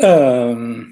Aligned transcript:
Euh, 0.00 0.84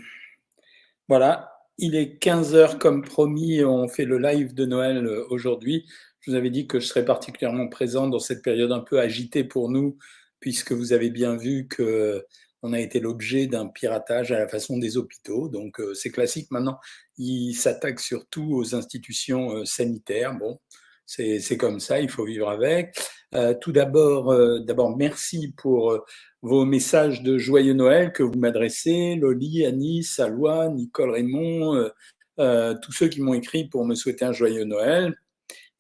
voilà, 1.09 1.53
il 1.79 1.95
est 1.97 2.19
15 2.19 2.55
heures 2.55 2.79
comme 2.79 3.03
promis, 3.03 3.65
on 3.65 3.89
fait 3.89 4.05
le 4.05 4.19
live 4.19 4.55
de 4.55 4.65
Noël 4.65 5.07
euh, 5.07 5.27
aujourd'hui. 5.31 5.87
Je 6.21 6.31
vous 6.31 6.37
avais 6.37 6.51
dit 6.51 6.67
que 6.69 6.79
je 6.79 6.87
serais 6.87 7.05
particulièrement 7.05 7.69
présent 7.69 8.07
dans 8.07 8.21
cette 8.21 8.43
période 8.43 8.71
un 8.71 8.81
peu 8.81 9.01
agitée 9.01 9.45
pour 9.45 9.71
nous, 9.71 9.99
puisque 10.41 10.73
vous 10.73 10.93
avez 10.93 11.11
bien 11.11 11.37
vu 11.37 11.67
que 11.69 12.25
on 12.65 12.73
a 12.73 12.79
été 12.79 13.01
l'objet 13.01 13.49
d'un 13.49 13.67
piratage 13.67 14.31
à 14.31 14.39
la 14.39 14.47
façon 14.47 14.79
des 14.79 14.97
hôpitaux. 14.97 15.49
Donc 15.49 15.81
euh, 15.81 15.95
c'est 15.95 16.11
classique 16.11 16.51
maintenant. 16.53 16.79
Il 17.19 17.55
s'attaque 17.55 17.99
surtout 17.99 18.55
aux 18.55 18.77
institutions 18.77 19.65
sanitaires. 19.65 20.35
Bon, 20.35 20.61
c'est 21.07 21.57
comme 21.59 21.81
ça, 21.81 22.01
il 22.01 22.09
faut 22.09 22.25
vivre 22.25 22.49
avec. 22.49 22.97
Euh, 23.35 23.55
tout 23.59 23.73
d'abord, 23.73 24.31
euh, 24.31 24.59
d'abord, 24.61 24.97
merci 24.97 25.55
pour 25.57 25.93
euh, 25.93 26.05
vos 26.43 26.67
messages 26.67 27.23
de 27.23 27.39
joyeux 27.39 27.73
Noël 27.73 28.13
que 28.13 28.23
vous 28.23 28.39
m'adressez, 28.39 29.15
Loli, 29.15 29.65
Annie, 29.65 30.03
Salois, 30.03 30.69
Nicole 30.69 31.11
Raymond, 31.11 31.91
tous 32.37 32.93
ceux 32.93 33.09
qui 33.09 33.21
m'ont 33.21 33.35
écrit 33.35 33.69
pour 33.69 33.87
me 33.87 33.95
souhaiter 33.95 34.25
un 34.25 34.33
joyeux 34.33 34.65
Noël. 34.65 35.15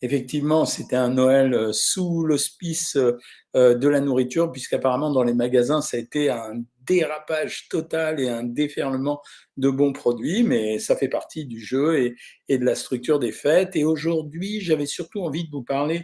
Effectivement, 0.00 0.64
c'était 0.64 0.96
un 0.96 1.10
Noël 1.10 1.72
sous 1.72 2.24
l'hospice 2.24 2.96
de 3.54 3.88
la 3.88 4.00
nourriture, 4.00 4.52
puisqu'apparemment 4.52 5.10
dans 5.10 5.24
les 5.24 5.34
magasins, 5.34 5.80
ça 5.80 5.96
a 5.96 6.00
été 6.00 6.30
un 6.30 6.62
dérapage 6.86 7.68
total 7.68 8.20
et 8.20 8.28
un 8.28 8.42
déferlement 8.42 9.22
de 9.56 9.70
bons 9.70 9.92
produits, 9.92 10.42
mais 10.42 10.78
ça 10.78 10.96
fait 10.96 11.08
partie 11.08 11.44
du 11.44 11.60
jeu 11.60 12.14
et, 12.48 12.58
de 12.58 12.64
la 12.64 12.74
structure 12.74 13.18
des 13.18 13.32
fêtes. 13.32 13.76
Et 13.76 13.84
aujourd'hui, 13.84 14.60
j'avais 14.60 14.86
surtout 14.86 15.22
envie 15.22 15.44
de 15.44 15.50
vous 15.50 15.62
parler 15.62 16.02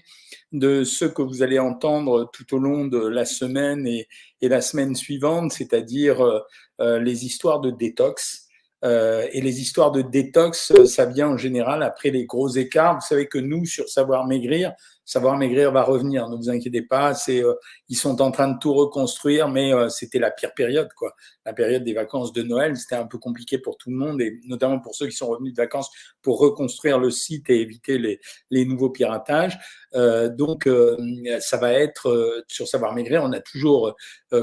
de 0.52 0.83
ce 0.84 1.05
que 1.05 1.22
vous 1.22 1.42
allez 1.42 1.59
entendre 1.59 2.30
tout 2.33 2.55
au 2.55 2.59
long 2.59 2.86
de 2.86 3.06
la 3.06 3.27
semaine 3.27 3.86
et, 3.86 4.09
et 4.41 4.48
la 4.48 4.60
semaine 4.60 4.95
suivante, 4.95 5.52
c'est-à-dire 5.52 6.24
euh, 6.24 6.41
euh 6.80 6.98
les 6.98 7.27
histoires 7.27 7.60
de 7.60 7.70
détox. 7.70 8.48
Euh, 8.84 9.27
et 9.33 9.41
les 9.41 9.61
histoires 9.61 9.91
de 9.91 10.02
détox, 10.02 10.72
ça 10.84 11.05
vient 11.05 11.30
en 11.30 11.36
général 11.36 11.83
après 11.83 12.11
les 12.11 12.27
gros 12.27 12.48
écarts. 12.48 12.95
Vous 12.95 13.06
savez 13.06 13.27
que 13.27 13.39
nous, 13.39 13.67
sur 13.67 13.89
Savoir 13.89 14.27
Maigrir, 14.27 14.72
Savoir 15.09 15.39
Maigrir 15.39 15.73
va 15.73 15.84
revenir, 15.84 16.28
ne 16.28 16.37
vous 16.37 16.51
inquiétez 16.51 16.83
pas. 16.83 17.14
C'est, 17.14 17.42
euh, 17.42 17.55
ils 17.89 17.97
sont 17.97 18.20
en 18.20 18.31
train 18.31 18.48
de 18.48 18.59
tout 18.59 18.75
reconstruire, 18.75 19.48
mais 19.48 19.73
euh, 19.73 19.89
c'était 19.89 20.19
la 20.19 20.31
pire 20.31 20.53
période, 20.53 20.91
quoi. 20.95 21.14
La 21.47 21.55
période 21.55 21.83
des 21.83 21.95
vacances 21.95 22.31
de 22.34 22.42
Noël, 22.42 22.77
c'était 22.77 22.97
un 22.97 23.06
peu 23.06 23.17
compliqué 23.17 23.56
pour 23.56 23.79
tout 23.79 23.89
le 23.89 23.97
monde 23.97 24.20
et 24.20 24.39
notamment 24.45 24.81
pour 24.81 24.95
ceux 24.95 25.06
qui 25.06 25.17
sont 25.17 25.29
revenus 25.29 25.55
de 25.55 25.56
vacances 25.56 25.89
pour 26.20 26.39
reconstruire 26.39 26.98
le 26.98 27.11
site 27.11 27.48
et 27.48 27.62
éviter 27.62 27.97
les, 27.97 28.20
les 28.51 28.67
nouveaux 28.67 28.91
piratages. 28.91 29.59
Euh, 29.95 30.29
donc, 30.29 30.67
euh, 30.67 30.98
ça 31.41 31.56
va 31.56 31.73
être 31.73 32.45
sur 32.47 32.69
Savoir 32.69 32.95
Maigrir. 32.95 33.23
On 33.25 33.33
a 33.33 33.41
toujours 33.41 33.97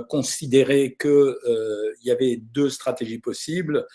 considéré 0.09 0.95
que 0.95 1.37
il 2.01 2.07
y 2.07 2.11
avait 2.11 2.37
deux 2.37 2.71
stratégies 2.71 3.19
possibles 3.19 3.85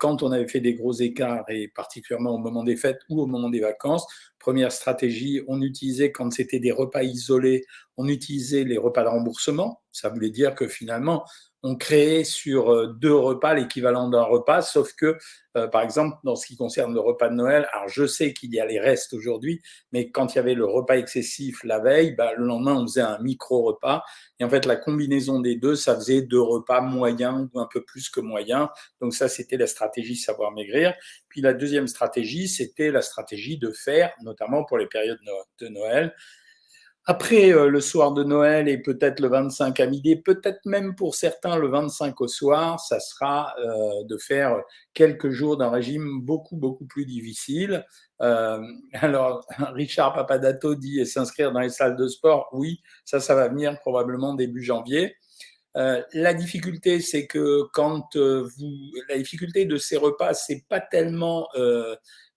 quand 0.00 0.24
on 0.24 0.32
avait 0.32 0.48
fait 0.48 0.60
des 0.60 0.74
gros 0.74 0.92
écarts 0.92 1.44
et 1.48 1.68
particulièrement 1.68 2.34
au 2.34 2.38
moment 2.38 2.64
des 2.64 2.76
fêtes 2.76 3.00
ou 3.08 3.22
au 3.22 3.26
moment 3.26 3.48
des 3.48 3.60
vacances 3.60 4.06
Première 4.48 4.72
stratégie, 4.72 5.42
on 5.46 5.60
utilisait, 5.60 6.10
quand 6.10 6.32
c'était 6.32 6.58
des 6.58 6.72
repas 6.72 7.02
isolés, 7.02 7.66
on 7.98 8.08
utilisait 8.08 8.64
les 8.64 8.78
repas 8.78 9.02
de 9.02 9.08
remboursement. 9.08 9.82
Ça 9.92 10.08
voulait 10.08 10.30
dire 10.30 10.54
que 10.54 10.66
finalement, 10.66 11.26
on 11.62 11.76
créait 11.76 12.24
sur 12.24 12.72
euh, 12.72 12.86
deux 12.86 13.14
repas 13.14 13.54
l'équivalent 13.54 14.08
d'un 14.08 14.22
repas, 14.22 14.62
sauf 14.62 14.92
que, 14.94 15.18
euh, 15.56 15.66
par 15.66 15.82
exemple, 15.82 16.16
dans 16.22 16.36
ce 16.36 16.46
qui 16.46 16.56
concerne 16.56 16.94
le 16.94 17.00
repas 17.00 17.28
de 17.28 17.34
Noël, 17.34 17.68
alors 17.72 17.88
je 17.88 18.06
sais 18.06 18.32
qu'il 18.32 18.54
y 18.54 18.60
a 18.60 18.66
les 18.66 18.78
restes 18.78 19.12
aujourd'hui, 19.12 19.60
mais 19.92 20.10
quand 20.10 20.34
il 20.34 20.36
y 20.36 20.38
avait 20.38 20.54
le 20.54 20.64
repas 20.64 20.96
excessif 20.96 21.64
la 21.64 21.80
veille, 21.80 22.14
bah, 22.14 22.32
le 22.36 22.44
lendemain, 22.44 22.74
on 22.74 22.86
faisait 22.86 23.00
un 23.00 23.18
micro-repas. 23.18 24.04
Et 24.38 24.44
en 24.44 24.50
fait, 24.50 24.66
la 24.66 24.76
combinaison 24.76 25.40
des 25.40 25.56
deux, 25.56 25.74
ça 25.74 25.96
faisait 25.96 26.22
deux 26.22 26.40
repas 26.40 26.80
moyens 26.80 27.48
ou 27.52 27.60
un 27.60 27.68
peu 27.72 27.82
plus 27.84 28.08
que 28.08 28.20
moyens. 28.20 28.68
Donc 29.00 29.14
ça, 29.14 29.28
c'était 29.28 29.56
la 29.56 29.66
stratégie 29.66 30.16
savoir 30.16 30.52
maigrir. 30.52 30.94
Puis 31.28 31.40
la 31.40 31.54
deuxième 31.54 31.88
stratégie, 31.88 32.46
c'était 32.46 32.92
la 32.92 33.02
stratégie 33.02 33.58
de 33.58 33.72
faire, 33.72 34.12
notamment 34.22 34.64
pour 34.64 34.78
les 34.78 34.86
périodes 34.86 35.18
de 35.60 35.68
Noël, 35.68 36.14
après 37.10 37.54
euh, 37.54 37.70
le 37.70 37.80
soir 37.80 38.12
de 38.12 38.22
Noël 38.22 38.68
et 38.68 38.76
peut-être 38.76 39.20
le 39.20 39.28
25 39.28 39.80
à 39.80 39.86
midi, 39.86 40.16
peut-être 40.16 40.60
même 40.66 40.94
pour 40.94 41.14
certains 41.14 41.56
le 41.56 41.66
25 41.68 42.20
au 42.20 42.28
soir, 42.28 42.78
ça 42.80 43.00
sera 43.00 43.54
euh, 43.58 44.04
de 44.04 44.18
faire 44.18 44.60
quelques 44.92 45.30
jours 45.30 45.56
d'un 45.56 45.70
régime 45.70 46.20
beaucoup, 46.20 46.58
beaucoup 46.58 46.84
plus 46.84 47.06
difficile. 47.06 47.82
Euh, 48.20 48.60
alors, 48.92 49.46
Richard 49.72 50.12
Papadato 50.12 50.74
dit 50.74 51.06
s'inscrire 51.06 51.50
dans 51.50 51.60
les 51.60 51.70
salles 51.70 51.96
de 51.96 52.08
sport. 52.08 52.50
Oui, 52.52 52.82
ça, 53.06 53.20
ça 53.20 53.34
va 53.34 53.48
venir 53.48 53.78
probablement 53.80 54.34
début 54.34 54.62
janvier. 54.62 55.16
la 55.74 56.34
difficulté, 56.34 57.00
c'est 57.00 57.26
que 57.26 57.62
quand 57.72 58.16
vous, 58.16 58.92
la 59.08 59.16
difficulté 59.16 59.64
de 59.64 59.78
ces 59.78 59.96
repas, 59.96 60.34
c'est 60.34 60.66
pas 60.68 60.80
tellement 60.80 61.48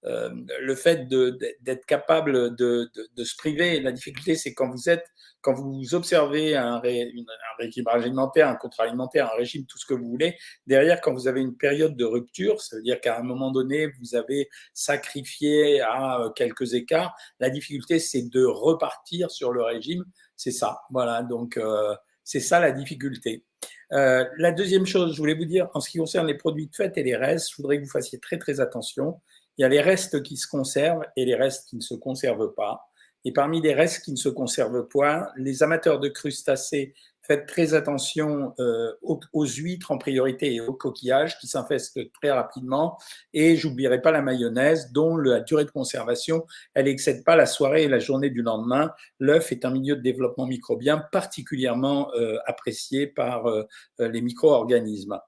le 0.03 0.75
fait 0.75 1.07
d'être 1.07 1.85
capable 1.85 2.55
de, 2.55 2.89
se 3.23 3.35
priver. 3.35 3.79
La 3.79 3.91
difficulté, 3.91 4.35
c'est 4.35 4.53
quand 4.53 4.69
vous 4.69 4.89
êtes, 4.89 5.05
quand 5.41 5.53
vous 5.53 5.95
observez 5.95 6.55
un, 6.55 6.79
rééquilibrage 6.79 8.03
alimentaire, 8.03 8.47
un 8.47 8.55
contre 8.55 8.81
alimentaire, 8.81 9.31
un 9.31 9.37
régime, 9.37 9.65
tout 9.65 9.77
ce 9.77 9.85
que 9.85 9.93
vous 9.93 10.07
voulez. 10.07 10.37
Derrière, 10.67 11.01
quand 11.01 11.13
vous 11.13 11.27
avez 11.27 11.41
une 11.41 11.55
période 11.55 11.95
de 11.95 12.05
rupture, 12.05 12.61
ça 12.61 12.75
veut 12.75 12.81
dire 12.81 12.99
qu'à 13.01 13.17
un 13.19 13.23
moment 13.23 13.51
donné, 13.51 13.87
vous 13.99 14.15
avez 14.15 14.49
sacrifié 14.73 15.81
à 15.81 16.19
euh, 16.19 16.29
quelques 16.29 16.73
écarts. 16.73 17.15
La 17.39 17.49
difficulté, 17.49 17.99
c'est 17.99 18.29
de 18.29 18.43
repartir 18.43 19.31
sur 19.31 19.51
le 19.51 19.63
régime. 19.63 20.05
C'est 20.35 20.51
ça. 20.51 20.81
Voilà. 20.89 21.23
Donc, 21.23 21.57
euh, 21.57 21.95
c'est 22.23 22.39
ça 22.39 22.59
la 22.59 22.71
difficulté. 22.71 23.43
la 23.89 24.51
deuxième 24.51 24.85
chose, 24.85 25.13
je 25.13 25.17
voulais 25.17 25.33
vous 25.33 25.45
dire, 25.45 25.69
en 25.73 25.79
ce 25.81 25.89
qui 25.89 25.97
concerne 25.97 26.27
les 26.27 26.37
produits 26.37 26.67
de 26.67 26.75
fête 26.75 26.97
et 26.97 27.03
les 27.03 27.15
restes, 27.15 27.51
je 27.51 27.57
voudrais 27.57 27.77
que 27.77 27.83
vous 27.83 27.91
fassiez 27.91 28.19
très 28.19 28.37
très 28.37 28.59
attention. 28.59 29.19
Il 29.57 29.61
y 29.61 29.65
a 29.65 29.69
les 29.69 29.81
restes 29.81 30.23
qui 30.23 30.37
se 30.37 30.47
conservent 30.47 31.03
et 31.15 31.25
les 31.25 31.35
restes 31.35 31.69
qui 31.69 31.75
ne 31.75 31.81
se 31.81 31.95
conservent 31.95 32.53
pas. 32.55 32.87
Et 33.23 33.33
parmi 33.33 33.61
les 33.61 33.73
restes 33.73 34.03
qui 34.03 34.11
ne 34.11 34.17
se 34.17 34.29
conservent 34.29 34.87
pas, 34.87 35.31
les 35.37 35.61
amateurs 35.61 35.99
de 35.99 36.07
crustacés, 36.07 36.95
faites 37.21 37.45
très 37.45 37.73
attention 37.75 38.53
euh, 38.59 38.91
aux, 39.03 39.45
huîtres 39.45 39.91
en 39.91 39.97
priorité 39.97 40.55
et 40.55 40.61
aux 40.61 40.73
coquillages 40.73 41.37
qui 41.37 41.47
s'infestent 41.47 42.11
très 42.13 42.31
rapidement. 42.31 42.97
Et 43.33 43.55
j'oublierai 43.55 44.01
pas 44.01 44.11
la 44.11 44.21
mayonnaise 44.21 44.91
dont 44.91 45.15
la 45.17 45.39
durée 45.39 45.65
de 45.65 45.71
conservation, 45.71 46.45
elle 46.73 46.87
excède 46.87 47.23
pas 47.23 47.35
la 47.35 47.45
soirée 47.45 47.83
et 47.83 47.87
la 47.87 47.99
journée 47.99 48.31
du 48.31 48.41
lendemain. 48.41 48.91
L'œuf 49.19 49.51
est 49.51 49.65
un 49.65 49.71
milieu 49.71 49.95
de 49.95 50.01
développement 50.01 50.47
microbien 50.47 51.05
particulièrement 51.11 52.11
euh, 52.15 52.37
apprécié 52.47 53.07
par 53.07 53.45
euh, 53.45 53.63
les 53.99 54.21
micro-organismes. 54.21 55.19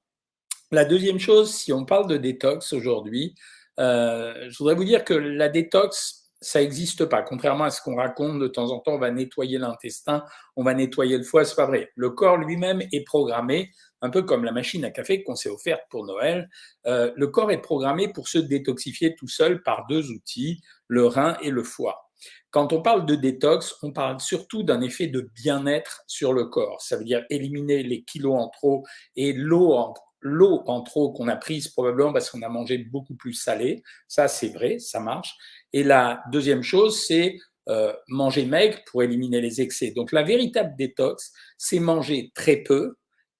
La 0.72 0.85
deuxième 0.85 1.19
chose, 1.19 1.53
si 1.53 1.72
on 1.72 1.85
parle 1.85 2.07
de 2.07 2.17
détox 2.17 2.73
aujourd'hui, 2.73 3.35
euh, 3.79 4.34
je 4.50 4.57
voudrais 4.57 4.75
vous 4.75 4.84
dire 4.84 5.03
que 5.03 5.13
la 5.13 5.50
détox, 5.50 6.29
ça 6.41 6.59
n'existe 6.59 7.06
pas. 7.06 7.22
Contrairement 7.22 7.63
à 7.63 7.72
ce 7.72 7.81
qu'on 7.81 7.95
raconte, 7.95 8.39
de 8.39 8.47
temps 8.47 8.72
en 8.72 8.79
temps, 8.79 8.94
on 8.94 9.00
va 9.00 9.11
nettoyer 9.11 9.57
l'intestin, 9.57 10.23
on 10.56 10.63
va 10.63 10.73
nettoyer 10.73 11.17
le 11.17 11.23
foie, 11.23 11.45
c'est 11.45 11.56
pas 11.56 11.66
vrai. 11.66 11.91
Le 11.95 12.09
corps 12.09 12.38
lui-même 12.38 12.81
est 12.91 13.06
programmé, 13.06 13.72
un 14.01 14.09
peu 14.09 14.23
comme 14.23 14.44
la 14.44 14.51
machine 14.51 14.83
à 14.85 14.91
café 14.91 15.23
qu'on 15.23 15.35
s'est 15.35 15.50
offerte 15.50 15.83
pour 15.89 16.06
Noël. 16.06 16.50
Euh, 16.85 17.12
le 17.16 17.28
corps 17.28 17.51
est 17.51 17.62
programmé 17.62 18.09
pour 18.09 18.28
se 18.28 18.38
détoxifier 18.38 19.16
tout 19.16 19.29
seul 19.29 19.63
par 19.63 19.85
deux 19.88 20.12
outils, 20.12 20.62
le 20.88 21.07
rein 21.07 21.38
et 21.41 21.50
le 21.50 21.63
foie. 21.63 22.09
Quand 22.51 22.72
on 22.72 22.81
parle 22.81 23.06
de 23.06 23.16
détox, 23.16 23.75
on 23.81 23.91
parle 23.91 24.19
surtout 24.19 24.63
d'un 24.63 24.81
effet 24.81 25.07
de 25.07 25.29
bien-être 25.35 26.03
sur 26.07 26.33
le 26.33 26.45
corps. 26.45 26.81
Ça 26.81 26.97
veut 26.97 27.03
dire 27.03 27.23
éliminer 27.29 27.83
les 27.83 28.03
kilos 28.03 28.35
en 28.35 28.50
trop 28.50 28.83
et 29.16 29.33
l'eau 29.33 29.73
en 29.73 29.94
l'eau 30.23 30.63
en 30.66 30.81
trop 30.81 31.11
qu'on 31.11 31.28
a 31.28 31.35
prise 31.35 31.67
probablement 31.67 32.13
parce 32.13 32.29
qu'on 32.29 32.41
a 32.41 32.50
mangé 32.50 32.78
beaucoup 32.78 33.16
plus 33.16 33.34
salé. 33.34 33.84
Ça, 34.07 34.28
c'est 34.28 34.50
vrai, 34.50 34.79
ça 34.79 35.00
marche. 35.00 35.35
Et 35.73 35.84
la 35.84 36.23
deuxième 36.31 36.63
chose, 36.63 37.03
c'est 37.06 37.38
euh, 37.69 37.94
manger 38.07 38.45
maigre 38.45 38.79
pour 38.85 39.03
éliminer 39.03 39.39
les 39.39 39.62
excès. 39.62 39.91
Donc 39.91 40.12
la 40.12 40.23
véritable 40.23 40.75
détox, 40.78 41.31
c'est 41.57 41.79
manger 41.79 42.31
très 42.35 42.57
peu 42.57 42.95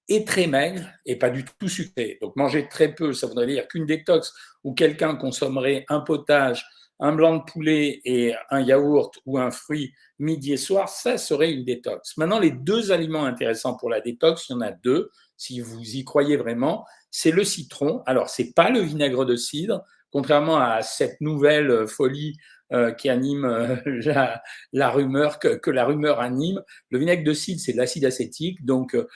et 0.08 0.24
très 0.24 0.46
maigre 0.46 0.82
et 1.04 1.16
pas 1.16 1.30
du 1.30 1.44
tout 1.44 1.68
sucré. 1.68 2.18
Donc 2.22 2.36
manger 2.36 2.68
très 2.68 2.94
peu, 2.94 3.12
ça 3.12 3.26
voudrait 3.26 3.46
dire 3.46 3.68
qu'une 3.68 3.86
détox 3.86 4.32
où 4.62 4.74
quelqu'un 4.74 5.16
consommerait 5.16 5.84
un 5.88 6.00
potage, 6.00 6.64
un 7.00 7.12
blanc 7.12 7.36
de 7.36 7.42
poulet 7.42 8.00
et 8.04 8.34
un 8.50 8.60
yaourt 8.60 9.12
ou 9.26 9.38
un 9.38 9.50
fruit 9.50 9.92
midi 10.18 10.52
et 10.52 10.56
soir, 10.56 10.88
ça 10.88 11.18
serait 11.18 11.52
une 11.52 11.64
détox. 11.64 12.16
Maintenant, 12.16 12.38
les 12.38 12.50
deux 12.50 12.92
aliments 12.92 13.24
intéressants 13.24 13.76
pour 13.76 13.90
la 13.90 14.00
détox, 14.00 14.48
il 14.48 14.52
y 14.52 14.56
en 14.56 14.60
a 14.60 14.70
deux 14.70 15.10
si 15.36 15.60
vous 15.60 15.80
y 15.80 16.04
croyez 16.04 16.36
vraiment, 16.36 16.84
c'est 17.10 17.32
le 17.32 17.44
citron. 17.44 18.02
Alors, 18.06 18.28
c'est 18.28 18.52
pas 18.54 18.70
le 18.70 18.80
vinaigre 18.80 19.24
de 19.24 19.36
cidre, 19.36 19.82
contrairement 20.10 20.58
à 20.58 20.82
cette 20.82 21.20
nouvelle 21.20 21.88
folie 21.88 22.36
euh, 22.72 22.92
qui 22.92 23.10
anime 23.10 23.44
euh, 23.44 23.76
la, 24.72 24.90
rumeur, 24.90 25.38
que, 25.38 25.70
la 25.70 25.84
rumeur 25.84 26.20
anime. 26.20 26.62
Le 26.90 26.98
vinaigre 26.98 27.22
de 27.22 27.34
cidre, 27.34 27.60
c'est 27.60 27.72
de 27.72 27.76
l'acide 27.76 28.06
acétique, 28.06 28.64
donc 28.64 28.94
euh, 28.94 29.06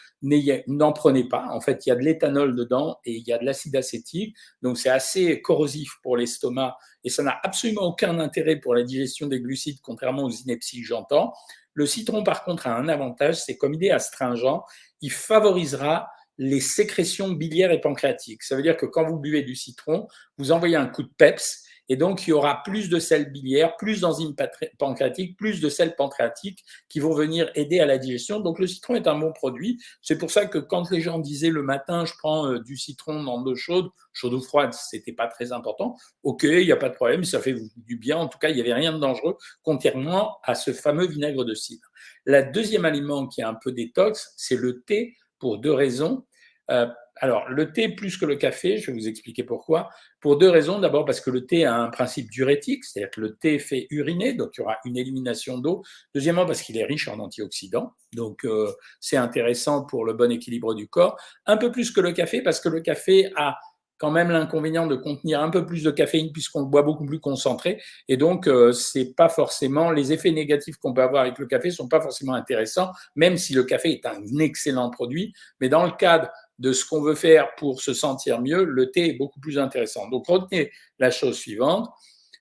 n'en 0.67 0.93
prenez 0.93 1.27
pas. 1.27 1.47
En 1.51 1.61
fait, 1.61 1.87
il 1.87 1.89
y 1.89 1.93
a 1.93 1.97
de 1.97 2.03
l'éthanol 2.03 2.55
dedans 2.55 2.99
et 3.05 3.13
il 3.13 3.27
y 3.27 3.33
a 3.33 3.39
de 3.39 3.45
l'acide 3.45 3.75
acétique, 3.75 4.37
donc 4.61 4.77
c'est 4.77 4.91
assez 4.91 5.41
corrosif 5.41 5.95
pour 6.03 6.17
l'estomac 6.17 6.77
et 7.09 7.11
ça 7.11 7.23
n'a 7.23 7.41
absolument 7.43 7.85
aucun 7.85 8.19
intérêt 8.19 8.57
pour 8.57 8.75
la 8.75 8.83
digestion 8.83 9.29
des 9.29 9.41
glucides, 9.41 9.81
contrairement 9.81 10.25
aux 10.25 10.31
inepties 10.31 10.85
j'entends. 10.85 11.33
Le 11.73 11.87
citron, 11.87 12.23
par 12.23 12.45
contre, 12.45 12.67
a 12.67 12.77
un 12.77 12.87
avantage, 12.87 13.37
c'est 13.43 13.57
comme 13.57 13.73
il 13.73 13.83
est 13.83 13.91
astringent, 13.91 14.63
il 15.01 15.11
favorisera 15.11 16.11
les 16.39 16.61
sécrétions 16.61 17.31
biliaires 17.31 17.73
et 17.73 17.81
pancréatiques. 17.81 18.43
Ça 18.43 18.57
veut 18.57 18.63
dire 18.63 18.77
que 18.77 18.87
quand 18.87 19.05
vous 19.09 19.19
buvez 19.19 19.43
du 19.43 19.57
citron, 19.57 20.07
vous 20.39 20.53
envoyez 20.53 20.77
un 20.77 20.87
coup 20.87 21.03
de 21.03 21.13
peps 21.19 21.65
et 21.89 21.97
donc, 21.97 22.27
il 22.27 22.31
y 22.31 22.33
aura 22.33 22.63
plus 22.63 22.91
de 22.91 22.99
sel 22.99 23.33
biliaire, 23.33 23.77
plus 23.77 24.01
d'enzymes 24.01 24.35
pancréatiques, 24.79 25.39
plus 25.39 25.61
de 25.61 25.69
sel 25.69 25.97
pancréatique 25.97 26.63
qui 26.89 27.01
vont 27.01 27.15
venir 27.15 27.51
aider 27.55 27.81
à 27.81 27.87
la 27.87 27.97
digestion. 27.97 28.41
Donc, 28.41 28.59
le 28.59 28.67
citron 28.67 28.95
est 28.95 29.07
un 29.07 29.19
bon 29.19 29.33
produit. 29.33 29.81
C'est 30.03 30.19
pour 30.19 30.31
ça 30.31 30.47
que 30.47 30.59
quand 30.59 30.91
les 30.91 31.01
gens 31.01 31.19
disaient 31.19 31.51
le 31.51 31.63
matin, 31.63 32.05
je 32.05 32.13
prends 32.19 32.47
euh, 32.47 32.61
du 32.61 32.77
citron 32.77 33.23
dans 33.23 33.43
l'eau 33.43 33.57
chaude, 33.57 33.89
chaude 34.13 34.35
ou 34.35 34.41
froide, 34.41 34.75
c'était 34.75 35.13
pas 35.13 35.29
très 35.29 35.53
important. 35.53 35.97
OK, 36.25 36.43
il 36.43 36.67
n'y 36.67 36.73
a 36.73 36.77
pas 36.77 36.91
de 36.91 36.95
problème, 36.95 37.25
ça 37.25 37.41
fait 37.41 37.57
du 37.77 37.97
bien. 37.97 38.19
En 38.19 38.29
tout 38.29 38.39
cas, 38.39 38.51
il 38.51 38.57
n'y 38.57 38.61
avait 38.61 38.75
rien 38.75 38.93
de 38.93 38.99
dangereux, 38.99 39.37
contrairement 39.63 40.39
à 40.43 40.55
ce 40.55 40.73
fameux 40.73 41.07
vinaigre 41.07 41.45
de 41.45 41.55
cidre. 41.55 41.87
Le 42.25 42.53
deuxième 42.53 42.85
aliment 42.85 43.27
qui 43.27 43.41
est 43.41 43.45
un 43.45 43.55
peu 43.55 43.73
détox, 43.73 44.35
c'est 44.37 44.57
le 44.57 44.83
thé 44.83 45.17
pour 45.39 45.59
deux 45.59 45.73
raisons. 45.73 46.25
Euh, 46.71 46.87
alors, 47.21 47.49
le 47.49 47.73
thé 47.73 47.89
plus 47.89 48.17
que 48.17 48.25
le 48.25 48.37
café, 48.37 48.79
je 48.79 48.91
vais 48.91 48.97
vous 48.97 49.09
expliquer 49.09 49.43
pourquoi. 49.43 49.89
Pour 50.21 50.39
deux 50.39 50.49
raisons. 50.49 50.79
D'abord 50.79 51.05
parce 51.05 51.21
que 51.21 51.31
le 51.31 51.47
thé 51.47 51.65
a 51.65 51.75
un 51.75 51.89
principe 51.89 52.31
diurétique, 52.31 52.85
c'est-à-dire 52.85 53.11
que 53.11 53.21
le 53.21 53.37
thé 53.37 53.59
fait 53.59 53.87
uriner, 53.91 54.35
donc 54.35 54.51
il 54.55 54.61
y 54.61 54.63
aura 54.63 54.79
une 54.85 54.97
élimination 54.97 55.59
d'eau. 55.59 55.83
Deuxièmement 56.15 56.47
parce 56.47 56.63
qu'il 56.63 56.79
est 56.79 56.85
riche 56.85 57.09
en 57.09 57.19
antioxydants, 57.19 57.93
donc 58.15 58.45
euh, 58.45 58.73
c'est 59.01 59.17
intéressant 59.17 59.85
pour 59.85 60.05
le 60.05 60.13
bon 60.13 60.31
équilibre 60.31 60.75
du 60.75 60.89
corps. 60.89 61.19
Un 61.47 61.57
peu 61.57 61.73
plus 61.73 61.91
que 61.91 62.01
le 62.01 62.13
café 62.13 62.41
parce 62.41 62.61
que 62.61 62.69
le 62.69 62.81
café 62.81 63.33
a 63.37 63.59
quand 63.99 64.11
même 64.11 64.31
l'inconvénient 64.31 64.87
de 64.87 64.97
contenir 64.97 65.43
un 65.43 65.51
peu 65.51 65.67
plus 65.67 65.83
de 65.83 65.91
caféine 65.91 66.33
puisqu'on 66.33 66.61
le 66.61 66.67
boit 66.67 66.83
beaucoup 66.83 67.05
plus 67.05 67.21
concentré. 67.21 67.83
Et 68.09 68.17
donc 68.17 68.47
euh, 68.47 68.73
c'est 68.73 69.15
pas 69.15 69.29
forcément 69.29 69.91
les 69.91 70.13
effets 70.13 70.31
négatifs 70.31 70.77
qu'on 70.77 70.95
peut 70.95 71.03
avoir 71.03 71.23
avec 71.23 71.39
le 71.39 71.47
café 71.47 71.71
sont 71.71 71.89
pas 71.89 72.01
forcément 72.01 72.35
intéressants 72.35 72.93
même 73.17 73.37
si 73.37 73.55
le 73.55 73.65
café 73.65 73.93
est 73.93 74.07
un 74.07 74.23
excellent 74.39 74.91
produit. 74.91 75.35
Mais 75.61 75.69
dans 75.69 75.85
le 75.85 75.93
cadre 75.93 76.29
de 76.59 76.73
ce 76.73 76.85
qu'on 76.85 77.01
veut 77.01 77.15
faire 77.15 77.55
pour 77.57 77.81
se 77.81 77.95
sentir 77.95 78.41
mieux, 78.41 78.65
le 78.65 78.91
thé 78.91 79.11
est 79.11 79.19
beaucoup 79.19 79.41
plus 79.41 79.59
intéressant. 79.59 80.09
Donc 80.09 80.27
retenez 80.27 80.73
la 80.99 81.11
chose 81.11 81.37
suivante, 81.37 81.89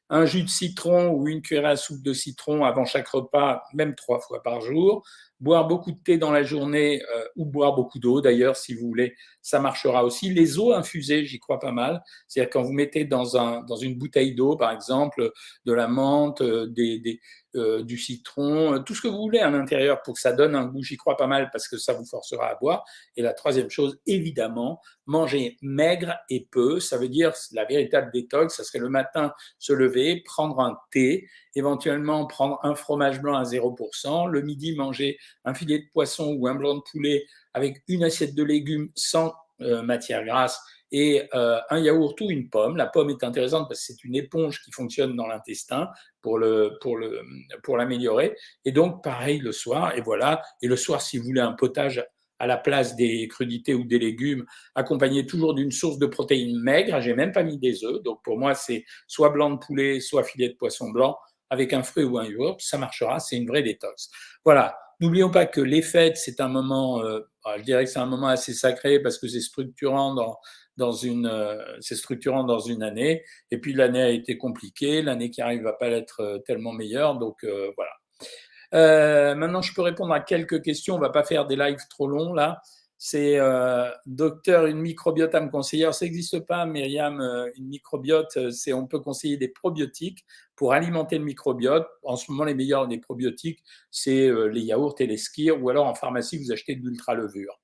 un 0.10 0.26
jus 0.26 0.44
de 0.44 0.50
citron 0.50 1.10
ou 1.10 1.28
une 1.28 1.42
cuillère 1.42 1.66
à 1.66 1.76
soupe 1.76 2.02
de 2.02 2.14
citron 2.14 2.64
avant 2.64 2.86
chaque 2.86 3.08
repas, 3.08 3.64
même 3.74 3.96
trois 3.96 4.20
fois 4.20 4.42
par 4.42 4.62
jour, 4.62 5.04
boire 5.40 5.68
beaucoup 5.68 5.92
de 5.92 6.00
thé 6.04 6.18
dans 6.18 6.32
la 6.32 6.44
journée 6.44 7.02
euh, 7.16 7.26
ou 7.36 7.46
boire 7.46 7.76
beaucoup 7.76 8.00
d'eau 8.00 8.22
d'ailleurs 8.22 8.58
si 8.58 8.74
vous 8.74 8.88
voulez, 8.88 9.16
ça 9.42 9.60
marchera 9.60 10.04
aussi. 10.04 10.30
Les 10.30 10.60
eaux 10.60 10.74
infusées, 10.74 11.26
j'y 11.26 11.40
crois 11.40 11.60
pas 11.60 11.72
mal. 11.72 12.04
C'est-à-dire 12.28 12.50
quand 12.52 12.64
vous 12.64 12.74
mettez 12.74 13.06
dans, 13.06 13.38
un, 13.38 13.64
dans 13.64 13.76
une 13.76 13.98
bouteille 13.98 14.36
d'eau, 14.36 14.58
par 14.58 14.72
exemple, 14.72 15.32
de 15.66 15.74
la 15.74 15.88
menthe, 15.88 16.42
euh, 16.42 16.68
des, 16.68 17.00
des, 17.00 17.20
euh, 17.56 17.82
du 17.84 17.98
citron, 17.98 18.84
tout 18.84 18.94
ce 18.94 19.02
que 19.02 19.08
vous 19.08 19.18
voulez 19.18 19.40
à 19.40 19.50
l'intérieur 19.50 20.02
pour 20.02 20.16
que 20.16 20.20
ça 20.20 20.34
donne 20.34 20.54
un 20.54 20.66
goût, 20.66 20.84
j'y 20.84 20.98
crois 20.98 21.18
pas 21.18 21.28
mal 21.28 21.50
parce 21.52 21.68
que 21.68 21.78
ça 21.78 21.94
vous 21.94 22.06
forcera 22.06 22.50
à 22.50 22.56
boire. 22.56 22.84
Et 23.16 23.22
la 23.22 23.34
troisième 23.34 23.70
chose, 23.70 24.00
évidemment, 24.06 24.82
manger 25.06 25.58
maigre 25.62 26.18
et 26.30 26.48
peu. 26.52 26.80
Ça 26.80 26.98
veut 26.98 27.10
dire 27.10 27.34
la 27.54 27.66
véritable 27.66 28.12
détox, 28.12 28.56
ça 28.56 28.64
serait 28.64 28.80
le 28.80 28.90
matin 28.90 29.34
se 29.60 29.74
lever, 29.74 30.22
prendre 30.26 30.60
un 30.60 30.78
thé, 30.92 31.28
éventuellement 31.58 32.26
prendre 32.26 32.60
un 32.64 32.76
fromage 32.76 33.22
blanc 33.22 33.36
à 33.36 33.44
0%, 33.44 34.30
le 34.30 34.42
midi 34.42 34.76
manger 34.76 35.18
un 35.46 35.54
filet 35.54 35.80
de 35.80 35.86
poisson 35.92 36.36
ou 36.38 36.48
un 36.48 36.56
blanc 36.56 36.76
de 36.76 36.82
poulet 36.92 37.26
avec 37.54 37.82
une 37.88 38.04
assiette 38.04 38.36
de 38.36 38.44
légumes 38.44 38.90
sans 38.96 39.34
euh, 39.62 39.82
matière 39.82 40.24
grasse 40.24 40.62
et 40.92 41.24
euh, 41.34 41.60
un 41.70 41.80
yaourt 41.80 42.20
ou 42.22 42.30
une 42.30 42.50
pomme. 42.50 42.78
La 42.78 42.86
pomme 42.86 43.10
est 43.10 43.24
intéressante 43.24 43.68
parce 43.68 43.80
que 43.80 43.94
c'est 43.94 44.04
une 44.04 44.16
éponge 44.16 44.62
qui 44.62 44.72
fonctionne 44.72 45.16
dans 45.16 45.28
l'intestin 45.28 45.90
pour 46.22 46.38
le 46.38 46.78
pour 46.82 46.98
le 46.98 47.22
pour 47.64 47.78
l'améliorer. 47.78 48.36
Et 48.66 48.72
donc 48.72 49.04
pareil 49.04 49.40
le 49.40 49.52
soir. 49.52 49.96
Et 49.98 50.02
voilà. 50.02 50.42
Et 50.62 50.68
le 50.68 50.76
soir, 50.76 51.02
si 51.02 51.18
vous 51.18 51.26
voulez 51.26 51.42
un 51.42 51.54
potage 51.54 52.06
à 52.40 52.46
la 52.46 52.58
place 52.58 52.96
des 52.96 53.28
crudités 53.28 53.74
ou 53.74 53.84
des 53.84 53.98
légumes, 53.98 54.46
accompagné 54.76 55.26
toujours 55.26 55.56
d'une 55.56 55.72
source 55.72 55.98
de 55.98 56.06
protéines 56.06 56.60
maigres. 56.60 57.02
J'ai 57.02 57.16
même 57.16 57.32
pas 57.32 57.44
mis 57.44 57.58
des 57.58 57.84
œufs. 57.84 58.02
Donc 58.04 58.22
pour 58.24 58.38
moi, 58.38 58.54
c'est 58.54 58.86
soit 59.08 59.30
blanc 59.30 59.50
de 59.50 59.58
poulet, 59.58 60.00
soit 60.00 60.24
filet 60.24 60.50
de 60.50 60.54
poisson 60.54 60.92
blanc 60.92 61.18
avec 61.50 61.74
un 61.74 61.84
fruit 61.84 62.04
ou 62.04 62.18
un 62.18 62.26
yaourt, 62.26 62.60
ça 62.62 62.78
marchera, 62.78 63.20
c'est 63.20 63.38
une 63.38 63.48
vraie 63.48 63.64
détox. 63.64 64.10
Voilà, 64.44 64.78
n'oublions 65.00 65.32
pas 65.32 65.46
que 65.46 65.62
les 65.62 65.82
fêtes, 65.82 66.18
c'est 66.18 66.42
un 66.42 66.48
moment, 66.48 67.02
euh, 67.02 67.22
ah, 67.46 67.56
je 67.58 67.64
dirais 67.64 67.86
que 67.86 67.90
c'est 67.90 68.00
un 68.00 68.06
moment 68.06 68.28
assez 68.28 68.54
sacré 68.54 69.00
parce 69.00 69.18
que 69.18 69.28
c'est 69.28 69.42
structurant 69.42 70.14
dans, 70.14 70.38
dans 70.78 70.92
une, 70.92 71.28
euh, 71.28 71.58
c'est 71.80 71.96
structurant 71.96 72.44
dans 72.44 72.60
une 72.60 72.84
année. 72.84 73.24
Et 73.52 73.58
puis 73.60 73.74
l'année 73.74 74.02
a 74.02 74.10
été 74.10 74.38
compliquée, 74.38 75.02
l'année 75.02 75.30
qui 75.30 75.42
arrive 75.42 75.64
va 75.64 75.74
pas 75.74 75.90
être 75.90 76.22
euh, 76.22 76.40
tellement 76.40 76.74
meilleure, 76.74 77.18
donc 77.18 77.46
voilà. 77.76 79.36
maintenant, 79.36 79.62
je 79.62 79.74
peux 79.74 79.82
répondre 79.82 80.14
à 80.14 80.20
quelques 80.20 80.62
questions. 80.62 80.96
On 80.96 81.00
va 81.00 81.10
pas 81.10 81.24
faire 81.24 81.46
des 81.46 81.56
lives 81.56 81.86
trop 81.90 82.08
longs 82.08 82.34
là 82.34 82.62
c'est 82.98 83.38
euh, 83.38 83.90
docteur, 84.08 84.66
une 84.66 84.80
microbiote 84.80 85.34
à 85.36 85.42
me 85.42 85.50
conseiller. 85.50 85.84
Alors, 85.84 85.94
ça 85.94 86.06
n'existe 86.06 86.40
pas, 86.40 86.66
Myriam, 86.66 87.22
euh, 87.22 87.50
une 87.56 87.68
microbiote, 87.68 88.38
euh, 88.38 88.52
c'est 88.52 88.74
on 88.74 88.88
peut 88.88 89.00
conseiller 89.00 89.38
des 89.38 89.50
probiotiques 89.50 90.26
pour 90.56 90.74
alimenter 90.74 91.20
le 91.20 91.24
microbiote. 91.24 91.88
En 92.04 92.16
ce 92.16 92.32
moment, 92.32 92.44
les 92.44 92.56
meilleurs 92.56 92.88
des 92.88 92.98
probiotiques, 92.98 93.64
c'est 93.92 94.32
les 94.50 94.62
yaourts 94.62 94.96
et 95.00 95.06
les 95.06 95.18
skirs, 95.18 95.62
ou 95.62 95.70
alors 95.70 95.86
en 95.86 95.94
pharmacie, 95.94 96.38
vous 96.38 96.52
achetez 96.52 96.76
de 96.76 96.82
l'ultra-levure. 96.82 97.60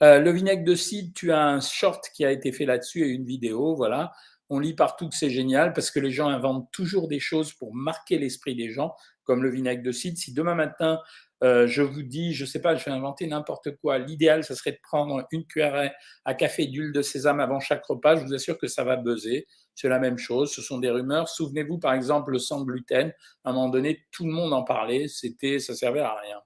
le 0.00 0.30
vinaigre 0.30 0.64
de 0.64 0.74
cidre, 0.74 1.12
tu 1.14 1.30
as 1.30 1.46
un 1.46 1.60
short 1.60 2.10
qui 2.12 2.24
a 2.24 2.32
été 2.32 2.50
fait 2.50 2.66
là-dessus 2.66 3.04
et 3.06 3.08
une 3.08 3.24
vidéo, 3.24 3.76
voilà. 3.76 4.12
On 4.48 4.58
lit 4.58 4.74
partout 4.74 5.08
que 5.08 5.14
c'est 5.14 5.30
génial 5.30 5.72
parce 5.72 5.90
que 5.90 6.00
les 6.00 6.10
gens 6.10 6.28
inventent 6.28 6.70
toujours 6.72 7.08
des 7.08 7.20
choses 7.20 7.52
pour 7.52 7.74
marquer 7.74 8.18
l'esprit 8.18 8.56
des 8.56 8.70
gens, 8.70 8.94
comme 9.24 9.42
le 9.42 9.50
vinaigre 9.50 9.82
de 9.82 9.92
cidre. 9.92 10.18
Si 10.18 10.32
demain 10.32 10.54
matin, 10.54 11.00
euh, 11.44 11.66
je 11.66 11.82
vous 11.82 12.02
dis, 12.02 12.32
je 12.32 12.44
ne 12.44 12.48
sais 12.48 12.60
pas, 12.60 12.76
je 12.76 12.84
vais 12.84 12.90
inventer 12.90 13.26
n'importe 13.26 13.76
quoi. 13.76 13.98
L'idéal, 13.98 14.44
ce 14.44 14.54
serait 14.54 14.72
de 14.72 14.78
prendre 14.82 15.26
une 15.32 15.46
cuillère 15.46 15.92
à 16.24 16.34
café 16.34 16.66
d'huile 16.66 16.92
de 16.92 17.02
sésame 17.02 17.40
avant 17.40 17.60
chaque 17.60 17.84
repas. 17.84 18.16
Je 18.16 18.24
vous 18.24 18.34
assure 18.34 18.58
que 18.58 18.68
ça 18.68 18.84
va 18.84 18.96
buzzer. 18.96 19.46
C'est 19.74 19.88
la 19.88 19.98
même 19.98 20.16
chose. 20.16 20.52
Ce 20.52 20.62
sont 20.62 20.78
des 20.78 20.90
rumeurs. 20.90 21.28
Souvenez-vous, 21.28 21.78
par 21.78 21.92
exemple, 21.92 22.32
le 22.32 22.38
sang 22.38 22.64
gluten. 22.64 23.12
À 23.44 23.50
un 23.50 23.52
moment 23.52 23.68
donné, 23.68 24.06
tout 24.12 24.24
le 24.24 24.32
monde 24.32 24.52
en 24.54 24.62
parlait. 24.62 25.08
C'était, 25.08 25.58
ça 25.58 25.74
servait 25.74 26.00
à 26.00 26.14
rien. 26.14 26.38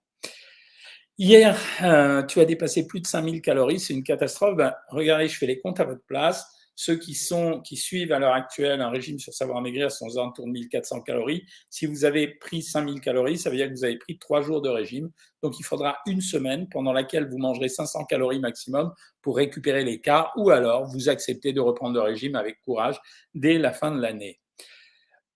Hier, 1.18 1.56
euh, 1.82 2.24
tu 2.24 2.40
as 2.40 2.44
dépassé 2.44 2.86
plus 2.86 3.00
de 3.00 3.06
5000 3.06 3.42
calories. 3.42 3.78
C'est 3.78 3.92
une 3.92 4.02
catastrophe. 4.02 4.56
Ben, 4.56 4.74
regardez, 4.88 5.28
je 5.28 5.36
fais 5.36 5.46
les 5.46 5.60
comptes 5.60 5.78
à 5.78 5.84
votre 5.84 6.04
place. 6.06 6.44
Ceux 6.82 6.96
qui, 6.96 7.12
sont, 7.12 7.60
qui 7.60 7.76
suivent 7.76 8.10
à 8.10 8.18
l'heure 8.18 8.32
actuelle 8.32 8.80
un 8.80 8.88
régime 8.88 9.18
sur 9.18 9.34
savoir 9.34 9.60
maigrir 9.60 9.92
sont 9.92 10.06
aux 10.06 10.16
alentours 10.18 10.46
de 10.46 10.52
1400 10.52 11.02
calories. 11.02 11.44
Si 11.68 11.84
vous 11.84 12.06
avez 12.06 12.26
pris 12.26 12.62
5000 12.62 13.02
calories, 13.02 13.36
ça 13.36 13.50
veut 13.50 13.56
dire 13.56 13.68
que 13.68 13.74
vous 13.74 13.84
avez 13.84 13.98
pris 13.98 14.16
trois 14.16 14.40
jours 14.40 14.62
de 14.62 14.70
régime. 14.70 15.10
Donc, 15.42 15.60
il 15.60 15.62
faudra 15.62 15.98
une 16.06 16.22
semaine 16.22 16.70
pendant 16.70 16.94
laquelle 16.94 17.28
vous 17.28 17.36
mangerez 17.36 17.68
500 17.68 18.06
calories 18.06 18.40
maximum 18.40 18.94
pour 19.20 19.36
récupérer 19.36 19.84
l'écart 19.84 20.32
ou 20.38 20.48
alors 20.48 20.86
vous 20.86 21.10
acceptez 21.10 21.52
de 21.52 21.60
reprendre 21.60 21.96
le 21.96 22.00
régime 22.00 22.34
avec 22.34 22.62
courage 22.62 22.98
dès 23.34 23.58
la 23.58 23.74
fin 23.74 23.94
de 23.94 24.00
l'année. 24.00 24.40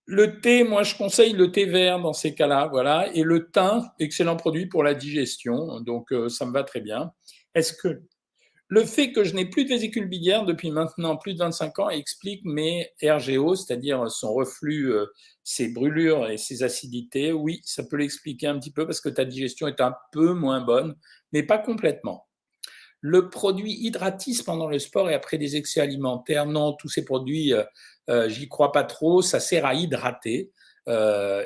Le 0.07 0.41
thé, 0.41 0.65
moi 0.65 0.83
je 0.83 0.97
conseille 0.97 1.35
le 1.35 1.53
thé 1.53 1.67
vert 1.67 2.01
dans 2.01 2.15
ces 2.15 2.35
cas-là, 2.35 2.69
voilà. 2.73 3.11
Et 3.13 3.23
le 3.23 3.51
thym, 3.51 3.87
excellent 3.99 4.37
produit 4.37 4.65
pour 4.65 4.83
la 4.83 4.95
digestion, 4.95 5.83
donc 5.83 6.11
euh, 6.11 6.31
ça 6.31 6.47
me 6.47 6.53
va 6.53 6.65
très 6.65 6.81
bien. 6.81 7.13
Est-ce 7.55 7.75
que 7.75 8.03
le 8.69 8.85
fait 8.85 9.13
que 9.13 9.25
je 9.25 9.35
n'ai 9.35 9.45
plus 9.45 9.65
de 9.65 9.69
vésicule 9.69 10.09
biliaire 10.09 10.45
depuis 10.45 10.71
maintenant 10.71 11.17
plus 11.17 11.35
de 11.35 11.39
25 11.39 11.79
ans 11.81 11.91
explique 11.91 12.45
mes 12.45 12.91
RGO, 13.03 13.55
c'est-à-dire 13.57 14.11
son 14.11 14.33
reflux, 14.33 14.93
euh, 14.93 15.07
ses 15.43 15.69
brûlures 15.69 16.31
et 16.31 16.39
ses 16.39 16.63
acidités. 16.63 17.33
Oui, 17.33 17.61
ça 17.65 17.85
peut 17.85 17.97
l'expliquer 17.97 18.47
un 18.47 18.59
petit 18.59 18.73
peu 18.73 18.87
parce 18.87 19.01
que 19.01 19.11
ta 19.11 19.25
digestion 19.27 19.69
est 19.69 19.81
un 19.81 19.95
peu 20.13 20.33
moins 20.33 20.63
bonne, 20.63 20.97
mais 21.33 21.43
pas 21.43 21.59
complètement. 21.59 22.27
Le 23.01 23.29
produit 23.29 23.75
hydratis 23.75 24.43
pendant 24.43 24.69
le 24.69 24.79
sport 24.79 25.11
et 25.11 25.15
après 25.15 25.37
des 25.37 25.57
excès 25.57 25.81
alimentaires, 25.81 26.47
non, 26.47 26.73
tous 26.73 26.89
ces 26.89 27.05
produits, 27.05 27.53
euh, 27.53 27.65
euh, 28.09 28.29
j'y 28.31 28.49
crois 28.49 28.73
pas 28.73 28.85
trop, 28.85 29.21
ça 29.21 29.41
sert 29.41 29.67
à 29.67 29.75
hydrater. 29.75 30.53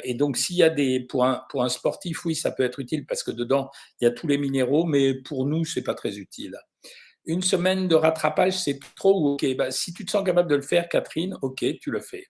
et 0.05 0.15
donc, 0.15 0.37
s'il 0.37 0.57
y 0.57 0.63
a 0.63 0.71
des 0.71 1.01
pour 1.01 1.25
un, 1.25 1.43
pour 1.51 1.69
sportif, 1.71 2.25
oui, 2.25 2.35
ça 2.37 2.53
peut 2.53 2.65
être 2.65 2.81
utile 2.81 3.07
parce 3.07 3.23
que 3.23 3.31
dedans 3.33 3.71
il 4.01 4.05
y 4.05 4.09
a 4.09 4.11
tous 4.13 4.27
les 4.29 4.39
minéraux, 4.39 4.85
mais 4.85 5.15
pour 5.15 5.47
nous, 5.47 5.65
c'est 5.65 5.83
pas 5.85 5.95
très 5.95 6.19
utile 6.19 6.59
une 7.27 7.43
semaine 7.43 7.89
de 7.89 7.95
rattrapage, 7.95 8.59
c'est 8.59 8.79
trop 8.97 9.33
OK 9.33 9.45
bah, 9.57 9.71
Si 9.71 9.93
tu 9.93 10.05
te 10.05 10.11
sens 10.11 10.25
capable 10.25 10.51
de 10.51 10.57
le 10.57 10.63
faire, 10.63 10.89
Catherine, 10.89 11.37
OK, 11.43 11.65
tu 11.81 11.91
le 11.91 12.01
fais. 12.01 12.27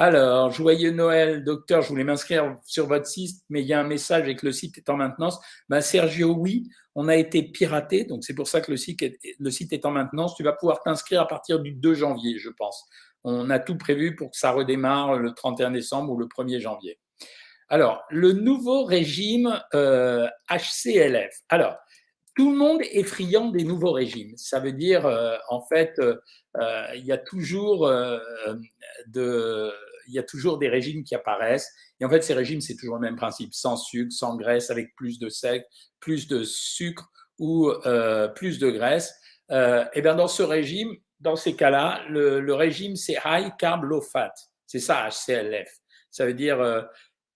Alors, 0.00 0.52
joyeux 0.52 0.92
Noël, 0.92 1.42
docteur, 1.42 1.82
je 1.82 1.88
voulais 1.88 2.04
m'inscrire 2.04 2.54
sur 2.64 2.86
votre 2.86 3.06
site, 3.06 3.42
mais 3.48 3.62
il 3.62 3.66
y 3.66 3.72
a 3.72 3.80
un 3.80 3.84
message 3.84 4.22
avec 4.22 4.44
le 4.44 4.52
site 4.52 4.78
est 4.78 4.88
en 4.90 4.96
maintenance. 4.96 5.40
Ben, 5.68 5.80
Sergio, 5.80 6.36
oui, 6.38 6.68
on 6.94 7.08
a 7.08 7.16
été 7.16 7.42
piraté, 7.42 8.04
donc 8.04 8.22
c'est 8.22 8.34
pour 8.34 8.46
ça 8.46 8.60
que 8.60 8.70
le 8.70 8.76
site, 8.76 9.02
est, 9.02 9.18
le 9.40 9.86
en 9.86 9.90
maintenance. 9.90 10.36
Tu 10.36 10.44
vas 10.44 10.52
pouvoir 10.52 10.82
t'inscrire 10.84 11.20
à 11.22 11.26
partir 11.26 11.58
du 11.58 11.72
2 11.72 11.94
janvier, 11.94 12.38
je 12.38 12.50
pense. 12.50 12.84
On 13.24 13.50
a 13.50 13.58
tout 13.58 13.76
prévu 13.76 14.14
pour 14.14 14.30
que 14.30 14.36
ça 14.36 14.52
redémarre 14.52 15.16
le 15.16 15.32
31 15.32 15.72
décembre 15.72 16.12
ou 16.12 16.16
le 16.16 16.26
1er 16.26 16.60
janvier. 16.60 17.00
Alors, 17.68 18.04
le 18.08 18.32
nouveau 18.32 18.84
régime 18.84 19.60
euh, 19.74 20.28
HCLF. 20.48 21.40
Alors, 21.48 21.76
tout 22.38 22.52
le 22.52 22.56
monde 22.56 22.82
est 22.82 23.02
friand 23.02 23.48
des 23.50 23.64
nouveaux 23.64 23.90
régimes. 23.90 24.32
Ça 24.36 24.60
veut 24.60 24.70
dire, 24.70 25.06
euh, 25.06 25.36
en 25.48 25.60
fait, 25.60 25.94
euh, 25.98 26.14
euh, 26.56 26.86
il 26.94 27.04
y 27.04 27.10
a 27.10 27.18
toujours 27.18 27.90
de, 29.08 29.72
il 30.06 30.14
y 30.14 30.20
a 30.20 30.22
toujours 30.22 30.58
des 30.58 30.68
régimes 30.68 31.02
qui 31.02 31.16
apparaissent. 31.16 31.68
Et 31.98 32.04
en 32.04 32.08
fait, 32.08 32.22
ces 32.22 32.34
régimes, 32.34 32.60
c'est 32.60 32.76
toujours 32.76 32.94
le 32.94 33.00
même 33.00 33.16
principe 33.16 33.52
sans 33.54 33.76
sucre, 33.76 34.12
sans 34.12 34.36
graisse, 34.36 34.70
avec 34.70 34.94
plus 34.94 35.18
de 35.18 35.28
sec, 35.28 35.66
plus 35.98 36.28
de 36.28 36.44
sucre 36.44 37.10
ou 37.40 37.72
plus 38.36 38.60
de 38.60 38.70
graisse. 38.70 39.12
euh, 39.50 39.84
et 39.94 40.00
bien 40.00 40.14
dans 40.14 40.28
ce 40.28 40.44
régime, 40.44 40.94
dans 41.18 41.34
ces 41.34 41.56
cas-là, 41.56 42.02
le, 42.08 42.54
régime 42.54 42.94
c'est 42.94 43.16
high 43.24 43.50
carb 43.58 43.82
low 43.82 44.00
fat. 44.00 44.32
C'est 44.64 44.78
ça 44.78 45.08
HCLF. 45.08 45.68
Ça 46.10 46.26
veut 46.26 46.34
dire 46.34 46.60
euh, 46.60 46.82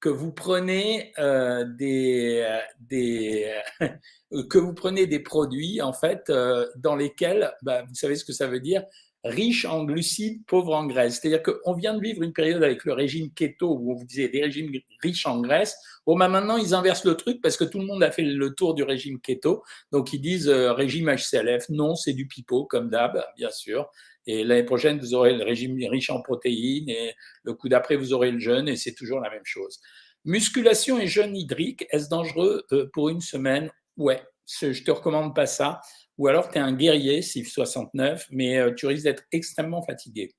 que 0.03 0.11
vous 0.11 0.33
prenez 0.33 1.13
euh, 1.19 1.65
des, 1.65 2.45
des 2.81 3.51
que 4.51 4.59
vous 4.59 4.75
prenez 4.75 5.07
des 5.07 5.21
produits 5.21 5.81
en 5.81 5.95
fait 5.95 6.31
dans 6.77 6.97
lesquels, 6.97 7.53
bah, 7.63 7.85
vous 7.89 7.95
savez 7.95 8.17
ce 8.17 8.25
que 8.25 8.33
ça 8.35 8.47
veut 8.47 8.61
dire, 8.61 8.85
riche 9.25 9.65
en 9.65 9.85
glucides, 9.85 10.45
pauvre 10.47 10.75
en 10.75 10.87
graisse. 10.87 11.21
C'est-à-dire 11.21 11.43
qu'on 11.43 11.75
vient 11.75 11.95
de 11.95 12.01
vivre 12.01 12.23
une 12.23 12.33
période 12.33 12.63
avec 12.63 12.85
le 12.85 12.93
régime 12.93 13.31
keto 13.33 13.77
où 13.79 13.93
on 13.93 13.95
vous 13.95 14.05
disait 14.05 14.29
des 14.29 14.43
régimes 14.43 14.73
riches 15.01 15.27
en 15.27 15.41
graisse. 15.41 15.77
Bon, 16.07 16.17
bah 16.17 16.29
maintenant, 16.29 16.57
ils 16.57 16.75
inversent 16.75 17.05
le 17.05 17.17
truc 17.17 17.41
parce 17.41 17.57
que 17.57 17.65
tout 17.65 17.79
le 17.79 17.87
monde 17.87 18.03
a 18.03 18.11
fait 18.11 18.23
le 18.23 18.55
tour 18.55 18.75
du 18.75 18.83
régime 18.83 19.21
keto. 19.21 19.63
Donc, 19.93 20.13
ils 20.13 20.21
disent 20.21 20.49
euh, 20.49 20.73
régime 20.73 21.09
HCLF. 21.09 21.69
Non, 21.69 21.95
c'est 21.95 22.13
du 22.13 22.27
pipeau, 22.27 22.65
comme 22.65 22.91
d'hab, 22.91 23.25
bien 23.37 23.51
sûr. 23.51 23.89
Et 24.27 24.45
l'année 24.45 24.65
prochaine, 24.65 24.99
vous 24.99 25.15
aurez 25.15 25.35
le 25.35 25.45
régime 25.45 25.77
riche 25.89 26.11
en 26.11 26.23
protéines 26.23 26.89
et 26.89 27.15
le 27.43 27.55
coup 27.55 27.69
d'après, 27.69 27.97
vous 27.97 28.13
aurez 28.13 28.31
le 28.31 28.39
jeûne 28.39 28.69
et 28.69 28.77
c'est 28.77 28.95
toujours 28.95 29.21
la 29.21 29.31
même 29.31 29.45
chose. 29.45 29.81
Musculation 30.25 31.01
et 31.01 31.07
jeûne 31.07 31.37
hydrique, 31.37 31.87
est-ce 31.91 32.09
dangereux 32.09 32.65
euh, 32.73 32.89
pour 32.93 33.09
une 33.09 33.21
semaine? 33.21 33.71
Ouais, 33.97 34.23
je 34.61 34.83
te 34.83 34.91
recommande 34.91 35.35
pas 35.35 35.47
ça 35.47 35.81
ou 36.19 36.29
alors 36.29 36.49
tu 36.49 36.59
es 36.59 36.61
un 36.61 36.73
guerrier, 36.73 37.23
CIF 37.23 37.49
69, 37.49 38.27
mais 38.31 38.59
euh, 38.59 38.73
tu 38.75 38.87
risques 38.87 39.05
d'être 39.05 39.25
extrêmement 39.33 39.83
fatigué. 39.83 40.35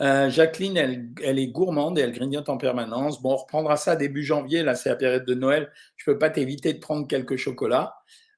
Euh, 0.00 0.30
Jacqueline, 0.30 0.76
elle, 0.76 1.38
est 1.38 1.48
gourmande 1.48 1.98
et 1.98 2.02
elle 2.02 2.12
grignote 2.12 2.48
en 2.48 2.56
permanence. 2.56 3.20
Bon, 3.20 3.32
on 3.32 3.36
reprendra 3.36 3.76
ça 3.76 3.96
début 3.96 4.22
janvier, 4.22 4.62
là 4.62 4.74
c'est 4.74 4.88
la 4.88 4.96
période 4.96 5.24
de 5.24 5.34
Noël. 5.34 5.72
Je 5.96 6.08
ne 6.08 6.14
peux 6.14 6.18
pas 6.18 6.30
t'éviter 6.30 6.72
de 6.72 6.78
prendre 6.78 7.06
quelques 7.06 7.36
chocolats. 7.36 7.94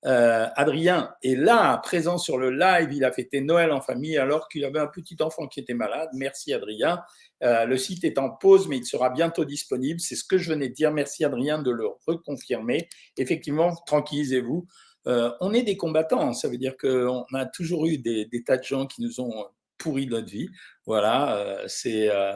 Euh, 0.07 0.47
Adrien 0.57 1.15
est 1.23 1.35
là, 1.35 1.77
présent 1.79 2.19
sur 2.19 2.39
le 2.39 2.51
live. 2.51 2.93
Il 2.93 3.05
a 3.05 3.13
fêté 3.13 3.41
Noël 3.41 3.71
en 3.73 3.81
famille 3.81 4.17
alors 4.17 4.49
qu'il 4.49 4.65
avait 4.65 4.79
un 4.79 4.87
petit 4.87 5.17
enfant 5.21 5.47
qui 5.47 5.61
était 5.61 5.75
malade. 5.75 6.09
Merci 6.15 6.53
Adrien. 6.53 7.03
le 7.43 7.77
site 7.77 8.05
est 8.05 8.19
en 8.19 8.31
pause, 8.31 8.69
mais 8.69 8.79
il 8.79 8.87
sera 8.87 9.11
bientôt 9.11 9.45
disponible. 9.45 10.01
C'est 10.01 10.17
ce 10.17 10.25
que 10.25 10.39
je 10.39 10.51
venais 10.53 10.69
de 10.69 10.75
dire. 10.75 10.93
Merci 10.93 11.25
Adrien 11.25 11.61
de 11.61 11.71
le 11.71 11.87
reconfirmer. 12.07 12.89
Effectivement, 13.17 13.75
tranquillisez-vous. 13.87 14.67
Euh, 15.07 15.33
on 15.41 15.55
est 15.55 15.63
des 15.63 15.77
combattants, 15.77 16.33
ça 16.33 16.49
veut 16.49 16.59
dire 16.59 16.77
qu'on 16.77 17.25
a 17.33 17.47
toujours 17.47 17.87
eu 17.87 17.99
des, 17.99 18.29
tas 18.45 18.59
de 18.59 18.65
gens 18.65 18.87
qui 18.87 19.03
nous 19.03 19.21
ont 19.21 19.47
pourri 19.81 20.07
notre 20.07 20.31
vie. 20.31 20.49
Voilà, 20.87 21.37
euh, 21.37 21.65
c'est. 21.67 22.09
Euh, 22.09 22.35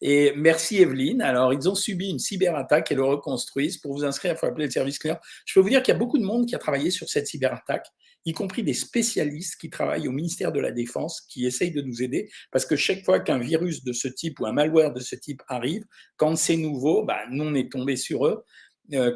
et 0.00 0.32
merci 0.36 0.78
Evelyne. 0.78 1.20
Alors, 1.20 1.52
ils 1.52 1.68
ont 1.68 1.74
subi 1.74 2.10
une 2.10 2.18
cyberattaque 2.18 2.90
et 2.92 2.94
le 2.94 3.04
reconstruisent. 3.04 3.78
Pour 3.78 3.92
vous 3.92 4.04
inscrire, 4.04 4.32
il 4.32 4.38
faut 4.38 4.46
appeler 4.46 4.66
le 4.66 4.70
service 4.70 4.98
client. 4.98 5.18
Je 5.44 5.54
peux 5.54 5.60
vous 5.60 5.68
dire 5.68 5.82
qu'il 5.82 5.92
y 5.92 5.96
a 5.96 5.98
beaucoup 5.98 6.18
de 6.18 6.24
monde 6.24 6.46
qui 6.46 6.54
a 6.54 6.58
travaillé 6.58 6.90
sur 6.90 7.08
cette 7.08 7.26
cyberattaque, 7.26 7.86
y 8.24 8.32
compris 8.32 8.62
des 8.62 8.74
spécialistes 8.74 9.60
qui 9.60 9.68
travaillent 9.68 10.08
au 10.08 10.12
ministère 10.12 10.52
de 10.52 10.60
la 10.60 10.70
Défense, 10.70 11.20
qui 11.28 11.44
essayent 11.44 11.72
de 11.72 11.82
nous 11.82 12.02
aider, 12.02 12.30
parce 12.50 12.64
que 12.64 12.76
chaque 12.76 13.04
fois 13.04 13.20
qu'un 13.20 13.38
virus 13.38 13.84
de 13.84 13.92
ce 13.92 14.08
type 14.08 14.40
ou 14.40 14.46
un 14.46 14.52
malware 14.52 14.92
de 14.92 15.00
ce 15.00 15.16
type 15.16 15.42
arrive, 15.48 15.84
quand 16.16 16.36
c'est 16.36 16.56
nouveau, 16.56 17.04
bah, 17.04 17.20
nous, 17.30 17.44
on 17.44 17.54
est 17.54 17.70
tombé 17.70 17.96
sur 17.96 18.26
eux. 18.26 18.44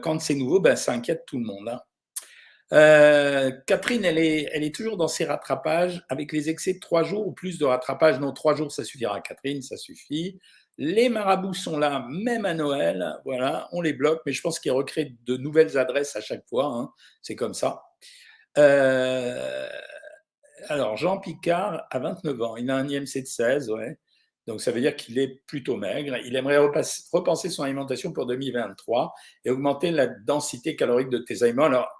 quand 0.02 0.18
c'est 0.20 0.34
nouveau, 0.34 0.60
bah, 0.60 0.76
ça 0.76 0.92
inquiète 0.92 1.24
tout 1.26 1.38
le 1.38 1.44
monde. 1.44 1.68
Hein. 1.68 1.80
Euh, 2.72 3.50
Catherine, 3.66 4.04
elle 4.04 4.18
est, 4.18 4.48
elle 4.52 4.62
est 4.62 4.74
toujours 4.74 4.96
dans 4.96 5.08
ses 5.08 5.24
rattrapages 5.24 6.04
avec 6.08 6.32
les 6.32 6.50
excès 6.50 6.74
de 6.74 6.80
trois 6.80 7.02
jours 7.02 7.26
ou 7.26 7.32
plus 7.32 7.58
de 7.58 7.64
rattrapage. 7.64 8.20
Non, 8.20 8.32
trois 8.32 8.54
jours, 8.54 8.70
ça 8.72 8.84
suffira, 8.84 9.20
Catherine, 9.20 9.62
ça 9.62 9.76
suffit. 9.76 10.38
Les 10.76 11.08
marabouts 11.08 11.54
sont 11.54 11.78
là, 11.78 12.06
même 12.08 12.44
à 12.44 12.54
Noël. 12.54 13.16
Voilà, 13.24 13.68
on 13.72 13.80
les 13.80 13.92
bloque, 13.92 14.20
mais 14.26 14.32
je 14.32 14.40
pense 14.42 14.60
qu'ils 14.60 14.72
recréent 14.72 15.16
de 15.24 15.36
nouvelles 15.36 15.76
adresses 15.76 16.14
à 16.14 16.20
chaque 16.20 16.46
fois. 16.48 16.66
Hein. 16.66 16.90
C'est 17.22 17.36
comme 17.36 17.54
ça. 17.54 17.82
Euh, 18.58 19.68
alors, 20.68 20.96
Jean 20.96 21.18
Picard 21.18 21.86
a 21.90 21.98
29 21.98 22.42
ans. 22.42 22.56
Il 22.56 22.70
a 22.70 22.76
un 22.76 22.88
IMC 22.88 23.22
de 23.22 23.26
16, 23.26 23.70
ouais. 23.70 23.98
Donc, 24.46 24.60
ça 24.60 24.70
veut 24.70 24.80
dire 24.80 24.96
qu'il 24.96 25.18
est 25.18 25.42
plutôt 25.46 25.76
maigre. 25.76 26.16
Il 26.24 26.34
aimerait 26.36 26.58
repenser 26.58 27.50
son 27.50 27.64
alimentation 27.64 28.12
pour 28.12 28.26
2023 28.26 29.12
et 29.44 29.50
augmenter 29.50 29.90
la 29.90 30.06
densité 30.06 30.74
calorique 30.74 31.10
de 31.10 31.18
tes 31.18 31.42
aliments. 31.42 31.64
Alors, 31.64 31.90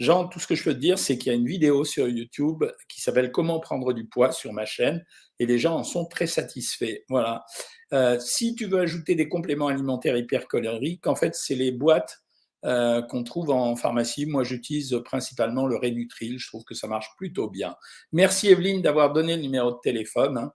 Jean, 0.00 0.26
tout 0.26 0.40
ce 0.40 0.46
que 0.46 0.54
je 0.54 0.64
peux 0.64 0.72
te 0.72 0.78
dire, 0.78 0.98
c'est 0.98 1.18
qu'il 1.18 1.30
y 1.30 1.34
a 1.34 1.38
une 1.38 1.46
vidéo 1.46 1.84
sur 1.84 2.08
YouTube 2.08 2.64
qui 2.88 3.02
s'appelle 3.02 3.30
Comment 3.30 3.60
prendre 3.60 3.92
du 3.92 4.06
poids 4.06 4.32
sur 4.32 4.52
ma 4.52 4.64
chaîne 4.64 5.04
et 5.38 5.44
les 5.46 5.58
gens 5.58 5.76
en 5.76 5.84
sont 5.84 6.06
très 6.06 6.26
satisfaits. 6.26 7.00
Voilà. 7.08 7.44
Euh, 7.92 8.18
si 8.18 8.54
tu 8.54 8.64
veux 8.66 8.80
ajouter 8.80 9.14
des 9.14 9.28
compléments 9.28 9.68
alimentaires 9.68 10.16
hypercaloriques, 10.16 11.06
en 11.06 11.14
fait, 11.14 11.34
c'est 11.34 11.54
les 11.54 11.70
boîtes 11.70 12.18
euh, 12.64 13.02
qu'on 13.02 13.24
trouve 13.24 13.50
en 13.50 13.76
pharmacie. 13.76 14.24
Moi, 14.24 14.42
j'utilise 14.42 14.98
principalement 15.04 15.66
le 15.66 15.76
Rénutril. 15.76 16.38
Je 16.38 16.46
trouve 16.46 16.64
que 16.64 16.74
ça 16.74 16.86
marche 16.86 17.10
plutôt 17.18 17.50
bien. 17.50 17.76
Merci 18.12 18.48
Evelyne 18.48 18.80
d'avoir 18.80 19.12
donné 19.12 19.36
le 19.36 19.42
numéro 19.42 19.70
de 19.70 19.78
téléphone. 19.82 20.38
Hein. 20.38 20.52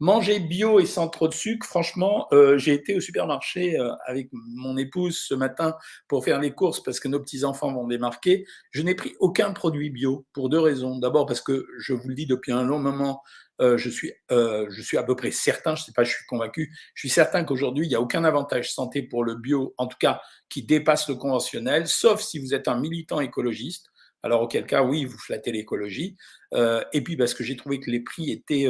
Manger 0.00 0.40
bio 0.40 0.80
et 0.80 0.86
sans 0.86 1.08
trop 1.08 1.28
de 1.28 1.34
sucre, 1.34 1.64
franchement, 1.64 2.26
euh, 2.32 2.58
j'ai 2.58 2.72
été 2.72 2.96
au 2.96 3.00
supermarché 3.00 3.78
euh, 3.78 3.92
avec 4.06 4.28
mon 4.32 4.76
épouse 4.76 5.16
ce 5.16 5.34
matin 5.34 5.76
pour 6.08 6.24
faire 6.24 6.40
les 6.40 6.50
courses 6.50 6.82
parce 6.82 6.98
que 6.98 7.06
nos 7.06 7.20
petits-enfants 7.20 7.72
vont 7.72 7.86
démarquer. 7.86 8.44
Je 8.72 8.82
n'ai 8.82 8.96
pris 8.96 9.14
aucun 9.20 9.52
produit 9.52 9.90
bio 9.90 10.26
pour 10.32 10.48
deux 10.48 10.58
raisons. 10.58 10.98
D'abord 10.98 11.26
parce 11.26 11.40
que 11.40 11.64
je 11.78 11.92
vous 11.92 12.08
le 12.08 12.16
dis 12.16 12.26
depuis 12.26 12.50
un 12.50 12.64
long 12.64 12.80
moment, 12.80 13.22
euh, 13.60 13.78
je, 13.78 13.88
suis, 13.88 14.12
je 14.30 14.82
suis 14.82 14.96
à 14.96 15.04
peu 15.04 15.14
près 15.14 15.30
certain, 15.30 15.76
je 15.76 15.82
ne 15.82 15.84
sais 15.86 15.92
pas, 15.92 16.02
je 16.02 16.10
suis 16.10 16.26
convaincu, 16.26 16.74
je 16.94 17.00
suis 17.00 17.08
certain 17.08 17.44
qu'aujourd'hui, 17.44 17.86
il 17.86 17.90
n'y 17.90 17.94
a 17.94 18.00
aucun 18.00 18.24
avantage 18.24 18.72
santé 18.72 19.00
pour 19.00 19.22
le 19.22 19.36
bio, 19.36 19.74
en 19.78 19.86
tout 19.86 19.98
cas 20.00 20.20
qui 20.48 20.64
dépasse 20.64 21.08
le 21.08 21.14
conventionnel, 21.14 21.86
sauf 21.86 22.20
si 22.20 22.40
vous 22.40 22.52
êtes 22.52 22.66
un 22.66 22.80
militant 22.80 23.20
écologiste. 23.20 23.86
Alors 24.24 24.42
auquel 24.42 24.66
cas, 24.66 24.82
oui, 24.82 25.04
vous 25.04 25.18
flattez 25.18 25.52
l'écologie. 25.52 26.16
et 26.52 27.00
puis 27.04 27.16
parce 27.16 27.34
que 27.34 27.44
j'ai 27.44 27.56
trouvé 27.56 27.78
que 27.78 27.90
les 27.90 28.00
prix 28.00 28.32
étaient 28.32 28.66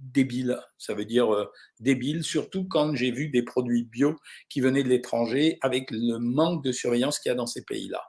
débile. 0.00 0.58
Ça 0.78 0.94
veut 0.94 1.04
dire 1.04 1.32
euh, 1.32 1.50
débile, 1.80 2.24
surtout 2.24 2.66
quand 2.66 2.94
j'ai 2.94 3.10
vu 3.10 3.28
des 3.28 3.42
produits 3.42 3.84
bio 3.84 4.16
qui 4.48 4.60
venaient 4.60 4.82
de 4.82 4.88
l'étranger 4.88 5.58
avec 5.60 5.90
le 5.90 6.18
manque 6.18 6.64
de 6.64 6.72
surveillance 6.72 7.18
qu'il 7.18 7.30
y 7.30 7.32
a 7.32 7.36
dans 7.36 7.46
ces 7.46 7.64
pays-là. 7.64 8.02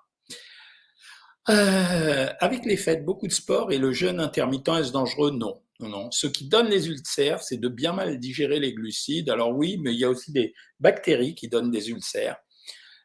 Euh, 1.50 2.28
avec 2.40 2.66
les 2.66 2.78
fêtes, 2.78 3.06
beaucoup 3.06 3.28
de 3.28 3.34
sport 3.34 3.72
et 3.72 3.78
le 3.78 3.92
jeûne 3.92 4.20
intermittent, 4.20 4.68
est-ce 4.70 4.92
dangereux? 4.92 5.32
Non. 5.32 5.62
Non, 5.80 5.88
non. 5.88 6.12
Ce 6.12 6.28
qui 6.28 6.48
donne 6.48 6.68
les 6.68 6.90
ulcères, 6.90 7.42
c'est 7.42 7.58
de 7.58 7.70
bien 7.70 7.94
mal 7.94 8.20
digérer 8.20 8.60
les 8.60 8.74
glucides. 8.74 9.30
Alors 9.30 9.56
oui, 9.56 9.78
mais 9.82 9.94
il 9.94 10.00
y 10.00 10.04
a 10.04 10.10
aussi 10.10 10.32
des 10.34 10.54
bactéries 10.80 11.36
qui 11.36 11.48
donnent 11.48 11.72
des 11.72 11.90
ulcères. 11.90 12.36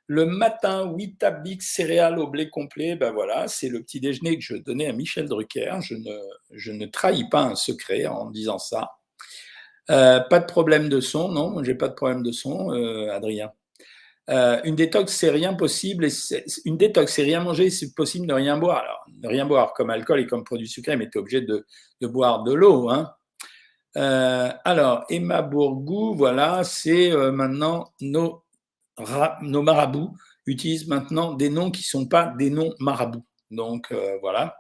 Le 0.07 0.27
matin, 0.27 0.87
Weetabix 0.93 1.61
céréales 1.63 2.19
au 2.19 2.27
blé 2.27 2.51
complet, 2.51 2.95
ben 2.95 3.11
voilà, 3.13 3.49
c'est 3.49 3.71
le 3.71 3.83
petit 3.83 4.01
déjeuner 4.01 4.37
que 4.37 4.45
je 4.45 4.57
donnais 4.57 4.87
à 4.87 4.93
Michel 4.93 5.29
Drucker. 5.29 5.79
Je 5.81 6.73
ne, 6.73 6.87
trahis 6.87 7.29
pas 7.31 7.43
un 7.43 7.55
secret 7.55 8.07
en 8.07 8.31
disant 8.31 8.59
ça. 8.59 8.91
Euh, 9.91 10.21
pas 10.21 10.41
de 10.41 10.47
problème 10.47 10.89
de 10.91 11.01
son, 11.01 11.29
non, 11.29 11.63
j'ai 11.63 11.75
pas 11.75 11.89
de 11.89 11.95
problème 11.95 12.23
de 12.23 12.33
son, 12.33 12.73
euh, 12.73 13.11
Adrien. 13.13 13.53
Euh, 14.31 14.61
une 14.65 14.75
détox, 14.77 15.13
c'est 15.13 15.31
rien 15.31 15.55
possible. 15.55 16.09
une 16.67 16.77
détox, 16.77 17.13
c'est 17.13 17.23
rien 17.23 17.41
manger, 17.41 17.71
c'est 17.71 17.95
possible 17.95 18.27
de 18.27 18.35
rien 18.35 18.59
boire. 18.59 18.79
Alors, 18.79 19.05
ne 19.23 19.29
rien 19.29 19.47
boire 19.47 19.73
comme 19.73 19.91
alcool 19.91 20.21
et 20.21 20.27
comme 20.27 20.45
produit 20.45 20.69
sucré, 20.69 20.97
mais 20.97 21.09
tu 21.09 21.19
es 21.19 21.21
obligé 21.21 21.41
de, 21.41 21.67
de, 22.01 22.07
boire 22.07 22.43
de 22.43 22.53
l'eau. 22.53 22.91
Hein. 22.91 23.11
alors, 23.95 25.05
Emma 25.09 25.41
Bourgou, 25.41 26.15
voilà, 26.15 26.63
c'est 26.65 27.11
maintenant 27.33 27.93
nos 28.01 28.44
nos 29.43 29.63
marabouts 29.63 30.17
utilisent 30.47 30.87
maintenant 30.87 31.35
des 31.35 31.49
noms 31.49 31.71
qui 31.71 31.83
ne 31.83 31.87
sont 31.87 32.07
pas 32.07 32.33
des 32.39 32.51
noms 32.51 32.75
marabouts. 32.79 33.25
Donc 33.51 33.93
euh, 33.93 34.19
voilà. 34.21 34.57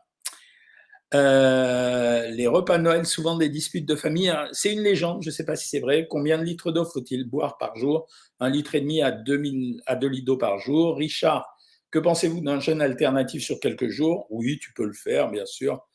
Euh, 1.14 2.28
les 2.30 2.48
repas 2.48 2.78
Noël, 2.78 3.06
souvent 3.06 3.36
des 3.36 3.48
disputes 3.48 3.86
de 3.86 3.94
famille, 3.94 4.28
hein, 4.28 4.48
c'est 4.50 4.72
une 4.72 4.80
légende, 4.80 5.22
je 5.22 5.28
ne 5.28 5.32
sais 5.32 5.44
pas 5.44 5.54
si 5.54 5.68
c'est 5.68 5.78
vrai. 5.78 6.08
Combien 6.10 6.38
de 6.38 6.42
litres 6.42 6.72
d'eau 6.72 6.84
faut-il 6.84 7.24
boire 7.24 7.56
par 7.56 7.76
jour? 7.76 8.08
Un 8.40 8.50
litre 8.50 8.74
et 8.74 8.80
demi 8.80 9.00
à 9.00 9.12
2000, 9.12 9.80
à 9.86 9.94
2 9.94 10.08
litres 10.08 10.24
d'eau 10.24 10.36
par 10.36 10.58
jour. 10.58 10.96
Richard, 10.96 11.46
que 11.92 12.00
pensez-vous 12.00 12.40
d'un 12.40 12.58
jeûne 12.58 12.82
alternatif 12.82 13.44
sur 13.44 13.60
quelques 13.60 13.88
jours? 13.88 14.26
Oui, 14.30 14.58
tu 14.60 14.72
peux 14.72 14.86
le 14.86 14.92
faire, 14.92 15.30
bien 15.30 15.46
sûr. 15.46 15.86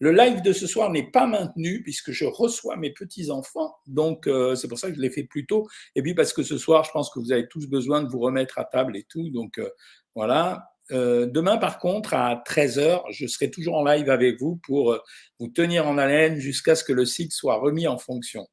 Le 0.00 0.12
live 0.12 0.42
de 0.42 0.52
ce 0.52 0.66
soir 0.66 0.90
n'est 0.90 1.10
pas 1.10 1.26
maintenu 1.26 1.82
puisque 1.82 2.12
je 2.12 2.24
reçois 2.24 2.76
mes 2.76 2.92
petits-enfants. 2.92 3.74
Donc, 3.86 4.26
euh, 4.26 4.54
c'est 4.54 4.68
pour 4.68 4.78
ça 4.78 4.88
que 4.90 4.96
je 4.96 5.00
l'ai 5.00 5.10
fait 5.10 5.24
plus 5.24 5.46
tôt. 5.46 5.66
Et 5.96 6.02
puis, 6.02 6.14
parce 6.14 6.32
que 6.32 6.42
ce 6.42 6.56
soir, 6.56 6.84
je 6.84 6.90
pense 6.92 7.10
que 7.10 7.18
vous 7.18 7.32
avez 7.32 7.48
tous 7.48 7.66
besoin 7.66 8.02
de 8.02 8.08
vous 8.08 8.20
remettre 8.20 8.58
à 8.58 8.64
table 8.64 8.96
et 8.96 9.04
tout. 9.08 9.28
Donc, 9.30 9.58
euh, 9.58 9.68
voilà. 10.14 10.70
Euh, 10.90 11.26
demain, 11.26 11.58
par 11.58 11.78
contre, 11.78 12.14
à 12.14 12.42
13h, 12.46 13.02
je 13.10 13.26
serai 13.26 13.50
toujours 13.50 13.76
en 13.76 13.84
live 13.84 14.08
avec 14.08 14.40
vous 14.40 14.56
pour 14.62 14.98
vous 15.38 15.48
tenir 15.48 15.86
en 15.86 15.98
haleine 15.98 16.38
jusqu'à 16.38 16.74
ce 16.74 16.84
que 16.84 16.92
le 16.92 17.04
site 17.04 17.32
soit 17.32 17.56
remis 17.56 17.86
en 17.86 17.98
fonction. 17.98 18.46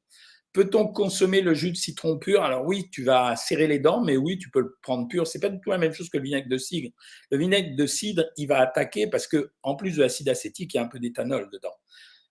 Peut-on 0.56 0.86
consommer 0.86 1.42
le 1.42 1.52
jus 1.52 1.70
de 1.70 1.76
citron 1.76 2.16
pur? 2.16 2.42
Alors 2.42 2.64
oui, 2.64 2.88
tu 2.90 3.04
vas 3.04 3.36
serrer 3.36 3.66
les 3.66 3.78
dents, 3.78 4.02
mais 4.02 4.16
oui, 4.16 4.38
tu 4.38 4.48
peux 4.48 4.60
le 4.60 4.74
prendre 4.80 5.06
pur. 5.06 5.26
C'est 5.26 5.38
pas 5.38 5.50
du 5.50 5.60
tout 5.60 5.68
la 5.68 5.76
même 5.76 5.92
chose 5.92 6.08
que 6.08 6.16
le 6.16 6.22
vinaigre 6.22 6.48
de 6.48 6.56
cidre. 6.56 6.88
Le 7.30 7.36
vinaigre 7.36 7.76
de 7.76 7.86
cidre, 7.86 8.24
il 8.38 8.48
va 8.48 8.60
attaquer 8.60 9.06
parce 9.06 9.26
que 9.26 9.52
en 9.62 9.76
plus 9.76 9.96
de 9.96 10.00
l'acide 10.00 10.30
acétique, 10.30 10.72
il 10.72 10.78
y 10.78 10.80
a 10.80 10.84
un 10.84 10.88
peu 10.88 10.98
d'éthanol 10.98 11.50
dedans. 11.52 11.74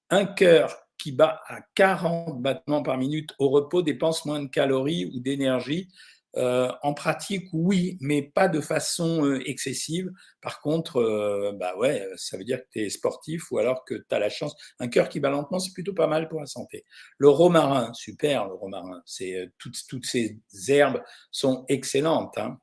Un 0.09 0.25
cœur 0.25 0.75
qui 0.97 1.11
bat 1.11 1.39
à 1.45 1.59
40 1.75 2.41
battements 2.41 2.81
par 2.81 2.97
minute 2.97 3.29
au 3.37 3.49
repos 3.49 3.83
dépense 3.83 4.25
moins 4.25 4.41
de 4.41 4.47
calories 4.47 5.05
ou 5.13 5.19
d'énergie 5.19 5.89
euh, 6.37 6.69
en 6.81 6.93
pratique, 6.93 7.47
oui, 7.53 7.97
mais 8.01 8.21
pas 8.21 8.49
de 8.49 8.59
façon 8.59 9.25
euh, 9.25 9.47
excessive. 9.49 10.11
Par 10.41 10.59
contre, 10.59 10.97
euh, 10.97 11.53
bah 11.57 11.77
ouais, 11.77 12.05
ça 12.17 12.37
veut 12.37 12.43
dire 12.43 12.59
que 12.59 12.67
tu 12.73 12.81
es 12.81 12.89
sportif 12.89 13.51
ou 13.51 13.57
alors 13.57 13.85
que 13.85 13.95
tu 13.95 14.05
as 14.15 14.19
la 14.19 14.29
chance. 14.29 14.53
Un 14.79 14.89
cœur 14.89 15.07
qui 15.07 15.21
bat 15.21 15.29
lentement, 15.29 15.59
c'est 15.59 15.73
plutôt 15.73 15.93
pas 15.93 16.07
mal 16.07 16.27
pour 16.27 16.41
la 16.41 16.45
santé. 16.45 16.83
Le 17.17 17.29
romarin, 17.29 17.93
super, 17.93 18.47
le 18.47 18.53
romarin. 18.53 19.01
C'est 19.05 19.49
toutes, 19.57 19.77
toutes 19.87 20.05
ces 20.05 20.37
herbes 20.67 21.01
sont 21.31 21.63
excellentes. 21.69 22.37
Hein. 22.37 22.57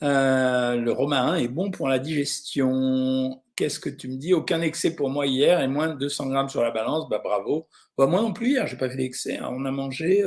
le 0.00 0.90
romarin 0.90 1.36
est 1.36 1.48
bon 1.48 1.70
pour 1.70 1.86
la 1.88 2.00
digestion. 2.00 3.42
Qu'est-ce 3.54 3.78
que 3.78 3.90
tu 3.90 4.08
me 4.08 4.16
dis? 4.16 4.34
Aucun 4.34 4.60
excès 4.60 4.96
pour 4.96 5.08
moi 5.08 5.26
hier 5.26 5.60
et 5.60 5.68
moins 5.68 5.88
de 5.88 5.98
200 5.98 6.30
grammes 6.30 6.48
sur 6.48 6.62
la 6.62 6.72
balance. 6.72 7.08
Bah 7.08 7.20
bravo. 7.22 7.68
Bah, 7.96 8.06
moi 8.06 8.22
non 8.22 8.32
plus 8.32 8.48
hier, 8.48 8.66
j'ai 8.66 8.76
pas 8.76 8.90
fait 8.90 8.96
d'excès. 8.96 9.36
Hein. 9.38 9.50
On 9.52 9.64
a 9.66 9.70
mangé 9.70 10.24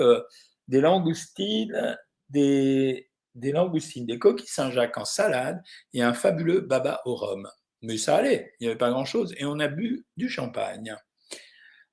des 0.70 0.80
langoustines 0.80 1.98
des, 2.36 3.52
langoustines, 3.52 4.06
des 4.06 4.20
coquilles 4.20 4.48
Saint-Jacques 4.48 4.98
en 4.98 5.06
salade 5.06 5.62
et 5.94 6.02
un 6.02 6.14
fabuleux 6.14 6.62
baba 6.62 7.02
au 7.06 7.16
rhum. 7.16 7.48
Mais 7.82 7.98
ça 7.98 8.18
allait, 8.18 8.54
il 8.60 8.64
n'y 8.64 8.68
avait 8.68 8.78
pas 8.78 8.90
grand-chose. 8.90 9.34
Et 9.38 9.46
on 9.46 9.60
a 9.60 9.68
bu 9.68 10.06
du 10.18 10.30
champagne. 10.30 10.96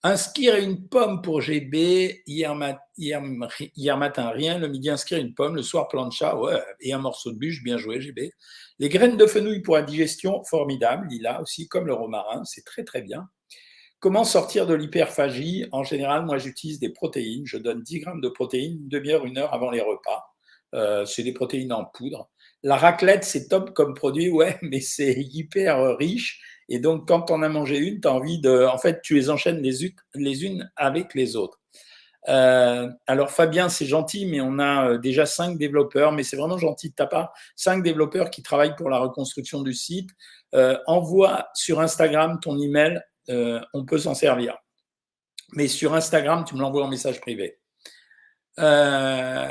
Inscrire 0.04 0.56
une 0.56 0.88
pomme 0.88 1.22
pour 1.22 1.40
GB, 1.40 2.22
hier, 2.26 2.54
matin 2.56 4.30
rien, 4.30 4.58
le 4.58 4.66
midi 4.66 4.90
inscrire 4.90 5.20
une 5.20 5.32
pomme, 5.32 5.54
le 5.54 5.62
soir 5.62 5.87
plancha, 5.87 6.37
et 6.80 6.92
un 6.92 6.99
morceau 6.99 7.30
de 7.30 7.38
bûche, 7.38 7.62
bien 7.62 7.78
joué 7.78 8.00
GB. 8.00 8.32
Les 8.80 8.88
graines 8.88 9.16
de 9.16 9.26
fenouil 9.26 9.62
pour 9.62 9.76
la 9.76 9.82
digestion, 9.82 10.42
formidable, 10.42 11.06
lila 11.08 11.40
aussi, 11.40 11.68
comme 11.68 11.87
le 11.87 11.94
romarin, 11.94 12.42
c'est 12.44 12.64
très 12.64 12.82
très 12.82 13.02
bien. 13.02 13.28
Comment 14.00 14.25
sortir 14.25 14.66
de 14.66 14.75
l'hyperphagie? 14.75 15.66
En 15.70 15.84
général, 15.84 16.26
moi, 16.26 16.37
j'utilise 16.37 16.80
des 16.80 16.88
protéines. 16.88 17.46
Je 17.46 17.56
donne 17.56 17.84
10 17.84 18.00
grammes 18.00 18.20
de 18.20 18.28
protéines 18.28 18.78
une 18.78 18.88
demi-heure, 18.88 19.25
une 19.25 19.38
heure 19.38 19.54
avant 19.54 19.70
les 19.70 19.80
repas. 19.80 20.32
Euh, 20.75 21.05
c'est 21.05 21.23
des 21.23 21.33
protéines 21.33 21.73
en 21.73 21.85
poudre. 21.85 22.31
La 22.62 22.76
raclette, 22.76 23.25
c'est 23.25 23.49
top 23.49 23.73
comme 23.75 23.95
produit, 23.95 24.31
ouais, 24.31 24.59
mais 24.62 24.81
c'est 24.81 25.12
hyper 25.12 25.97
riche. 25.97 26.41
Et 26.69 26.79
donc, 26.79 27.09
quand 27.09 27.31
on 27.31 27.43
a 27.43 27.49
mangé 27.49 27.79
une, 27.79 28.00
tu 28.00 28.09
as 28.09 28.12
envie 28.12 28.41
de. 28.41 28.67
En 28.67 28.79
fait, 28.79 29.02
tu 29.02 29.14
les 29.14 29.31
enchaînes 29.31 29.61
les, 29.61 29.95
les 30.14 30.45
unes 30.45 30.71
avec 30.76 31.14
les 31.14 31.37
autres. 31.37 31.61
Euh, 32.29 32.88
alors, 33.09 33.31
Fabien, 33.31 33.69
c'est 33.69 33.87
gentil, 33.87 34.26
mais 34.26 34.41
on 34.41 34.59
a 34.61 34.91
euh, 34.91 34.99
déjà 34.99 35.26
cinq 35.26 35.59
développeurs, 35.59 36.12
mais 36.12 36.23
c'est 36.23 36.37
vraiment 36.37 36.59
gentil 36.59 36.91
de 36.91 36.95
ta 36.95 37.07
part. 37.07 37.33
Cinq 37.57 37.83
développeurs 37.83 38.31
qui 38.31 38.43
travaillent 38.43 38.76
pour 38.76 38.91
la 38.91 38.99
reconstruction 38.99 39.62
du 39.62 39.75
site. 39.75 40.11
envoie 40.87 41.49
sur 41.55 41.81
Instagram 41.81 42.38
ton 42.41 42.61
email 42.61 43.02
euh, 43.29 43.61
on 43.73 43.85
peut 43.85 43.99
s'en 43.99 44.14
servir. 44.14 44.57
Mais 45.52 45.69
sur 45.69 45.95
Instagram, 45.95 46.45
tu 46.45 46.55
me 46.55 46.61
l'envoies 46.61 46.85
en 46.85 46.88
message 46.88 47.21
privé. 47.21 47.59
Euh, 48.59 49.49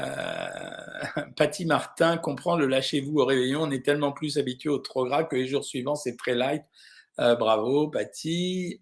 Patty 1.36 1.66
Martin 1.66 2.18
comprend 2.18 2.56
le 2.56 2.68
lâchez-vous 2.68 3.20
au 3.20 3.26
réveillon. 3.26 3.64
On 3.64 3.72
est 3.72 3.84
tellement 3.86 4.12
plus 4.12 4.38
habitué 4.38 4.70
au 4.70 4.80
trop 4.80 5.06
gras 5.06 5.24
que 5.24 5.36
les 5.36 5.48
jours 5.48 5.66
suivants, 5.66 5.96
c'est 5.96 6.18
très 6.18 6.36
light. 6.36 6.64
Euh, 7.20 7.36
bravo, 7.36 7.90
Patty. 7.90 8.82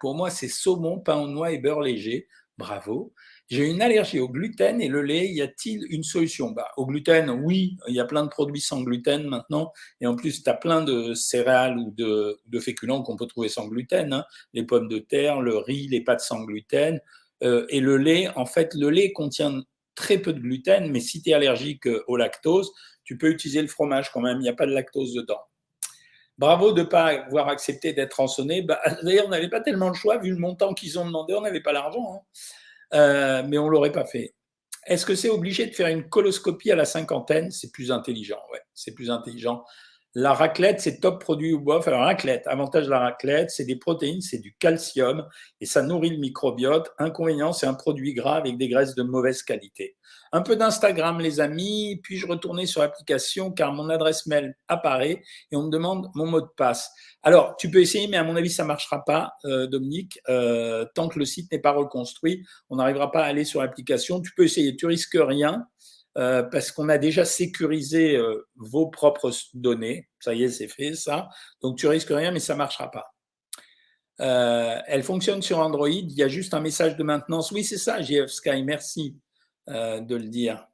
pour 0.00 0.14
moi, 0.14 0.30
c'est 0.30 0.48
saumon, 0.48 1.00
pain 1.00 1.16
aux 1.16 1.28
noix 1.28 1.52
et 1.52 1.58
beurre 1.58 1.80
léger. 1.80 2.28
Bravo. 2.58 3.12
J'ai 3.52 3.66
une 3.68 3.82
allergie 3.82 4.18
au 4.18 4.28
gluten 4.28 4.80
et 4.80 4.88
le 4.88 5.02
lait, 5.02 5.28
y 5.30 5.42
a-t-il 5.42 5.84
une 5.90 6.04
solution? 6.04 6.52
Bah, 6.52 6.68
Au 6.76 6.86
gluten, 6.86 7.28
oui, 7.28 7.76
il 7.88 7.94
y 7.94 8.00
a 8.00 8.04
plein 8.06 8.22
de 8.22 8.28
produits 8.28 8.60
sans 8.60 8.80
gluten 8.82 9.26
maintenant. 9.26 9.72
Et 10.00 10.06
en 10.06 10.16
plus, 10.16 10.42
tu 10.42 10.48
as 10.48 10.54
plein 10.54 10.82
de 10.82 11.12
céréales 11.12 11.76
ou 11.76 11.90
de, 11.90 12.38
féculents 12.60 13.02
qu'on 13.02 13.16
peut 13.16 13.26
trouver 13.26 13.48
sans 13.48 13.68
gluten. 13.68 14.12
Hein. 14.12 14.24
Les 14.54 14.64
pommes 14.64 14.88
de 14.88 14.98
terre, 14.98 15.40
le 15.40 15.58
riz, 15.58 15.88
les 15.88 16.02
pâtes 16.02 16.20
sans 16.20 16.44
gluten. 16.44 17.00
Euh, 17.42 17.66
et 17.68 17.80
le 17.80 17.96
lait, 17.96 18.28
en 18.36 18.46
fait, 18.46 18.74
le 18.74 18.90
lait 18.90 19.12
contient 19.12 19.62
très 19.94 20.18
peu 20.18 20.32
de 20.32 20.40
gluten, 20.40 20.90
mais 20.90 21.00
si 21.00 21.22
tu 21.22 21.30
es 21.30 21.34
allergique 21.34 21.86
au 22.06 22.16
lactose, 22.16 22.72
tu 23.04 23.18
peux 23.18 23.28
utiliser 23.28 23.60
le 23.60 23.68
fromage 23.68 24.10
quand 24.10 24.20
même, 24.20 24.38
il 24.38 24.42
n'y 24.42 24.48
a 24.48 24.54
pas 24.54 24.66
de 24.66 24.72
lactose 24.72 25.12
dedans. 25.14 25.40
Bravo 26.38 26.72
de 26.72 26.80
ne 26.80 26.86
pas 26.86 27.06
avoir 27.06 27.48
accepté 27.48 27.92
d'être 27.92 28.14
rançonné. 28.14 28.62
Bah, 28.62 28.80
D'ailleurs, 29.02 29.26
on 29.26 29.30
n'avait 29.30 29.50
pas 29.50 29.60
tellement 29.60 29.88
le 29.88 29.94
choix, 29.94 30.18
vu 30.18 30.30
le 30.30 30.38
montant 30.38 30.74
qu'ils 30.74 30.98
ont 30.98 31.04
demandé, 31.04 31.34
on 31.34 31.42
n'avait 31.42 31.60
pas 31.60 31.72
l'argent. 31.72 32.14
Hein. 32.14 32.20
Euh, 32.94 33.42
mais 33.46 33.58
on 33.58 33.66
ne 33.66 33.70
l'aurait 33.70 33.92
pas 33.92 34.04
fait. 34.04 34.34
Est-ce 34.86 35.06
que 35.06 35.14
c'est 35.14 35.28
obligé 35.28 35.66
de 35.66 35.74
faire 35.74 35.88
une 35.88 36.08
coloscopie 36.08 36.70
à 36.70 36.76
la 36.76 36.84
cinquantaine? 36.84 37.50
C'est 37.50 37.70
plus 37.70 37.92
intelligent, 37.92 38.40
ouais, 38.52 38.60
c'est 38.74 38.92
plus 38.92 39.10
intelligent. 39.10 39.64
La 40.14 40.34
raclette, 40.34 40.80
c'est 40.82 41.00
top 41.00 41.22
produit 41.22 41.54
ou 41.54 41.60
bof. 41.60 41.88
Alors, 41.88 42.02
raclette, 42.02 42.46
avantage 42.46 42.84
de 42.84 42.90
la 42.90 42.98
raclette, 42.98 43.50
c'est 43.50 43.64
des 43.64 43.76
protéines, 43.76 44.20
c'est 44.20 44.40
du 44.40 44.54
calcium 44.58 45.26
et 45.60 45.64
ça 45.64 45.80
nourrit 45.80 46.10
le 46.10 46.18
microbiote. 46.18 46.92
Inconvénient, 46.98 47.54
c'est 47.54 47.66
un 47.66 47.72
produit 47.72 48.12
gras 48.12 48.36
avec 48.36 48.58
des 48.58 48.68
graisses 48.68 48.94
de 48.94 49.02
mauvaise 49.02 49.42
qualité. 49.42 49.96
Un 50.30 50.42
peu 50.42 50.54
d'Instagram, 50.54 51.18
les 51.18 51.40
amis. 51.40 51.98
Puis-je 52.02 52.26
retourner 52.26 52.66
sur 52.66 52.82
l'application 52.82 53.50
car 53.50 53.72
mon 53.72 53.88
adresse 53.88 54.26
mail 54.26 54.54
apparaît 54.68 55.22
et 55.50 55.56
on 55.56 55.62
me 55.62 55.70
demande 55.70 56.10
mon 56.14 56.26
mot 56.26 56.42
de 56.42 56.50
passe. 56.58 56.90
Alors, 57.22 57.56
tu 57.56 57.70
peux 57.70 57.80
essayer, 57.80 58.06
mais 58.06 58.18
à 58.18 58.24
mon 58.24 58.36
avis, 58.36 58.50
ça 58.50 58.64
marchera 58.64 59.04
pas, 59.06 59.32
euh, 59.46 59.66
Dominique. 59.66 60.20
Euh, 60.28 60.84
tant 60.94 61.08
que 61.08 61.18
le 61.18 61.24
site 61.24 61.50
n'est 61.52 61.58
pas 61.58 61.72
reconstruit, 61.72 62.44
on 62.68 62.76
n'arrivera 62.76 63.10
pas 63.10 63.22
à 63.22 63.26
aller 63.28 63.44
sur 63.44 63.62
l'application. 63.62 64.20
Tu 64.20 64.32
peux 64.34 64.44
essayer, 64.44 64.76
tu 64.76 64.84
risques 64.84 65.16
rien. 65.18 65.66
Euh, 66.18 66.42
parce 66.42 66.70
qu'on 66.70 66.90
a 66.90 66.98
déjà 66.98 67.24
sécurisé 67.24 68.16
euh, 68.16 68.46
vos 68.56 68.88
propres 68.88 69.30
données. 69.54 70.08
Ça 70.20 70.34
y 70.34 70.44
est, 70.44 70.50
c'est 70.50 70.68
fait, 70.68 70.94
ça. 70.94 71.28
Donc, 71.62 71.78
tu 71.78 71.86
risques 71.86 72.10
rien, 72.10 72.30
mais 72.30 72.40
ça 72.40 72.52
ne 72.52 72.58
marchera 72.58 72.90
pas. 72.90 73.14
Euh, 74.20 74.78
elle 74.86 75.02
fonctionne 75.02 75.40
sur 75.40 75.58
Android. 75.58 75.88
Il 75.88 76.12
y 76.12 76.22
a 76.22 76.28
juste 76.28 76.52
un 76.52 76.60
message 76.60 76.96
de 76.96 77.02
maintenance. 77.02 77.50
Oui, 77.50 77.64
c'est 77.64 77.78
ça, 77.78 78.02
JF 78.02 78.30
Sky. 78.30 78.62
Merci 78.62 79.16
de 79.68 80.16
le 80.16 80.26
dire. 80.26 80.66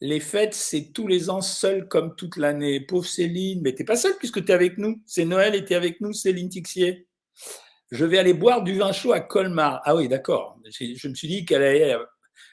Les 0.00 0.18
fêtes, 0.18 0.54
c'est 0.54 0.92
tous 0.92 1.06
les 1.06 1.28
ans 1.28 1.42
seul 1.42 1.86
comme 1.86 2.16
toute 2.16 2.38
l'année. 2.38 2.80
Pauvre 2.80 3.06
Céline, 3.06 3.60
mais 3.62 3.74
t'es 3.74 3.84
pas 3.84 3.96
seule 3.96 4.16
puisque 4.18 4.42
tu 4.42 4.50
es 4.50 4.54
avec 4.54 4.78
nous. 4.78 5.02
C'est 5.06 5.26
Noël 5.26 5.54
et 5.54 5.64
tu 5.64 5.74
es 5.74 5.76
avec 5.76 6.00
nous, 6.00 6.14
Céline 6.14 6.48
Tixier. 6.48 7.06
Je 7.90 8.04
vais 8.06 8.18
aller 8.18 8.32
boire 8.32 8.62
du 8.62 8.78
vin 8.78 8.92
chaud 8.92 9.12
à 9.12 9.20
Colmar. 9.20 9.82
Ah 9.84 9.94
oui, 9.94 10.08
d'accord. 10.08 10.58
Je 10.64 11.08
me 11.08 11.14
suis 11.14 11.28
dit 11.28 11.44
qu'elle 11.44 11.62
allait 11.62 11.94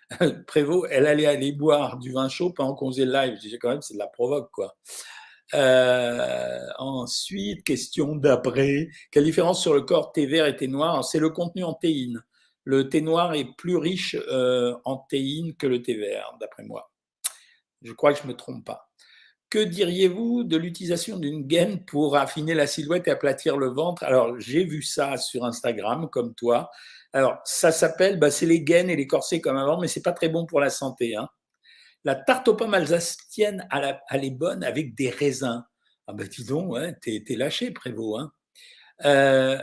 Prévost, 0.48 0.88
elle 0.92 1.08
allait 1.08 1.26
aller 1.26 1.52
boire 1.52 1.98
du 1.98 2.12
vin 2.12 2.30
chaud 2.30 2.52
pendant 2.52 2.76
qu'on 2.76 2.92
faisait 2.92 3.06
le 3.06 3.14
live. 3.14 3.36
Je 3.36 3.42
disais 3.42 3.58
quand 3.58 3.70
même, 3.70 3.82
c'est 3.82 3.94
de 3.94 4.00
la 4.00 4.08
provoque, 4.08 4.52
quoi. 4.52 4.76
Euh, 5.56 6.60
ensuite, 6.78 7.64
question 7.64 8.16
d'après. 8.16 8.90
Quelle 9.12 9.24
différence 9.24 9.62
sur 9.62 9.74
le 9.74 9.82
corps 9.82 10.12
thé 10.12 10.26
vert 10.26 10.46
et 10.46 10.56
thé 10.56 10.68
noir? 10.68 11.04
C'est 11.04 11.20
le 11.20 11.30
contenu 11.30 11.64
en 11.64 11.74
théine. 11.74 12.24
Le 12.64 12.90
thé 12.90 13.02
noir 13.02 13.34
est 13.34 13.56
plus 13.58 13.78
riche 13.78 14.16
euh, 14.30 14.76
en 14.86 14.98
théine 14.98 15.56
que 15.56 15.66
le 15.66 15.82
thé 15.82 15.96
vert, 15.96 16.36
d'après 16.40 16.64
moi. 16.64 16.92
Je 17.82 17.94
crois 17.94 18.14
que 18.14 18.20
je 18.20 18.24
ne 18.24 18.30
me 18.30 18.36
trompe 18.36 18.66
pas. 18.66 18.90
Que 19.50 19.60
diriez-vous 19.60 20.44
de 20.44 20.58
l'utilisation 20.58 21.18
d'une 21.18 21.48
gaine 21.48 21.84
pour 21.84 22.16
affiner 22.16 22.54
la 22.54 22.68
silhouette 22.68 23.08
et 23.08 23.12
aplatir 23.12 23.58
le 23.58 23.68
ventre? 23.68 24.04
Alors, 24.04 24.40
j'ai 24.40 24.64
vu 24.64 24.84
ça 24.84 25.18
sur 25.18 25.46
Instagram, 25.46 26.08
comme 26.12 26.36
toi. 26.36 26.70
Alors, 27.14 27.40
ça 27.44 27.72
s'appelle, 27.72 28.20
bah, 28.20 28.30
c'est 28.30 28.46
les 28.46 28.62
gaines 28.62 28.90
et 28.90 28.96
les 28.96 29.08
corsets 29.08 29.42
comme 29.42 29.58
avant, 29.58 29.80
mais 29.80 29.88
c'est 29.88 30.04
pas 30.04 30.12
très 30.12 30.30
bon 30.30 30.46
pour 30.46 30.60
la 30.60 30.70
santé. 30.70 31.16
Hein. 31.16 31.28
La 32.04 32.16
tarte 32.16 32.48
aux 32.48 32.56
pommes 32.56 32.74
alsacienne, 32.74 33.68
elle 34.10 34.24
est 34.26 34.32
bonne 34.32 34.64
avec 34.64 34.96
des 34.96 35.10
raisins. 35.10 35.66
Ah 36.08 36.14
ben 36.14 36.28
dis 36.28 36.46
donc, 36.46 36.76
t'es, 37.02 37.24
lâché, 37.36 37.72
Prévost. 37.72 38.22
Hein. 38.22 38.32
Euh, 39.06 39.60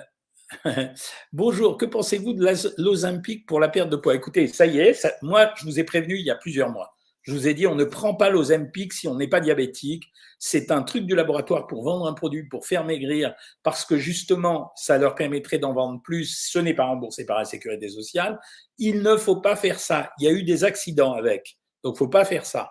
bonjour, 1.33 1.77
que 1.77 1.87
pensez-vous 1.87 2.35
de 2.35 2.47
l'Ozempic 2.79 3.47
pour 3.47 3.61
la 3.61 3.69
perte 3.69 3.91
de 3.91 3.97
poids? 3.97 4.15
Écoutez, 4.15 4.47
ça 4.49 4.67
y 4.67 4.79
est, 4.79 5.07
moi, 5.23 5.53
je 5.57 5.65
vous 5.65 5.81
ai 5.81 5.85
prévenu 5.85 6.19
il 6.19 6.25
y 6.25 6.31
a 6.31 6.37
plusieurs 6.37 6.71
mois. 6.71 6.96
Je 7.27 7.33
vous 7.33 7.49
ai 7.49 7.55
dit, 7.55 7.67
on 7.67 7.75
ne 7.75 7.85
prend 7.85 8.15
pas 8.15 8.31
l'Ozempic 8.31 8.93
si 8.93 9.09
on 9.09 9.17
n'est 9.17 9.27
pas 9.27 9.41
diabétique. 9.41 10.05
C'est 10.39 10.71
un 10.71 10.83
truc 10.83 11.07
du 11.07 11.17
laboratoire 11.17 11.67
pour 11.67 11.83
vendre 11.83 12.07
un 12.07 12.13
produit, 12.13 12.45
pour 12.45 12.67
faire 12.67 12.85
maigrir, 12.85 13.35
parce 13.65 13.85
que 13.85 13.97
justement, 13.97 14.71
ça 14.77 14.97
leur 14.97 15.17
permettrait 15.17 15.59
d'en 15.59 15.73
vendre 15.73 16.01
plus. 16.03 16.27
Ce 16.53 16.61
n'est 16.61 16.75
pas 16.75 16.85
remboursé 16.85 17.27
par 17.27 17.39
la 17.39 17.45
sécurité 17.45 17.89
sociale. 17.89 18.39
Il 18.79 19.03
ne 19.03 19.17
faut 19.17 19.41
pas 19.41 19.57
faire 19.57 19.81
ça. 19.81 20.13
Il 20.21 20.25
y 20.25 20.29
a 20.29 20.31
eu 20.31 20.45
des 20.45 20.63
accidents 20.63 21.15
avec. 21.15 21.59
Donc, 21.83 21.95
il 21.95 21.97
ne 21.97 21.99
faut 21.99 22.09
pas 22.09 22.25
faire 22.25 22.47
ça. 22.47 22.71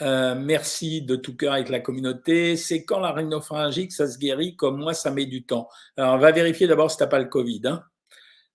Euh, 0.00 0.34
merci 0.34 1.02
de 1.02 1.14
tout 1.16 1.36
cœur 1.36 1.52
avec 1.52 1.68
la 1.68 1.80
communauté. 1.80 2.56
C'est 2.56 2.84
quand 2.84 3.00
la 3.00 3.12
rhinopharyngique, 3.12 3.92
ça 3.92 4.08
se 4.08 4.16
guérit 4.16 4.56
Comme 4.56 4.78
moi, 4.78 4.94
ça 4.94 5.10
met 5.10 5.26
du 5.26 5.44
temps. 5.44 5.68
Alors, 5.98 6.14
on 6.14 6.18
va 6.18 6.32
vérifier 6.32 6.66
d'abord 6.66 6.90
si 6.90 6.96
tu 6.96 7.02
n'as 7.02 7.08
pas 7.08 7.18
le 7.18 7.26
Covid. 7.26 7.60
Hein. 7.64 7.84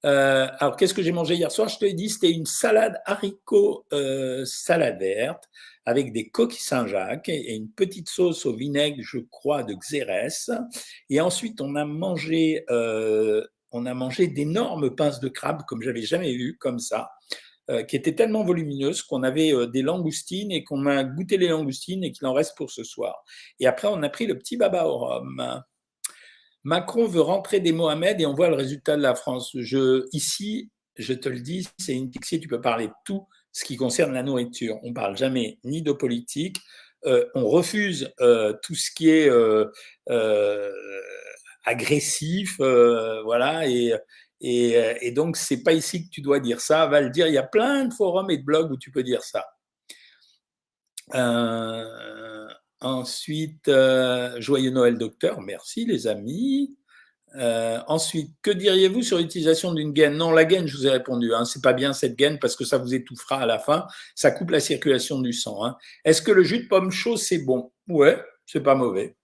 Euh, 0.06 0.48
alors, 0.60 0.76
qu'est-ce 0.76 0.94
que 0.94 1.02
j'ai 1.02 1.12
mangé 1.12 1.36
hier 1.36 1.52
soir? 1.52 1.70
Je 1.70 1.78
te 1.78 1.86
l'ai 1.86 1.94
dit, 1.94 2.10
c'était 2.10 2.32
une 2.32 2.46
salade 2.46 3.02
haricot 3.06 3.86
euh, 3.94 4.44
salade 4.46 5.00
verte 5.00 5.50
avec 5.86 6.13
des 6.13 6.30
coquilles 6.30 6.62
Saint-Jacques 6.62 7.30
et 7.30 7.56
une 7.56 7.70
petite 7.70 8.10
sauce 8.10 8.46
au 8.46 8.54
vinaigre, 8.56 9.02
je 9.02 9.20
crois, 9.20 9.63
de 9.63 9.74
Xérès. 9.74 10.50
Et 11.10 11.20
ensuite, 11.22 11.62
on 11.62 11.76
a 11.76 11.86
mangé, 11.86 12.63
euh, 12.70 13.46
on 13.72 13.86
a 13.86 13.94
mangé 13.94 14.28
d'énormes 14.28 14.96
pinces 14.96 15.20
de 15.20 15.30
crabe 15.30 15.63
comme 15.68 15.82
j'avais 15.82 16.04
jamais 16.04 16.34
vu, 16.34 16.58
comme 16.58 16.80
ça, 16.80 17.10
qui 17.88 17.96
étaient 17.96 18.13
tellement 18.13 18.44
volumineuses 18.44 19.04
qu'on 19.04 19.24
avait 19.24 19.54
des 19.68 19.82
langoustines 19.82 20.52
et 20.52 20.66
qu'on 20.66 20.86
a 20.86 21.06
goûté 21.06 21.38
les 21.38 21.48
langoustines 21.48 22.04
et 22.04 22.12
qu'il 22.12 22.28
en 22.28 22.34
reste 22.34 22.58
pour 22.58 22.70
ce 22.70 22.84
soir. 22.84 23.24
Et 23.62 23.68
après, 23.68 23.88
on 23.89 24.04
a 24.04 24.10
pris 24.10 24.28
le 24.28 24.38
petit 24.38 24.58
baba 24.58 24.86
au 24.86 24.98
rhum. 24.98 25.63
Macron 26.63 27.08
veut 27.08 27.21
rentrer 27.21 27.60
des 27.60 27.71
Mohamed 27.71 28.21
et 28.21 28.26
on 28.26 28.34
voit 28.34 28.49
le 28.49 28.56
résultat 28.56 28.95
de 28.95 29.02
la 29.02 29.15
France. 29.15 29.54
Ici, 30.13 30.69
je 30.95 31.13
te 31.13 31.28
le 31.30 31.39
dis, 31.39 31.67
c'est 31.78 31.93
une 31.93 32.10
pixie, 32.10 32.39
tu 32.39 32.47
peux 32.47 32.62
parler 32.62 32.88
de 32.88 32.93
tout, 33.06 33.28
ce 33.52 33.65
qui 33.65 33.76
concerne 33.76 34.13
la 34.13 34.23
nourriture. 34.23 34.80
On 34.84 34.93
parle 34.93 35.17
jamais 35.17 35.60
ni 35.63 35.82
de 35.82 35.91
politique, 35.91 36.58
on 37.06 37.47
refuse 37.47 38.13
tout 38.62 38.76
ce 38.76 38.91
qui 38.95 39.10
est 39.10 39.30
agressif, 41.65 42.58
voilà, 42.58 43.67
et, 43.67 43.93
et, 44.41 44.76
et 45.02 45.12
donc 45.12 45.38
c'est 45.38 45.63
pas 45.63 45.73
ici 45.73 46.06
que 46.06 46.10
tu 46.10 46.21
dois 46.21 46.39
dire 46.39 46.62
ça. 46.62 46.86
Va 46.88 47.02
le 47.02 47.10
dire. 47.10 47.28
Il 47.28 47.34
y 47.34 47.38
a 47.38 47.43
plein 47.43 47.86
de 47.86 47.93
forums 47.93 48.30
et 48.30 48.38
de 48.38 48.43
blogs 48.43 48.71
où 48.71 48.78
tu 48.78 48.91
peux 48.91 49.04
dire 49.04 49.23
ça. 49.23 49.45
Ensuite, 52.84 53.69
joyeux 54.39 54.72
Noël, 54.72 54.98
docteur. 54.98 55.41
Merci, 55.41 55.86
les 55.86 56.08
amis. 56.08 56.76
Euh, 57.36 57.80
ensuite, 57.88 58.32
que 58.43 58.52
diriez-vous 58.52 59.02
sur 59.02 59.17
l'utilisation 59.17 59.74
d'une 59.74 59.91
gaine? 59.91 60.17
Non, 60.17 60.32
la 60.32 60.46
gaine, 60.46 60.67
je 60.67 60.78
vous 60.78 60.86
ai 60.86 60.91
répondu, 60.91 61.34
hein, 61.34 61.46
c'est 61.46 61.63
pas 61.63 61.74
bien 61.74 61.93
cette 61.93 62.15
gaine 62.15 62.38
parce 62.38 62.56
que 62.56 62.63
ça 62.63 62.78
vous 62.78 62.93
étouffera 62.93 63.38
à 63.38 63.46
la 63.46 63.58
fin, 63.58 63.88
ça 64.13 64.30
coupe 64.30 64.52
la 64.52 64.60
circulation 64.60 65.19
du 65.19 65.34
sang. 65.34 65.65
Hein. 65.65 65.76
Est-ce 66.06 66.22
que 66.22 66.32
le 66.32 66.43
jus 66.43 66.63
de 66.63 66.67
pomme 66.67 66.91
chaud, 66.91 67.17
c'est 67.17 67.39
bon? 67.39 67.72
Ouais, 67.88 68.22
c'est 68.46 68.62
pas 68.62 68.76
mauvais. 68.76 69.15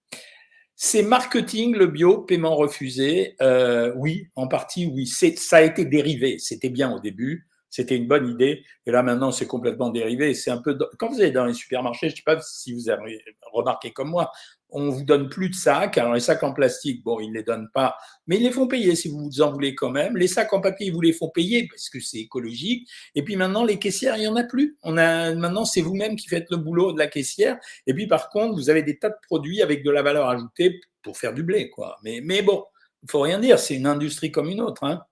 C'est 0.75 1.03
marketing, 1.03 1.75
le 1.75 1.87
bio, 1.87 2.21
paiement 2.21 2.55
refusé? 2.55 3.35
Euh, 3.41 3.91
oui, 3.97 4.27
en 4.35 4.47
partie, 4.47 4.85
oui. 4.85 5.05
Ça 5.05 5.57
a 5.57 5.61
été 5.61 5.83
dérivé. 5.85 6.39
C'était 6.39 6.69
bien 6.69 6.91
au 6.91 6.99
début. 6.99 7.48
C'était 7.69 7.95
une 7.95 8.07
bonne 8.07 8.27
idée. 8.27 8.63
Et 8.85 8.91
là, 8.91 9.03
maintenant, 9.03 9.31
c'est 9.31 9.47
complètement 9.47 9.89
dérivé. 9.89 10.33
C'est 10.33 10.51
un 10.51 10.57
peu. 10.57 10.77
Quand 10.97 11.09
vous 11.09 11.21
allez 11.21 11.31
dans 11.31 11.45
les 11.45 11.53
supermarchés, 11.53 12.09
je 12.09 12.13
ne 12.13 12.17
sais 12.17 12.23
pas 12.25 12.41
si 12.41 12.73
vous 12.73 12.89
avez 12.89 13.23
remarqué 13.51 13.91
comme 13.91 14.09
moi, 14.09 14.31
on 14.71 14.89
vous 14.89 15.03
donne 15.03 15.29
plus 15.29 15.49
de 15.49 15.55
sacs. 15.55 15.97
Alors 15.97 16.13
les 16.13 16.19
sacs 16.19 16.43
en 16.43 16.53
plastique, 16.53 17.03
bon, 17.03 17.19
ils 17.19 17.29
ne 17.29 17.35
les 17.35 17.43
donnent 17.43 17.69
pas, 17.73 17.95
mais 18.27 18.37
ils 18.37 18.43
les 18.43 18.51
font 18.51 18.67
payer 18.67 18.95
si 18.95 19.09
vous 19.09 19.41
en 19.41 19.51
voulez 19.51 19.75
quand 19.75 19.89
même. 19.89 20.15
Les 20.17 20.27
sacs 20.27 20.51
en 20.53 20.61
papier, 20.61 20.87
ils 20.87 20.93
vous 20.93 21.01
les 21.01 21.13
font 21.13 21.29
payer 21.29 21.67
parce 21.67 21.89
que 21.89 21.99
c'est 21.99 22.19
écologique. 22.19 22.89
Et 23.15 23.23
puis 23.23 23.35
maintenant, 23.35 23.63
les 23.63 23.79
caissières, 23.79 24.17
il 24.17 24.23
y 24.23 24.27
en 24.27 24.35
a 24.35 24.43
plus. 24.43 24.77
On 24.83 24.97
a 24.97 25.33
maintenant, 25.35 25.65
c'est 25.65 25.81
vous-même 25.81 26.15
qui 26.15 26.27
faites 26.27 26.49
le 26.51 26.57
boulot 26.57 26.93
de 26.93 26.99
la 26.99 27.07
caissière. 27.07 27.57
Et 27.87 27.93
puis 27.93 28.07
par 28.07 28.29
contre, 28.29 28.55
vous 28.55 28.69
avez 28.69 28.83
des 28.83 28.97
tas 28.97 29.09
de 29.09 29.17
produits 29.27 29.61
avec 29.61 29.83
de 29.83 29.91
la 29.91 30.01
valeur 30.01 30.29
ajoutée 30.29 30.79
pour 31.01 31.17
faire 31.17 31.33
du 31.33 31.43
blé, 31.43 31.69
quoi. 31.69 31.97
Mais 32.03 32.21
mais 32.23 32.41
bon, 32.41 32.63
faut 33.07 33.21
rien 33.21 33.39
dire. 33.39 33.59
C'est 33.59 33.75
une 33.75 33.87
industrie 33.87 34.31
comme 34.31 34.49
une 34.49 34.61
autre, 34.61 34.83
hein. 34.83 35.03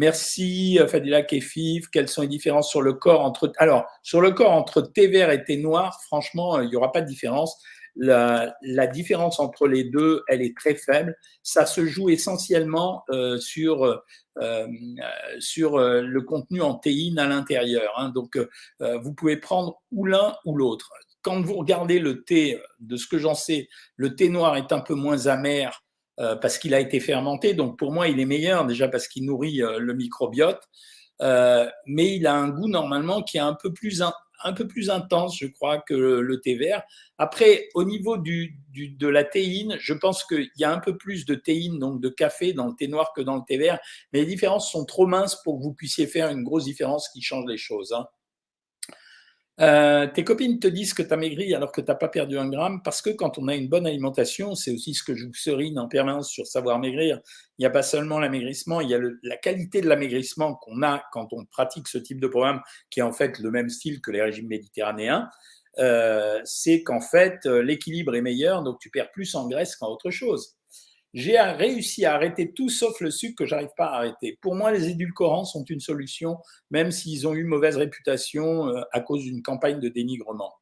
Merci 0.00 0.78
Fadila 0.88 1.22
Kefif. 1.22 1.88
Quelles 1.90 2.08
sont 2.08 2.22
les 2.22 2.28
différences 2.28 2.70
sur 2.70 2.80
le 2.80 2.94
corps 2.94 3.20
entre 3.20 3.52
alors 3.58 3.84
sur 4.02 4.20
le 4.20 4.30
corps 4.30 4.52
entre 4.52 4.80
thé 4.80 5.08
vert 5.08 5.30
et 5.30 5.44
thé 5.44 5.58
noir 5.58 6.00
Franchement, 6.06 6.60
il 6.60 6.70
n'y 6.70 6.76
aura 6.76 6.90
pas 6.90 7.02
de 7.02 7.06
différence 7.06 7.62
la, 7.96 8.86
différence 8.86 9.40
entre 9.40 9.66
les 9.66 9.84
deux, 9.84 10.22
elle 10.28 10.42
est 10.42 10.56
très 10.56 10.74
faible. 10.74 11.16
Ça 11.42 11.66
se 11.66 11.84
joue 11.86 12.10
essentiellement 12.10 13.04
euh, 13.10 13.38
sur, 13.38 13.84
euh, 13.84 14.66
sur 15.38 15.76
euh, 15.76 16.02
le 16.02 16.22
contenu 16.22 16.60
en 16.62 16.74
théine 16.74 17.18
à 17.18 17.26
l'intérieur. 17.26 17.92
Hein. 17.96 18.10
Donc, 18.10 18.38
vous 18.80 19.14
pouvez 19.14 19.36
prendre 19.36 19.80
ou 19.90 20.06
l'un 20.06 20.34
ou 20.44 20.56
l'autre. 20.56 20.90
Quand 21.22 21.40
vous 21.42 21.54
regardez 21.54 21.98
le 21.98 22.24
thé, 22.24 22.60
de 22.78 22.96
ce 22.96 23.06
que 23.06 23.18
j'en 23.18 23.34
sais, 23.34 23.68
le 23.96 24.16
thé 24.16 24.28
noir 24.30 24.56
est 24.56 24.72
un 24.72 24.80
peu 24.80 24.94
moins 24.94 25.26
amer 25.26 25.82
parce 26.40 26.58
qu'il 26.58 26.74
a 26.74 26.80
été 26.80 27.00
fermenté. 27.00 27.54
Donc, 27.54 27.78
pour 27.78 27.92
moi, 27.92 28.08
il 28.08 28.20
est 28.20 28.26
meilleur 28.26 28.66
déjà 28.66 28.88
parce 28.88 29.08
qu'il 29.08 29.24
nourrit 29.24 29.58
le 29.58 29.94
microbiote. 29.94 30.68
mais 31.20 32.16
il 32.16 32.26
a 32.26 32.34
un 32.34 32.48
goût 32.48 32.68
normalement 32.68 33.22
qui 33.22 33.38
est 33.38 33.40
un 33.40 33.54
peu 33.54 33.72
plus 33.72 34.02
peu 34.56 34.66
plus 34.66 34.90
intense, 34.90 35.38
je 35.38 35.46
crois, 35.46 35.78
que 35.78 35.94
le, 35.94 36.40
thé 36.40 36.54
vert. 36.54 36.82
Après, 37.18 37.68
au 37.74 37.84
niveau 37.84 38.16
du, 38.16 38.58
de 38.74 39.08
la 39.08 39.24
théine, 39.24 39.76
je 39.78 39.92
pense 39.92 40.24
qu'il 40.24 40.50
y 40.56 40.64
a 40.64 40.72
un 40.72 40.78
peu 40.78 40.96
plus 40.96 41.26
de 41.26 41.34
théine, 41.34 41.78
donc 41.78 42.00
de 42.00 42.08
café, 42.08 42.52
dans 42.52 42.66
le 42.66 42.74
thé 42.74 42.88
noir 42.88 43.12
que 43.14 43.20
dans 43.20 43.36
le 43.36 43.42
thé 43.46 43.58
vert, 43.58 43.78
mais 44.12 44.20
les 44.20 44.26
différences 44.26 44.70
sont 44.70 44.84
trop 44.84 45.06
minces 45.06 45.40
pour 45.42 45.58
que 45.58 45.62
vous 45.62 45.74
puissiez 45.74 46.06
faire 46.06 46.30
une 46.30 46.42
grosse 46.42 46.64
différence 46.64 47.08
qui 47.10 47.20
change 47.20 47.44
les 47.46 47.58
choses. 47.58 47.92
Hein. 47.92 48.06
Euh, 49.60 50.06
tes 50.06 50.24
copines 50.24 50.58
te 50.58 50.66
disent 50.66 50.94
que 50.94 51.02
tu 51.02 51.12
as 51.12 51.18
maigri 51.18 51.54
alors 51.54 51.70
que 51.70 51.82
tu 51.82 51.88
n'as 51.88 51.94
pas 51.94 52.08
perdu 52.08 52.38
un 52.38 52.48
gramme 52.48 52.82
parce 52.82 53.02
que 53.02 53.10
quand 53.10 53.36
on 53.36 53.46
a 53.46 53.54
une 53.54 53.68
bonne 53.68 53.86
alimentation, 53.86 54.54
c'est 54.54 54.72
aussi 54.72 54.94
ce 54.94 55.02
que 55.02 55.14
je 55.14 55.26
vous 55.26 55.34
serine 55.34 55.78
en 55.78 55.86
permanence 55.86 56.30
sur 56.30 56.46
savoir 56.46 56.78
maigrir. 56.78 57.20
Il 57.58 57.62
n'y 57.62 57.66
a 57.66 57.70
pas 57.70 57.82
seulement 57.82 58.18
l'amaigrissement, 58.18 58.80
il 58.80 58.88
y 58.88 58.94
a 58.94 59.00
la 59.22 59.36
qualité 59.36 59.82
de 59.82 59.88
l'amaigrissement 59.88 60.54
qu'on 60.54 60.82
a 60.82 61.02
quand 61.12 61.28
on 61.32 61.44
pratique 61.44 61.88
ce 61.88 61.98
type 61.98 62.20
de 62.20 62.26
programme 62.26 62.62
qui 62.90 63.00
est 63.00 63.02
en 63.02 63.12
fait 63.12 63.38
le 63.38 63.50
même 63.50 63.68
style 63.68 64.00
que 64.00 64.10
les 64.10 64.22
régimes 64.22 64.48
méditerranéens. 64.48 65.28
Euh, 65.78 66.40
c'est 66.44 66.82
qu'en 66.82 67.00
fait 67.00 67.44
l'équilibre 67.44 68.16
est 68.16 68.22
meilleur, 68.22 68.62
donc 68.62 68.78
tu 68.80 68.90
perds 68.90 69.10
plus 69.12 69.34
en 69.34 69.46
graisse 69.46 69.76
qu'en 69.76 69.88
autre 69.88 70.10
chose. 70.10 70.56
J'ai 71.12 71.40
réussi 71.40 72.04
à 72.04 72.14
arrêter 72.14 72.52
tout 72.52 72.68
sauf 72.68 73.00
le 73.00 73.10
sucre 73.10 73.34
que 73.38 73.46
j'arrive 73.46 73.70
pas 73.76 73.86
à 73.86 73.96
arrêter. 73.96 74.38
Pour 74.40 74.54
moi, 74.54 74.70
les 74.70 74.88
édulcorants 74.88 75.44
sont 75.44 75.64
une 75.64 75.80
solution, 75.80 76.38
même 76.70 76.92
s'ils 76.92 77.26
ont 77.26 77.34
eu 77.34 77.44
mauvaise 77.44 77.76
réputation 77.76 78.68
euh, 78.68 78.82
à 78.92 79.00
cause 79.00 79.22
d'une 79.22 79.42
campagne 79.42 79.80
de 79.80 79.88
dénigrement. 79.88 80.54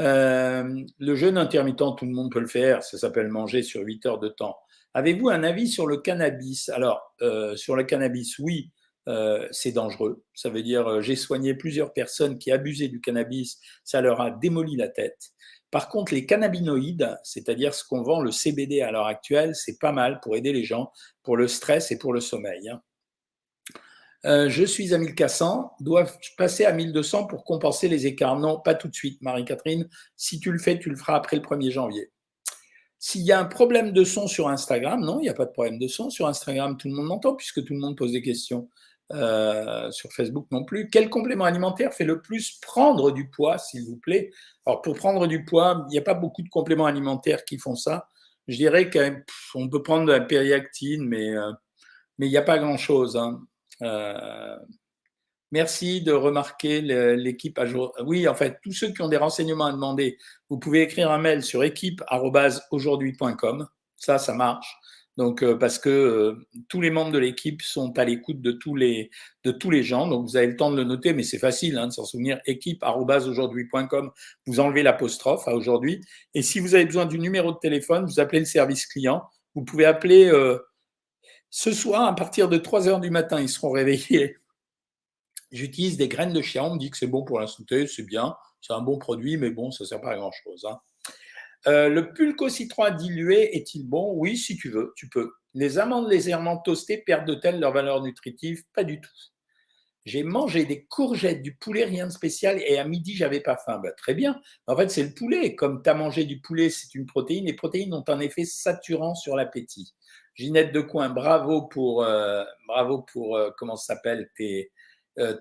Euh, 0.00 0.84
le 0.98 1.14
jeûne 1.14 1.38
intermittent, 1.38 1.96
tout 1.96 2.04
le 2.04 2.12
monde 2.12 2.30
peut 2.30 2.40
le 2.40 2.46
faire, 2.46 2.82
ça 2.82 2.98
s'appelle 2.98 3.28
manger 3.28 3.62
sur 3.62 3.80
8 3.80 4.04
heures 4.06 4.18
de 4.18 4.28
temps. 4.28 4.56
Avez-vous 4.92 5.30
un 5.30 5.42
avis 5.42 5.68
sur 5.68 5.86
le 5.86 5.96
cannabis? 5.96 6.68
Alors, 6.68 7.14
euh, 7.22 7.56
sur 7.56 7.74
le 7.74 7.84
cannabis, 7.84 8.38
oui, 8.38 8.70
c'est 9.50 9.72
dangereux. 9.72 10.24
Ça 10.32 10.48
veut 10.48 10.62
dire, 10.62 11.02
j'ai 11.02 11.14
soigné 11.14 11.52
plusieurs 11.52 11.92
personnes 11.92 12.38
qui 12.38 12.50
abusaient 12.50 12.88
du 12.88 13.02
cannabis, 13.02 13.60
ça 13.84 14.00
leur 14.00 14.22
a 14.22 14.30
démoli 14.30 14.76
la 14.76 14.88
tête. 14.88 15.34
Par 15.74 15.88
contre, 15.88 16.14
les 16.14 16.24
cannabinoïdes, 16.24 17.18
c'est-à-dire 17.24 17.74
ce 17.74 17.82
qu'on 17.82 18.00
vend 18.00 18.20
le 18.20 18.30
CBD 18.30 18.80
à 18.80 18.92
l'heure 18.92 19.08
actuelle, 19.08 19.56
c'est 19.56 19.76
pas 19.80 19.90
mal 19.90 20.20
pour 20.20 20.36
aider 20.36 20.52
les 20.52 20.62
gens 20.62 20.92
pour 21.24 21.36
le 21.36 21.48
stress 21.48 21.90
et 21.90 21.98
pour 21.98 22.12
le 22.12 22.20
sommeil. 22.20 22.68
Hein. 22.68 22.80
Euh, 24.24 24.48
je 24.48 24.62
suis 24.62 24.94
à 24.94 24.98
1400, 24.98 25.72
dois-je 25.80 26.28
passer 26.38 26.64
à 26.64 26.72
1200 26.72 27.26
pour 27.26 27.42
compenser 27.42 27.88
les 27.88 28.06
écarts? 28.06 28.38
Non, 28.38 28.60
pas 28.60 28.76
tout 28.76 28.86
de 28.86 28.94
suite, 28.94 29.20
Marie-Catherine. 29.20 29.88
Si 30.14 30.38
tu 30.38 30.52
le 30.52 30.60
fais, 30.60 30.78
tu 30.78 30.90
le 30.90 30.96
feras 30.96 31.16
après 31.16 31.38
le 31.38 31.42
1er 31.42 31.72
janvier. 31.72 32.12
S'il 33.00 33.22
y 33.22 33.32
a 33.32 33.40
un 33.40 33.44
problème 33.44 33.90
de 33.90 34.04
son 34.04 34.28
sur 34.28 34.48
Instagram, 34.48 35.04
non, 35.04 35.18
il 35.18 35.22
n'y 35.22 35.28
a 35.28 35.34
pas 35.34 35.44
de 35.44 35.50
problème 35.50 35.80
de 35.80 35.88
son. 35.88 36.08
Sur 36.08 36.28
Instagram, 36.28 36.76
tout 36.76 36.86
le 36.86 36.94
monde 36.94 37.06
m'entend 37.06 37.34
puisque 37.34 37.64
tout 37.64 37.74
le 37.74 37.80
monde 37.80 37.96
pose 37.96 38.12
des 38.12 38.22
questions. 38.22 38.70
Euh, 39.12 39.90
sur 39.90 40.10
Facebook 40.12 40.46
non 40.50 40.64
plus. 40.64 40.88
Quel 40.88 41.10
complément 41.10 41.44
alimentaire 41.44 41.92
fait 41.92 42.04
le 42.04 42.22
plus 42.22 42.58
prendre 42.62 43.10
du 43.10 43.28
poids, 43.28 43.58
s'il 43.58 43.84
vous 43.84 43.98
plaît? 43.98 44.30
Alors, 44.64 44.80
pour 44.80 44.96
prendre 44.96 45.26
du 45.26 45.44
poids, 45.44 45.84
il 45.90 45.92
n'y 45.92 45.98
a 45.98 46.02
pas 46.02 46.14
beaucoup 46.14 46.40
de 46.40 46.48
compléments 46.48 46.86
alimentaires 46.86 47.44
qui 47.44 47.58
font 47.58 47.74
ça. 47.74 48.08
Je 48.48 48.56
dirais 48.56 48.88
qu'on 48.88 49.68
peut 49.68 49.82
prendre 49.82 50.06
de 50.06 50.12
la 50.12 50.22
périactine, 50.22 51.06
mais, 51.06 51.36
euh, 51.36 51.52
mais 52.18 52.28
il 52.28 52.30
n'y 52.30 52.38
a 52.38 52.42
pas 52.42 52.58
grand-chose. 52.58 53.18
Hein. 53.18 53.42
Euh, 53.82 54.56
merci 55.52 56.00
de 56.00 56.12
remarquer 56.12 56.80
l'équipe 56.80 57.58
à 57.58 57.66
jour. 57.66 57.92
Oui, 58.06 58.26
en 58.26 58.34
fait, 58.34 58.58
tous 58.62 58.72
ceux 58.72 58.90
qui 58.90 59.02
ont 59.02 59.08
des 59.08 59.18
renseignements 59.18 59.66
à 59.66 59.72
demander, 59.72 60.16
vous 60.48 60.58
pouvez 60.58 60.80
écrire 60.80 61.10
un 61.10 61.18
mail 61.18 61.42
sur 61.42 61.62
équipe.aujourd'hui.com. 61.62 63.68
Ça, 63.98 64.16
ça 64.16 64.32
marche. 64.32 64.78
Donc, 65.16 65.42
euh, 65.42 65.56
parce 65.56 65.78
que 65.78 65.88
euh, 65.88 66.46
tous 66.68 66.80
les 66.80 66.90
membres 66.90 67.12
de 67.12 67.18
l'équipe 67.18 67.62
sont 67.62 67.96
à 67.98 68.04
l'écoute 68.04 68.40
de 68.40 68.50
tous 68.50 68.74
les 68.74 69.82
gens. 69.82 70.08
Donc, 70.08 70.26
vous 70.26 70.36
avez 70.36 70.48
le 70.48 70.56
temps 70.56 70.72
de 70.72 70.76
le 70.76 70.84
noter, 70.84 71.12
mais 71.12 71.22
c'est 71.22 71.38
facile 71.38 71.78
hein, 71.78 71.86
de 71.86 71.92
s'en 71.92 72.04
souvenir. 72.04 72.40
Équipe@aujourd'hui.com. 72.46 74.10
Vous 74.46 74.60
enlevez 74.60 74.82
l'apostrophe 74.82 75.46
à 75.46 75.54
aujourd'hui. 75.54 76.00
Et 76.34 76.42
si 76.42 76.58
vous 76.58 76.74
avez 76.74 76.84
besoin 76.84 77.06
du 77.06 77.18
numéro 77.18 77.52
de 77.52 77.58
téléphone, 77.58 78.06
vous 78.06 78.18
appelez 78.18 78.40
le 78.40 78.44
service 78.44 78.86
client. 78.86 79.22
Vous 79.54 79.62
pouvez 79.62 79.84
appeler 79.84 80.26
euh, 80.26 80.58
ce 81.50 81.72
soir 81.72 82.08
à 82.08 82.14
partir 82.16 82.48
de 82.48 82.58
3 82.58 82.88
heures 82.88 83.00
du 83.00 83.10
matin. 83.10 83.40
Ils 83.40 83.48
seront 83.48 83.70
réveillés. 83.70 84.36
J'utilise 85.52 85.96
des 85.96 86.08
graines 86.08 86.32
de 86.32 86.42
chia. 86.42 86.64
On 86.64 86.74
me 86.74 86.78
dit 86.78 86.90
que 86.90 86.96
c'est 86.96 87.06
bon 87.06 87.22
pour 87.22 87.38
la 87.38 87.46
santé, 87.46 87.86
c'est 87.86 88.02
bien. 88.02 88.34
C'est 88.60 88.72
un 88.72 88.80
bon 88.80 88.98
produit, 88.98 89.36
mais 89.36 89.50
bon, 89.50 89.70
ça 89.70 89.84
ne 89.84 89.88
sert 89.88 90.00
pas 90.00 90.10
à 90.10 90.16
grand 90.16 90.32
chose. 90.32 90.66
Hein. 90.68 90.80
Euh, 91.66 91.88
le 91.88 92.12
pulco 92.12 92.48
citron 92.48 92.90
dilué 92.94 93.56
est-il 93.56 93.88
bon? 93.88 94.12
Oui, 94.14 94.36
si 94.36 94.56
tu 94.56 94.70
veux, 94.70 94.92
tu 94.96 95.08
peux. 95.08 95.32
Les 95.54 95.78
amandes 95.78 96.10
légèrement 96.10 96.58
toastées 96.58 96.98
perdent-elles 96.98 97.60
leur 97.60 97.72
valeur 97.72 98.02
nutritive? 98.02 98.64
Pas 98.74 98.84
du 98.84 99.00
tout. 99.00 99.10
J'ai 100.04 100.22
mangé 100.22 100.66
des 100.66 100.84
courgettes, 100.84 101.40
du 101.40 101.56
poulet, 101.56 101.84
rien 101.84 102.06
de 102.06 102.12
spécial, 102.12 102.60
et 102.66 102.76
à 102.76 102.84
midi, 102.84 103.14
j'avais 103.16 103.40
pas 103.40 103.56
faim. 103.56 103.80
Bah, 103.82 103.92
très 103.92 104.12
bien. 104.12 104.38
En 104.66 104.76
fait, 104.76 104.90
c'est 104.90 105.02
le 105.02 105.14
poulet. 105.14 105.54
Comme 105.54 105.82
tu 105.82 105.88
as 105.88 105.94
mangé 105.94 106.24
du 106.24 106.40
poulet, 106.40 106.68
c'est 106.68 106.94
une 106.94 107.06
protéine. 107.06 107.46
Les 107.46 107.54
protéines 107.54 107.94
ont 107.94 108.04
un 108.08 108.20
effet 108.20 108.44
saturant 108.44 109.14
sur 109.14 109.34
l'appétit. 109.34 109.94
Ginette 110.34 110.72
de 110.72 110.80
Coin, 110.82 111.08
bravo 111.08 111.62
pour, 111.62 112.02
euh, 112.02 112.44
bravo 112.66 113.02
pour 113.12 113.36
euh, 113.36 113.50
comment 113.56 113.76
s'appelle, 113.76 114.28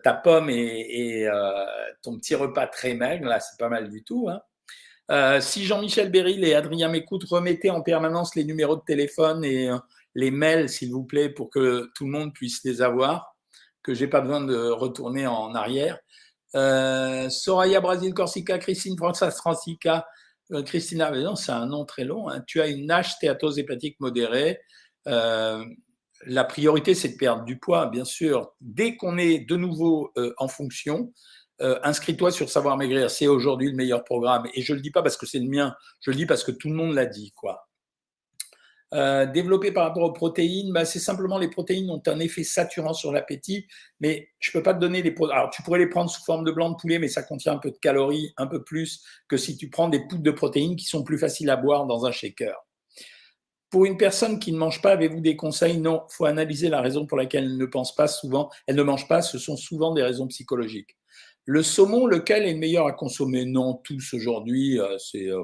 ta 0.03 0.13
pomme 0.13 0.49
et, 0.49 1.27
ton 2.01 2.17
petit 2.17 2.35
repas 2.35 2.67
très 2.67 2.93
maigre. 2.93 3.27
Là, 3.27 3.41
c'est 3.41 3.59
pas 3.59 3.69
mal 3.69 3.89
du 3.89 4.03
tout. 4.03 4.29
Hein. 4.29 4.41
Euh, 5.11 5.41
si 5.41 5.65
Jean-Michel 5.65 6.09
Béril 6.09 6.43
et 6.45 6.55
Adrien 6.55 6.87
m'écoutent, 6.87 7.25
remettez 7.25 7.69
en 7.69 7.81
permanence 7.81 8.35
les 8.35 8.45
numéros 8.45 8.77
de 8.77 8.83
téléphone 8.85 9.43
et 9.43 9.69
euh, 9.69 9.77
les 10.15 10.31
mails, 10.31 10.69
s'il 10.69 10.91
vous 10.91 11.03
plaît, 11.03 11.29
pour 11.29 11.49
que 11.49 11.89
tout 11.95 12.05
le 12.05 12.11
monde 12.11 12.33
puisse 12.33 12.63
les 12.63 12.81
avoir, 12.81 13.35
que 13.81 13.93
j'ai 13.93 14.07
pas 14.07 14.21
besoin 14.21 14.41
de 14.41 14.69
retourner 14.69 15.27
en 15.27 15.53
arrière. 15.55 15.99
Euh, 16.55 17.29
Soraya 17.29 17.81
Brasil 17.81 18.13
Corsica, 18.13 18.57
Christine 18.59 18.97
Francis 18.97 19.35
Francica, 19.35 20.05
Christina, 20.65 21.09
non, 21.09 21.35
c'est 21.35 21.51
un 21.51 21.65
nom 21.65 21.83
très 21.83 22.03
long. 22.03 22.29
Hein. 22.29 22.43
Tu 22.45 22.61
as 22.61 22.67
une 22.67 22.87
H 22.87 23.15
stéatose 23.15 23.57
hépatique 23.57 23.99
modérée. 23.99 24.59
la 25.05 26.43
priorité, 26.43 26.93
c'est 26.93 27.09
de 27.09 27.17
perdre 27.17 27.43
du 27.43 27.57
poids, 27.57 27.87
bien 27.87 28.05
sûr. 28.05 28.53
Dès 28.61 28.95
qu'on 28.95 29.17
est 29.17 29.39
de 29.39 29.55
nouveau 29.55 30.13
en 30.37 30.47
fonction, 30.47 31.11
euh, 31.61 31.79
inscris-toi 31.83 32.31
sur 32.31 32.49
Savoir 32.49 32.77
Maigrir, 32.77 33.09
c'est 33.09 33.27
aujourd'hui 33.27 33.69
le 33.69 33.75
meilleur 33.75 34.03
programme. 34.03 34.47
Et 34.53 34.61
je 34.61 34.73
ne 34.73 34.77
le 34.77 34.81
dis 34.81 34.91
pas 34.91 35.01
parce 35.01 35.17
que 35.17 35.25
c'est 35.25 35.39
le 35.39 35.49
mien, 35.49 35.75
je 36.01 36.11
le 36.11 36.17
dis 36.17 36.25
parce 36.25 36.43
que 36.43 36.51
tout 36.51 36.69
le 36.69 36.75
monde 36.75 36.93
l'a 36.93 37.05
dit. 37.05 37.31
quoi. 37.35 37.67
Euh, 38.93 39.25
par 39.73 39.85
rapport 39.85 40.03
aux 40.03 40.13
protéines, 40.13 40.71
bah, 40.71 40.85
c'est 40.85 40.99
simplement 40.99 41.39
les 41.39 41.49
protéines 41.49 41.89
ont 41.89 42.01
un 42.05 42.19
effet 42.19 42.43
saturant 42.43 42.93
sur 42.93 43.11
l'appétit, 43.11 43.67
mais 43.99 44.29
je 44.39 44.51
ne 44.51 44.59
peux 44.59 44.63
pas 44.63 44.73
te 44.73 44.79
donner 44.79 45.01
des. 45.01 45.15
Alors, 45.31 45.49
tu 45.49 45.63
pourrais 45.63 45.79
les 45.79 45.89
prendre 45.89 46.09
sous 46.09 46.23
forme 46.23 46.43
de 46.43 46.51
blanc 46.51 46.69
de 46.69 46.75
poulet, 46.75 46.99
mais 46.99 47.07
ça 47.07 47.23
contient 47.23 47.53
un 47.53 47.57
peu 47.57 47.71
de 47.71 47.77
calories, 47.77 48.33
un 48.37 48.45
peu 48.45 48.63
plus 48.63 49.03
que 49.27 49.37
si 49.37 49.57
tu 49.57 49.69
prends 49.69 49.89
des 49.89 50.05
poudres 50.07 50.23
de 50.23 50.31
protéines 50.31 50.75
qui 50.75 50.85
sont 50.85 51.03
plus 51.03 51.17
faciles 51.17 51.49
à 51.49 51.55
boire 51.55 51.87
dans 51.87 52.05
un 52.05 52.11
shaker. 52.11 52.55
Pour 53.73 53.85
une 53.85 53.97
personne 53.97 54.37
qui 54.37 54.51
ne 54.51 54.57
mange 54.59 54.83
pas, 54.83 54.91
avez-vous 54.91 55.19
des 55.19 55.35
conseils? 55.35 55.79
Non, 55.79 56.03
il 56.07 56.13
faut 56.13 56.25
analyser 56.25 56.69
la 56.69 56.79
raison 56.79 57.07
pour 57.07 57.17
laquelle 57.17 57.45
elle 57.45 57.57
ne 57.57 57.65
pense 57.65 57.95
pas 57.95 58.07
souvent. 58.07 58.51
Elle 58.67 58.75
ne 58.75 58.83
mange 58.83 59.07
pas, 59.07 59.23
ce 59.23 59.39
sont 59.39 59.57
souvent 59.57 59.95
des 59.95 60.03
raisons 60.03 60.27
psychologiques. 60.27 60.95
Le 61.45 61.63
saumon, 61.63 62.05
lequel 62.05 62.43
est 62.43 62.53
le 62.53 62.59
meilleur 62.59 62.85
à 62.85 62.91
consommer? 62.91 63.45
Non, 63.45 63.73
tous 63.83 64.13
aujourd'hui, 64.13 64.79
euh, 64.79 64.97
euh, 65.15 65.43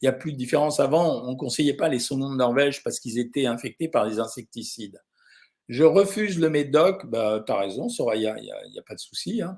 il 0.00 0.02
n'y 0.02 0.08
a 0.08 0.12
plus 0.12 0.32
de 0.32 0.36
différence. 0.36 0.80
Avant, 0.80 1.22
on 1.22 1.30
ne 1.30 1.36
conseillait 1.36 1.76
pas 1.76 1.88
les 1.88 2.00
saumons 2.00 2.32
de 2.32 2.36
Norvège 2.36 2.82
parce 2.82 2.98
qu'ils 2.98 3.20
étaient 3.20 3.46
infectés 3.46 3.86
par 3.86 4.08
des 4.08 4.18
insecticides. 4.18 5.00
Je 5.68 5.84
refuse 5.84 6.40
le 6.40 6.50
médoc, 6.50 7.06
bah, 7.06 7.44
tu 7.46 7.52
as 7.52 7.58
raison, 7.58 7.88
Soraya, 7.88 8.34
il 8.38 8.42
n'y 8.72 8.78
a, 8.80 8.82
pas 8.82 8.96
de 8.96 9.00
souci. 9.00 9.40
Hein. 9.40 9.56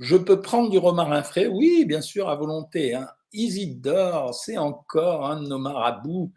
Je 0.00 0.18
peux 0.18 0.42
prendre 0.42 0.68
du 0.68 0.76
romarin 0.76 1.22
frais? 1.22 1.46
Oui, 1.46 1.86
bien 1.86 2.02
sûr, 2.02 2.28
à 2.28 2.36
volonté. 2.36 2.94
Hein. 2.94 3.08
Isidore, 3.32 4.34
c'est 4.34 4.58
encore 4.58 5.24
un 5.24 5.42
de 5.42 5.48
nos 5.48 5.58
marabouts. 5.58 6.30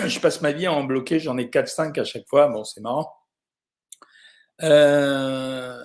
Je 0.06 0.20
passe 0.20 0.40
ma 0.40 0.52
vie 0.52 0.66
à 0.66 0.72
en 0.72 0.84
bloquer, 0.84 1.18
j'en 1.18 1.36
ai 1.38 1.46
4-5 1.46 2.00
à 2.00 2.04
chaque 2.04 2.28
fois. 2.28 2.48
Bon, 2.48 2.64
c'est 2.64 2.80
marrant. 2.80 3.12
Euh, 4.62 5.82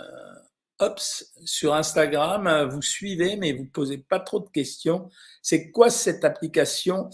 sur 1.45 1.73
Instagram, 1.73 2.69
vous 2.69 2.81
suivez, 2.81 3.35
mais 3.35 3.53
vous 3.53 3.65
posez 3.65 3.97
pas 3.97 4.19
trop 4.19 4.39
de 4.39 4.49
questions. 4.49 5.09
C'est 5.41 5.71
quoi 5.71 5.89
cette 5.89 6.23
application? 6.23 7.09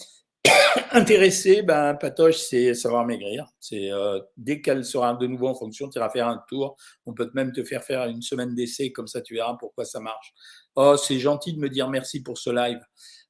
Intéressé, 0.91 1.61
ben, 1.61 1.95
Patoche, 1.95 2.37
c'est 2.37 2.73
savoir 2.73 3.05
maigrir. 3.05 3.47
C'est 3.59 3.91
euh, 3.91 4.19
dès 4.37 4.61
qu'elle 4.61 4.85
sera 4.85 5.13
de 5.13 5.27
nouveau 5.27 5.47
en 5.47 5.55
fonction, 5.55 5.89
tu 5.89 5.97
iras 5.97 6.09
faire 6.09 6.27
un 6.27 6.43
tour. 6.47 6.75
On 7.05 7.13
peut 7.13 7.29
même 7.33 7.51
te 7.51 7.63
faire 7.63 7.83
faire 7.83 8.05
une 8.05 8.21
semaine 8.21 8.55
d'essai, 8.55 8.91
comme 8.91 9.07
ça 9.07 9.21
tu 9.21 9.33
verras 9.33 9.55
pourquoi 9.59 9.85
ça 9.85 9.99
marche. 9.99 10.33
Oh, 10.75 10.95
c'est 10.97 11.19
gentil 11.19 11.53
de 11.53 11.59
me 11.59 11.69
dire 11.69 11.89
merci 11.89 12.21
pour 12.21 12.37
ce 12.37 12.49
live. 12.49 12.79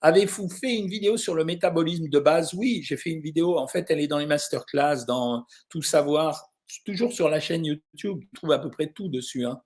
Avez-vous 0.02 0.50
fait 0.50 0.76
une 0.76 0.88
vidéo 0.88 1.18
sur 1.18 1.36
le 1.36 1.46
métabolisme 1.46 2.10
de 2.10 2.20
base? 2.20 2.54
Oui, 2.54 2.82
j'ai 2.84 2.98
fait 2.98 3.10
une 3.10 3.22
vidéo. 3.22 3.58
En 3.58 3.68
fait, 3.68 3.86
elle 3.90 4.00
est 4.00 4.08
dans 4.08 4.20
les 4.20 4.28
masterclass, 4.28 5.06
dans 5.08 5.46
Tout 5.70 5.82
savoir, 5.82 6.52
toujours 6.86 7.14
sur 7.14 7.30
la 7.30 7.40
chaîne 7.40 7.66
YouTube. 7.66 8.20
Tu 8.20 8.36
trouves 8.36 8.52
à 8.52 8.60
peu 8.60 8.70
près 8.70 8.92
tout 8.94 9.10
dessus. 9.10 9.46
Hein. 9.46 9.62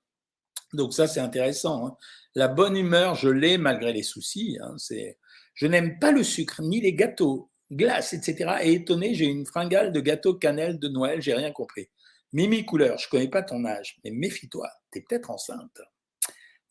Donc 0.73 0.93
ça, 0.93 1.07
c'est 1.07 1.19
intéressant. 1.19 1.87
Hein. 1.87 1.97
La 2.35 2.47
bonne 2.47 2.77
humeur, 2.77 3.15
je 3.15 3.29
l'ai 3.29 3.57
malgré 3.57 3.91
les 3.93 4.03
soucis. 4.03 4.57
Hein. 4.61 4.75
C'est, 4.77 5.18
je 5.59 5.67
n'aime 5.67 5.99
pas 5.99 6.11
le 6.11 6.23
sucre, 6.23 6.61
ni 6.61 6.79
les 6.79 6.93
gâteaux, 6.93 7.49
glace, 7.69 8.13
etc. 8.13 8.59
Et 8.63 8.73
étonné, 8.75 9.13
j'ai 9.13 9.25
une 9.25 9.45
fringale 9.45 9.91
de 9.91 9.99
gâteau 9.99 10.33
cannelle 10.35 10.79
de 10.79 10.87
Noël, 10.87 11.21
j'ai 11.21 11.33
rien 11.33 11.51
compris. 11.51 11.89
Mimi 12.31 12.63
Couleur, 12.63 12.97
je 12.97 13.09
connais 13.09 13.27
pas 13.27 13.43
ton 13.43 13.65
âge, 13.65 13.97
mais 14.05 14.11
méfie-toi, 14.11 14.69
tu 14.89 14.99
es 14.99 15.01
peut-être 15.01 15.29
enceinte. 15.31 15.81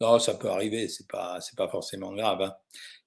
Non, 0.00 0.18
ça 0.18 0.34
peut 0.34 0.48
arriver, 0.48 0.88
c'est 0.88 1.06
pas, 1.06 1.38
pas 1.54 1.68
forcément 1.68 2.14
grave. 2.14 2.40
Hein. 2.40 2.54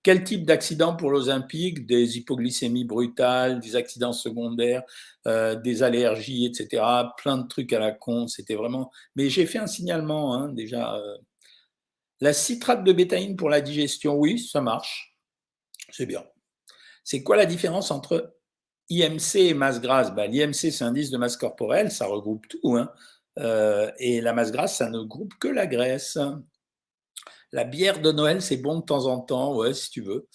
Quel 0.04 0.24
type 0.24 0.46
d'accident 0.46 0.96
pour 0.96 1.10
l'Olympique 1.10 1.88
Des 1.88 2.18
hypoglycémies 2.18 2.86
brutales, 2.86 3.60
des 3.60 3.76
accidents 3.76 4.14
secondaires, 4.14 4.84
euh, 5.26 5.56
des 5.56 5.82
allergies, 5.82 6.46
etc. 6.46 6.84
Plein 7.18 7.38
de 7.38 7.48
trucs 7.48 7.74
à 7.74 7.80
la 7.80 7.92
con. 7.92 8.28
C'était 8.28 8.56
vraiment. 8.56 8.92
Mais 9.16 9.30
j'ai 9.30 9.48
fait 9.48 9.60
un 9.60 9.68
signalement 9.68 10.36
hein, 10.36 10.50
déjà. 10.50 10.96
Euh. 10.96 11.18
La 12.20 12.34
citrate 12.34 12.84
de 12.84 12.94
bétaïne 12.94 13.36
pour 13.36 13.50
la 13.50 13.62
digestion, 13.62 14.16
oui, 14.16 14.38
ça 14.38 14.62
marche. 14.62 15.11
C'est 15.92 16.06
bien. 16.06 16.24
C'est 17.04 17.24
quoi 17.24 17.36
la 17.36 17.46
différence 17.46 17.92
entre 17.92 18.36
IMC 18.90 19.36
et 19.36 19.54
masse 19.54 19.82
grasse? 19.82 20.14
Bah, 20.14 20.28
L'IMC, 20.28 20.54
c'est 20.54 20.84
indice 20.84 21.12
de 21.12 21.18
masse 21.18 21.38
corporelle, 21.38 21.92
ça 21.92 22.06
regroupe 22.06 22.48
tout. 22.48 22.76
Hein. 22.76 22.92
Euh, 23.40 23.92
et 23.98 24.22
la 24.22 24.34
masse 24.34 24.52
grasse, 24.52 24.78
ça 24.78 24.90
ne 24.90 25.02
groupe 25.02 25.34
que 25.40 25.48
la 25.48 25.68
graisse. 25.68 26.18
La 27.52 27.64
bière 27.64 28.02
de 28.02 28.12
Noël, 28.12 28.42
c'est 28.42 28.58
bon 28.58 28.80
de 28.80 28.86
temps 28.86 29.08
en 29.08 29.20
temps, 29.20 29.56
ouais, 29.56 29.74
si 29.74 29.90
tu 29.90 30.02
veux. 30.02 30.28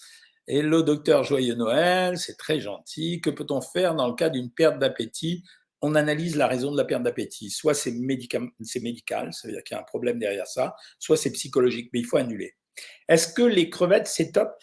Et 0.47 0.61
le 0.61 0.81
docteur 0.83 1.23
Joyeux 1.23 1.55
Noël, 1.55 2.17
c'est 2.17 2.37
très 2.37 2.59
gentil. 2.59 3.21
Que 3.21 3.29
peut-on 3.29 3.61
faire 3.61 3.95
dans 3.95 4.07
le 4.07 4.15
cas 4.15 4.29
d'une 4.29 4.51
perte 4.51 4.79
d'appétit? 4.79 5.43
On 5.81 5.93
analyse 5.95 6.35
la 6.35 6.47
raison 6.47 6.71
de 6.71 6.77
la 6.77 6.85
perte 6.85 7.03
d'appétit. 7.03 7.49
Soit 7.49 7.73
c'est 7.73 7.91
médical, 7.91 8.49
ça 9.33 9.47
veut 9.47 9.53
dire 9.53 9.63
qu'il 9.63 9.75
y 9.75 9.77
a 9.77 9.81
un 9.81 9.85
problème 9.85 10.19
derrière 10.19 10.47
ça, 10.47 10.75
soit 10.99 11.17
c'est 11.17 11.31
psychologique, 11.31 11.89
mais 11.93 11.99
il 11.99 12.05
faut 12.05 12.17
annuler. 12.17 12.55
Est-ce 13.09 13.33
que 13.33 13.41
les 13.41 13.69
crevettes, 13.69 14.07
c'est 14.07 14.31
top 14.31 14.55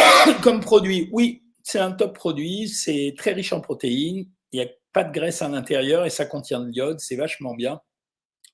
comme 0.42 0.60
produit 0.60 1.08
Oui, 1.12 1.42
c'est 1.62 1.78
un 1.78 1.92
top 1.92 2.14
produit, 2.14 2.68
c'est 2.68 3.14
très 3.16 3.32
riche 3.32 3.52
en 3.52 3.60
protéines, 3.60 4.26
il 4.52 4.60
n'y 4.60 4.66
a 4.66 4.70
pas 4.92 5.04
de 5.04 5.12
graisse 5.12 5.42
à 5.42 5.48
l'intérieur 5.48 6.06
et 6.06 6.10
ça 6.10 6.24
contient 6.24 6.60
de 6.60 6.70
l'iode, 6.70 7.00
c'est 7.00 7.16
vachement 7.16 7.54
bien. 7.54 7.80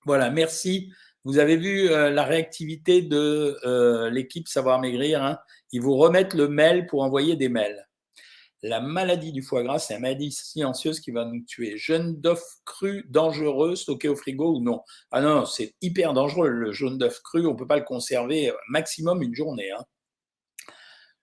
Voilà, 0.04 0.30
merci 0.30 0.90
vous 1.24 1.38
avez 1.38 1.56
vu 1.56 1.88
euh, 1.88 2.10
la 2.10 2.24
réactivité 2.24 3.00
de 3.00 3.58
euh, 3.64 4.10
l'équipe 4.10 4.46
Savoir 4.46 4.78
Maigrir. 4.78 5.22
Hein. 5.22 5.38
Ils 5.72 5.80
vous 5.80 5.96
remettent 5.96 6.34
le 6.34 6.48
mail 6.48 6.86
pour 6.86 7.02
envoyer 7.02 7.34
des 7.34 7.48
mails. 7.48 7.88
La 8.62 8.80
maladie 8.80 9.32
du 9.32 9.42
foie 9.42 9.62
gras, 9.62 9.78
c'est 9.78 9.94
la 9.94 10.00
maladie 10.00 10.30
silencieuse 10.30 11.00
qui 11.00 11.12
va 11.12 11.24
nous 11.24 11.42
tuer. 11.46 11.78
Jaune 11.78 12.20
d'œuf 12.20 12.42
cru 12.66 13.06
dangereux 13.08 13.74
stocké 13.74 14.08
au 14.08 14.16
frigo 14.16 14.56
ou 14.56 14.60
non? 14.60 14.82
Ah 15.10 15.22
non, 15.22 15.46
c'est 15.46 15.74
hyper 15.80 16.12
dangereux. 16.12 16.48
Le 16.48 16.72
jaune 16.72 16.98
d'œuf 16.98 17.20
cru, 17.22 17.46
on 17.46 17.52
ne 17.52 17.58
peut 17.58 17.66
pas 17.66 17.78
le 17.78 17.84
conserver 17.84 18.50
euh, 18.50 18.54
maximum 18.68 19.22
une 19.22 19.34
journée. 19.34 19.70
Hein. 19.70 19.84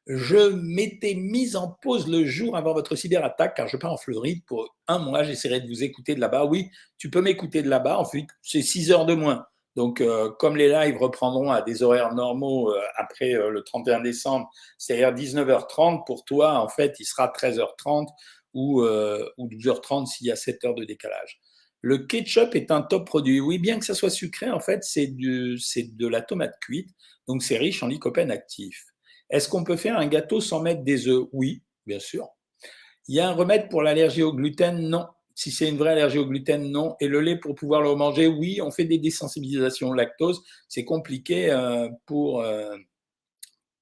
Je 0.07 0.49
m'étais 0.49 1.13
mis 1.13 1.55
en 1.55 1.69
pause 1.69 2.07
le 2.07 2.25
jour 2.25 2.57
avant 2.57 2.73
votre 2.73 2.95
cyberattaque 2.95 3.55
car 3.55 3.67
je 3.67 3.77
pars 3.77 3.93
en 3.93 3.97
Floride 3.97 4.43
pour 4.45 4.75
un 4.87 4.97
mois. 4.99 5.23
J'essaierai 5.23 5.61
de 5.61 5.67
vous 5.67 5.83
écouter 5.83 6.15
de 6.15 6.19
là-bas. 6.19 6.45
Oui, 6.45 6.69
tu 6.97 7.09
peux 7.09 7.21
m'écouter 7.21 7.61
de 7.61 7.69
là-bas. 7.69 7.99
En 7.99 8.05
fait, 8.05 8.25
c'est 8.41 8.63
6 8.63 8.91
heures 8.91 9.05
de 9.05 9.13
moins. 9.13 9.45
Donc, 9.75 10.01
euh, 10.01 10.29
comme 10.31 10.57
les 10.57 10.67
lives 10.67 10.97
reprendront 10.97 11.51
à 11.51 11.61
des 11.61 11.81
horaires 11.83 12.13
normaux 12.13 12.71
euh, 12.71 12.81
après 12.97 13.35
euh, 13.35 13.49
le 13.49 13.63
31 13.63 14.01
décembre, 14.01 14.49
c'est-à-dire 14.77 15.13
19h30, 15.13 16.03
pour 16.05 16.25
toi, 16.25 16.59
en 16.59 16.67
fait, 16.67 16.99
il 16.99 17.05
sera 17.05 17.27
13h30 17.27 18.07
ou, 18.53 18.81
ou 18.83 19.47
12h30 19.47 20.07
s'il 20.07 20.27
y 20.27 20.31
a 20.31 20.35
7 20.35 20.65
heures 20.65 20.75
de 20.75 20.83
décalage. 20.83 21.39
Le 21.79 21.99
ketchup 21.99 22.53
est 22.53 22.69
un 22.69 22.81
top 22.81 23.05
produit. 23.05 23.39
Oui, 23.39 23.59
bien 23.59 23.79
que 23.79 23.85
ça 23.85 23.95
soit 23.95 24.09
sucré, 24.09 24.51
en 24.51 24.59
fait, 24.59 24.83
c'est 24.83 25.07
de 25.07 26.07
la 26.07 26.21
tomate 26.21 26.59
cuite, 26.59 26.89
donc 27.27 27.43
c'est 27.43 27.57
riche 27.57 27.81
en 27.81 27.87
lycopène 27.87 28.29
actif. 28.29 28.90
Est-ce 29.31 29.49
qu'on 29.49 29.63
peut 29.63 29.77
faire 29.77 29.97
un 29.97 30.07
gâteau 30.07 30.41
sans 30.41 30.61
mettre 30.61 30.83
des 30.83 31.07
œufs? 31.07 31.27
Oui, 31.31 31.63
bien 31.87 31.99
sûr. 31.99 32.27
Il 33.07 33.15
y 33.15 33.19
a 33.19 33.27
un 33.27 33.33
remède 33.33 33.69
pour 33.69 33.81
l'allergie 33.81 34.23
au 34.23 34.33
gluten? 34.33 34.77
Non. 34.89 35.07
Si 35.33 35.49
c'est 35.49 35.69
une 35.69 35.77
vraie 35.77 35.93
allergie 35.93 36.19
au 36.19 36.25
gluten, 36.25 36.69
non. 36.69 36.95
Et 36.99 37.07
le 37.07 37.21
lait 37.21 37.37
pour 37.37 37.55
pouvoir 37.55 37.81
le 37.81 37.95
manger, 37.95 38.27
oui. 38.27 38.61
On 38.61 38.69
fait 38.69 38.85
des 38.85 38.99
désensibilisations 38.99 39.89
au 39.89 39.93
lactose. 39.93 40.43
C'est 40.67 40.85
compliqué 40.85 41.49
euh, 41.49 41.89
pour. 42.05 42.41
Euh, 42.41 42.75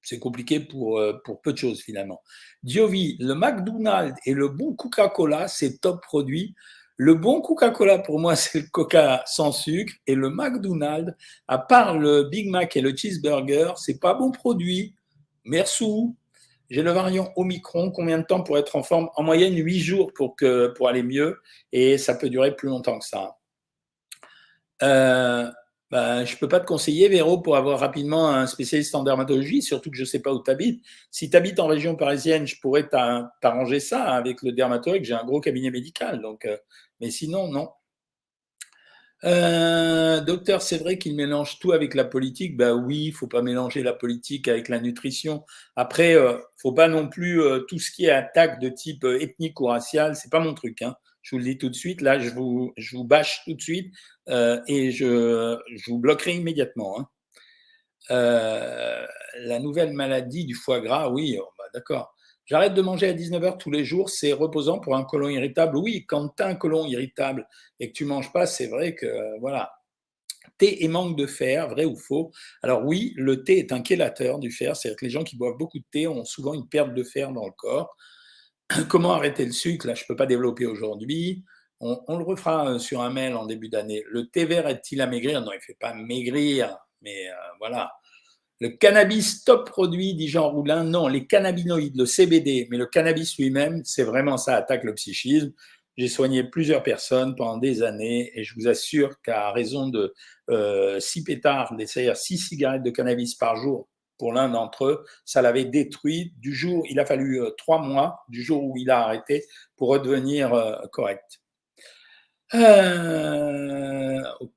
c'est 0.02 0.18
compliqué 0.18 0.60
pour, 0.60 0.98
euh, 0.98 1.20
pour 1.24 1.42
peu 1.42 1.52
de 1.52 1.58
choses 1.58 1.82
finalement. 1.82 2.22
Diovi, 2.62 3.16
le 3.20 3.34
McDonald's 3.34 4.18
et 4.24 4.32
le 4.32 4.48
bon 4.48 4.74
Coca-Cola, 4.74 5.46
c'est 5.48 5.78
top 5.78 6.02
produit. 6.02 6.54
Le 6.96 7.14
bon 7.14 7.40
Coca-Cola, 7.42 7.98
pour 7.98 8.18
moi, 8.18 8.36
c'est 8.36 8.60
le 8.60 8.66
Coca 8.68 9.22
sans 9.26 9.52
sucre. 9.52 9.92
Et 10.06 10.14
le 10.14 10.30
McDonald's, 10.30 11.12
à 11.48 11.58
part 11.58 11.98
le 11.98 12.24
Big 12.24 12.48
Mac 12.48 12.76
et 12.76 12.80
le 12.80 12.96
cheeseburger, 12.96 13.72
c'est 13.76 14.00
pas 14.00 14.14
bon 14.14 14.30
produit. 14.30 14.94
Merci. 15.44 15.84
J'ai 16.70 16.82
le 16.82 16.92
variant 16.92 17.32
Omicron. 17.36 17.90
Combien 17.90 18.18
de 18.18 18.24
temps 18.24 18.42
pour 18.42 18.56
être 18.58 18.76
en 18.76 18.82
forme? 18.82 19.10
En 19.16 19.22
moyenne, 19.22 19.54
8 19.54 19.78
jours 19.80 20.12
pour, 20.14 20.36
que, 20.36 20.68
pour 20.68 20.88
aller 20.88 21.02
mieux. 21.02 21.40
Et 21.72 21.98
ça 21.98 22.14
peut 22.14 22.30
durer 22.30 22.54
plus 22.54 22.68
longtemps 22.68 22.98
que 22.98 23.04
ça. 23.04 23.36
Euh, 24.82 25.50
ben, 25.90 26.24
je 26.24 26.34
ne 26.34 26.38
peux 26.38 26.48
pas 26.48 26.60
te 26.60 26.66
conseiller, 26.66 27.08
Véro, 27.08 27.40
pour 27.40 27.56
avoir 27.56 27.80
rapidement 27.80 28.28
un 28.28 28.46
spécialiste 28.46 28.94
en 28.94 29.02
dermatologie, 29.02 29.60
surtout 29.60 29.90
que 29.90 29.96
je 29.96 30.02
ne 30.02 30.06
sais 30.06 30.20
pas 30.20 30.32
où 30.32 30.40
tu 30.40 30.50
habites. 30.50 30.84
Si 31.10 31.28
tu 31.28 31.36
habites 31.36 31.58
en 31.58 31.66
région 31.66 31.96
parisienne, 31.96 32.46
je 32.46 32.60
pourrais 32.60 32.88
t'arranger 32.88 33.80
ça 33.80 34.04
avec 34.12 34.42
le 34.42 34.52
dermatologue. 34.52 35.02
J'ai 35.02 35.14
un 35.14 35.24
gros 35.24 35.40
cabinet 35.40 35.70
médical. 35.70 36.20
Donc, 36.20 36.44
euh, 36.44 36.56
mais 37.00 37.10
sinon, 37.10 37.48
non. 37.48 37.70
Euh, 39.24 40.20
docteur, 40.20 40.62
c'est 40.62 40.78
vrai 40.78 40.96
qu'il 40.98 41.14
mélange 41.14 41.58
tout 41.58 41.72
avec 41.72 41.94
la 41.94 42.04
politique. 42.04 42.56
Ben 42.56 42.72
oui, 42.72 43.06
il 43.06 43.12
faut 43.12 43.26
pas 43.26 43.42
mélanger 43.42 43.82
la 43.82 43.92
politique 43.92 44.48
avec 44.48 44.68
la 44.68 44.80
nutrition. 44.80 45.44
Après, 45.76 46.14
euh, 46.14 46.38
faut 46.56 46.72
pas 46.72 46.88
non 46.88 47.08
plus 47.08 47.42
euh, 47.42 47.60
tout 47.60 47.78
ce 47.78 47.90
qui 47.90 48.06
est 48.06 48.10
attaque 48.10 48.60
de 48.60 48.68
type 48.70 49.04
euh, 49.04 49.20
ethnique 49.20 49.60
ou 49.60 49.66
racial. 49.66 50.16
C'est 50.16 50.30
pas 50.30 50.40
mon 50.40 50.54
truc. 50.54 50.82
Hein. 50.82 50.94
Je 51.22 51.34
vous 51.34 51.38
le 51.38 51.44
dis 51.44 51.58
tout 51.58 51.68
de 51.68 51.74
suite. 51.74 52.00
Là, 52.00 52.18
je 52.18 52.30
vous, 52.30 52.72
je 52.76 52.96
vous 52.96 53.04
bâche 53.04 53.42
tout 53.44 53.54
de 53.54 53.60
suite 53.60 53.94
et 54.68 54.92
je, 54.92 55.58
je 55.76 55.90
vous 55.90 55.98
bloquerai 55.98 56.34
immédiatement. 56.36 57.00
Hein. 57.00 57.06
la 58.08 59.58
nouvelle 59.58 59.92
maladie 59.92 60.44
du 60.46 60.54
foie 60.54 60.80
gras, 60.80 61.10
oui, 61.10 61.36
oh, 61.40 61.48
bah, 61.58 61.64
d'accord. 61.74 62.14
J'arrête 62.50 62.74
de 62.74 62.82
manger 62.82 63.08
à 63.08 63.12
19h 63.12 63.58
tous 63.58 63.70
les 63.70 63.84
jours, 63.84 64.10
c'est 64.10 64.32
reposant 64.32 64.80
pour 64.80 64.96
un 64.96 65.04
côlon 65.04 65.28
irritable. 65.28 65.76
Oui, 65.76 66.04
quand 66.04 66.30
tu 66.30 66.42
as 66.42 66.48
un 66.48 66.56
côlon 66.56 66.84
irritable 66.84 67.46
et 67.78 67.92
que 67.92 67.92
tu 67.92 68.04
manges 68.04 68.32
pas, 68.32 68.44
c'est 68.44 68.66
vrai 68.66 68.96
que 68.96 69.38
voilà. 69.38 69.72
Thé 70.58 70.82
et 70.84 70.88
manque 70.88 71.16
de 71.16 71.26
fer, 71.26 71.68
vrai 71.68 71.84
ou 71.84 71.94
faux? 71.94 72.32
Alors 72.64 72.84
oui, 72.84 73.14
le 73.16 73.44
thé 73.44 73.58
est 73.60 73.72
un 73.72 73.84
chélateur 73.84 74.40
du 74.40 74.50
fer, 74.50 74.74
c'est-à-dire 74.74 74.98
que 74.98 75.04
les 75.04 75.12
gens 75.12 75.22
qui 75.22 75.36
boivent 75.36 75.58
beaucoup 75.58 75.78
de 75.78 75.84
thé 75.92 76.08
ont 76.08 76.24
souvent 76.24 76.52
une 76.52 76.68
perte 76.68 76.92
de 76.92 77.04
fer 77.04 77.30
dans 77.30 77.46
le 77.46 77.52
corps. 77.52 77.96
Comment 78.88 79.12
arrêter 79.12 79.44
le 79.44 79.52
sucre? 79.52 79.86
Là, 79.86 79.94
je 79.94 80.02
ne 80.02 80.08
peux 80.08 80.16
pas 80.16 80.26
développer 80.26 80.66
aujourd'hui. 80.66 81.44
On, 81.78 82.18
le 82.18 82.24
refera 82.24 82.68
euh, 82.68 82.78
sur 82.80 83.00
un 83.00 83.10
mail 83.10 83.36
en 83.36 83.46
début 83.46 83.68
d'année. 83.68 84.02
Le 84.08 84.28
thé 84.28 84.44
vert 84.44 84.66
aide-t-il 84.66 85.00
à 85.00 85.06
maigrir? 85.06 85.40
Non, 85.40 85.52
il 85.52 85.56
ne 85.58 85.62
fait 85.62 85.78
pas 85.78 85.94
maigrir, 85.94 86.76
mais 87.00 87.28
euh, 87.28 87.34
voilà. 87.60 87.92
Le 88.60 88.68
cannabis 88.68 89.42
top 89.42 89.70
produit, 89.70 90.14
dit 90.14 90.28
Jean 90.28 90.50
Roulin. 90.50 90.84
Non, 90.84 91.08
les 91.08 91.26
cannabinoïdes, 91.26 91.96
le 91.96 92.04
CBD, 92.04 92.68
mais 92.70 92.76
le 92.76 92.84
cannabis 92.84 93.38
lui-même, 93.38 93.80
c'est 93.84 94.02
vraiment 94.02 94.36
ça 94.36 94.54
attaque 94.56 94.84
le 94.84 94.94
psychisme. 94.94 95.52
J'ai 95.96 96.08
soigné 96.08 96.44
plusieurs 96.44 96.82
personnes 96.82 97.34
pendant 97.36 97.56
des 97.56 97.82
années 97.82 98.30
et 98.34 98.44
je 98.44 98.54
vous 98.54 98.68
assure 98.68 99.20
qu'à 99.22 99.50
raison 99.50 99.88
de 99.88 100.14
euh, 100.50 101.00
six 101.00 101.24
pétards, 101.24 101.74
c'est-à-dire 101.78 102.16
six 102.16 102.36
cigarettes 102.36 102.82
de 102.82 102.90
cannabis 102.90 103.34
par 103.34 103.56
jour 103.56 103.88
pour 104.18 104.34
l'un 104.34 104.50
d'entre 104.50 104.84
eux, 104.84 105.04
ça 105.24 105.40
l'avait 105.40 105.64
détruit. 105.64 106.34
Du 106.36 106.54
jour, 106.54 106.84
il 106.90 107.00
a 107.00 107.06
fallu 107.06 107.40
euh, 107.40 107.50
trois 107.56 107.80
mois 107.80 108.20
du 108.28 108.42
jour 108.42 108.62
où 108.62 108.76
il 108.76 108.90
a 108.90 109.00
arrêté 109.00 109.44
pour 109.76 109.88
redevenir 109.88 110.52
euh, 110.52 110.76
correct. 110.92 111.40
au 112.52 112.58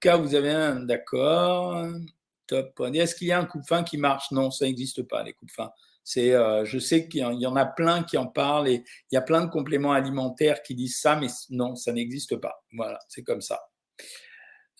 cas 0.01 0.17
où 0.17 0.23
vous 0.23 0.35
avez 0.35 0.51
un, 0.51 0.81
d'accord. 0.81 1.87
Est-ce 2.93 3.15
qu'il 3.15 3.27
y 3.27 3.31
a 3.31 3.39
un 3.39 3.45
coup 3.45 3.59
de 3.59 3.65
fin 3.65 3.83
qui 3.83 3.97
marche? 3.97 4.31
Non, 4.31 4.51
ça 4.51 4.65
n'existe 4.65 5.03
pas, 5.03 5.23
les 5.23 5.35
fin. 5.49 5.71
C'est, 6.03 6.33
euh, 6.33 6.65
je 6.65 6.79
sais 6.79 7.07
qu'il 7.07 7.21
y 7.21 7.47
en 7.47 7.55
a 7.55 7.65
plein 7.65 8.03
qui 8.03 8.17
en 8.17 8.27
parlent 8.27 8.67
et 8.67 8.83
il 9.11 9.15
y 9.15 9.17
a 9.17 9.21
plein 9.21 9.45
de 9.45 9.49
compléments 9.49 9.93
alimentaires 9.93 10.61
qui 10.61 10.75
disent 10.75 10.99
ça, 10.99 11.15
mais 11.15 11.27
non, 11.49 11.75
ça 11.75 11.93
n'existe 11.93 12.35
pas. 12.37 12.63
Voilà, 12.73 12.99
c'est 13.07 13.23
comme 13.23 13.41
ça. 13.41 13.61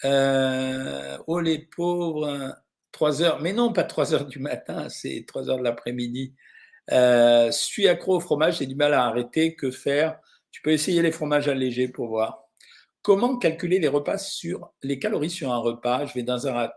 Euh, 0.06 1.18
oh 1.28 1.40
les 1.40 1.60
pauvres, 1.60 2.56
3 2.92 3.22
heures, 3.22 3.42
mais 3.42 3.54
non, 3.54 3.72
pas 3.72 3.84
3 3.84 4.14
heures 4.14 4.26
du 4.26 4.40
matin, 4.40 4.90
c'est 4.90 5.26
3 5.26 5.50
heures 5.50 5.60
de 5.60 5.64
l'après-midi. 5.64 6.34
Euh, 6.92 7.52
suis 7.52 7.88
accro 7.88 8.18
au 8.18 8.20
fromage, 8.20 8.58
j'ai 8.60 8.66
du 8.66 8.76
mal 8.76 8.94
à 8.94 9.06
arrêter. 9.06 9.56
Que 9.56 9.72
faire? 9.72 10.20
Tu 10.52 10.62
peux 10.62 10.72
essayer 10.72 11.02
les 11.02 11.12
fromages 11.12 11.48
allégés 11.48 11.88
pour 11.88 12.08
voir. 12.08 12.43
Comment 13.04 13.38
calculer 13.38 13.80
les 13.80 13.90
repas 13.90 14.18
sur 14.18 14.72
les 14.82 14.98
calories 14.98 15.30
sur 15.30 15.52
un 15.52 15.58
repas? 15.58 16.06
Je 16.06 16.14
vais 16.14 16.24
dans 16.24 16.48
un, 16.48 16.72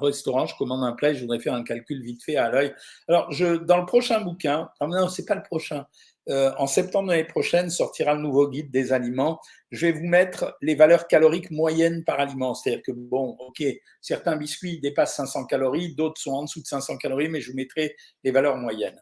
restaurant, 0.00 0.46
je 0.46 0.56
commande 0.56 0.82
un 0.82 0.92
plat, 0.92 1.12
je 1.12 1.20
voudrais 1.20 1.40
faire 1.40 1.52
un 1.52 1.62
calcul 1.62 2.02
vite 2.02 2.24
fait 2.24 2.36
à 2.36 2.50
l'œil. 2.50 2.74
Alors, 3.06 3.28
dans 3.66 3.76
le 3.76 3.84
prochain 3.84 4.22
bouquin, 4.22 4.70
non, 4.80 4.88
non 4.88 5.08
c'est 5.08 5.26
pas 5.26 5.34
le 5.34 5.42
prochain. 5.42 5.84
Euh, 6.30 6.52
en 6.56 6.66
septembre 6.66 7.08
de 7.08 7.12
l'année 7.12 7.28
prochaine 7.28 7.68
sortira 7.68 8.14
le 8.14 8.22
nouveau 8.22 8.48
guide 8.48 8.70
des 8.70 8.92
aliments. 8.94 9.40
Je 9.70 9.86
vais 9.86 9.92
vous 9.92 10.06
mettre 10.06 10.56
les 10.62 10.74
valeurs 10.74 11.06
caloriques 11.06 11.50
moyennes 11.50 12.02
par 12.02 12.18
aliment. 12.18 12.54
C'est-à-dire 12.54 12.82
que, 12.82 12.92
bon, 12.92 13.36
ok, 13.38 13.62
certains 14.00 14.36
biscuits 14.36 14.80
dépassent 14.80 15.16
500 15.16 15.44
calories, 15.44 15.94
d'autres 15.94 16.20
sont 16.20 16.32
en 16.32 16.44
dessous 16.44 16.62
de 16.62 16.66
500 16.66 16.96
calories, 16.96 17.28
mais 17.28 17.42
je 17.42 17.50
vous 17.50 17.56
mettrai 17.56 17.94
les 18.24 18.30
valeurs 18.30 18.56
moyennes. 18.56 19.00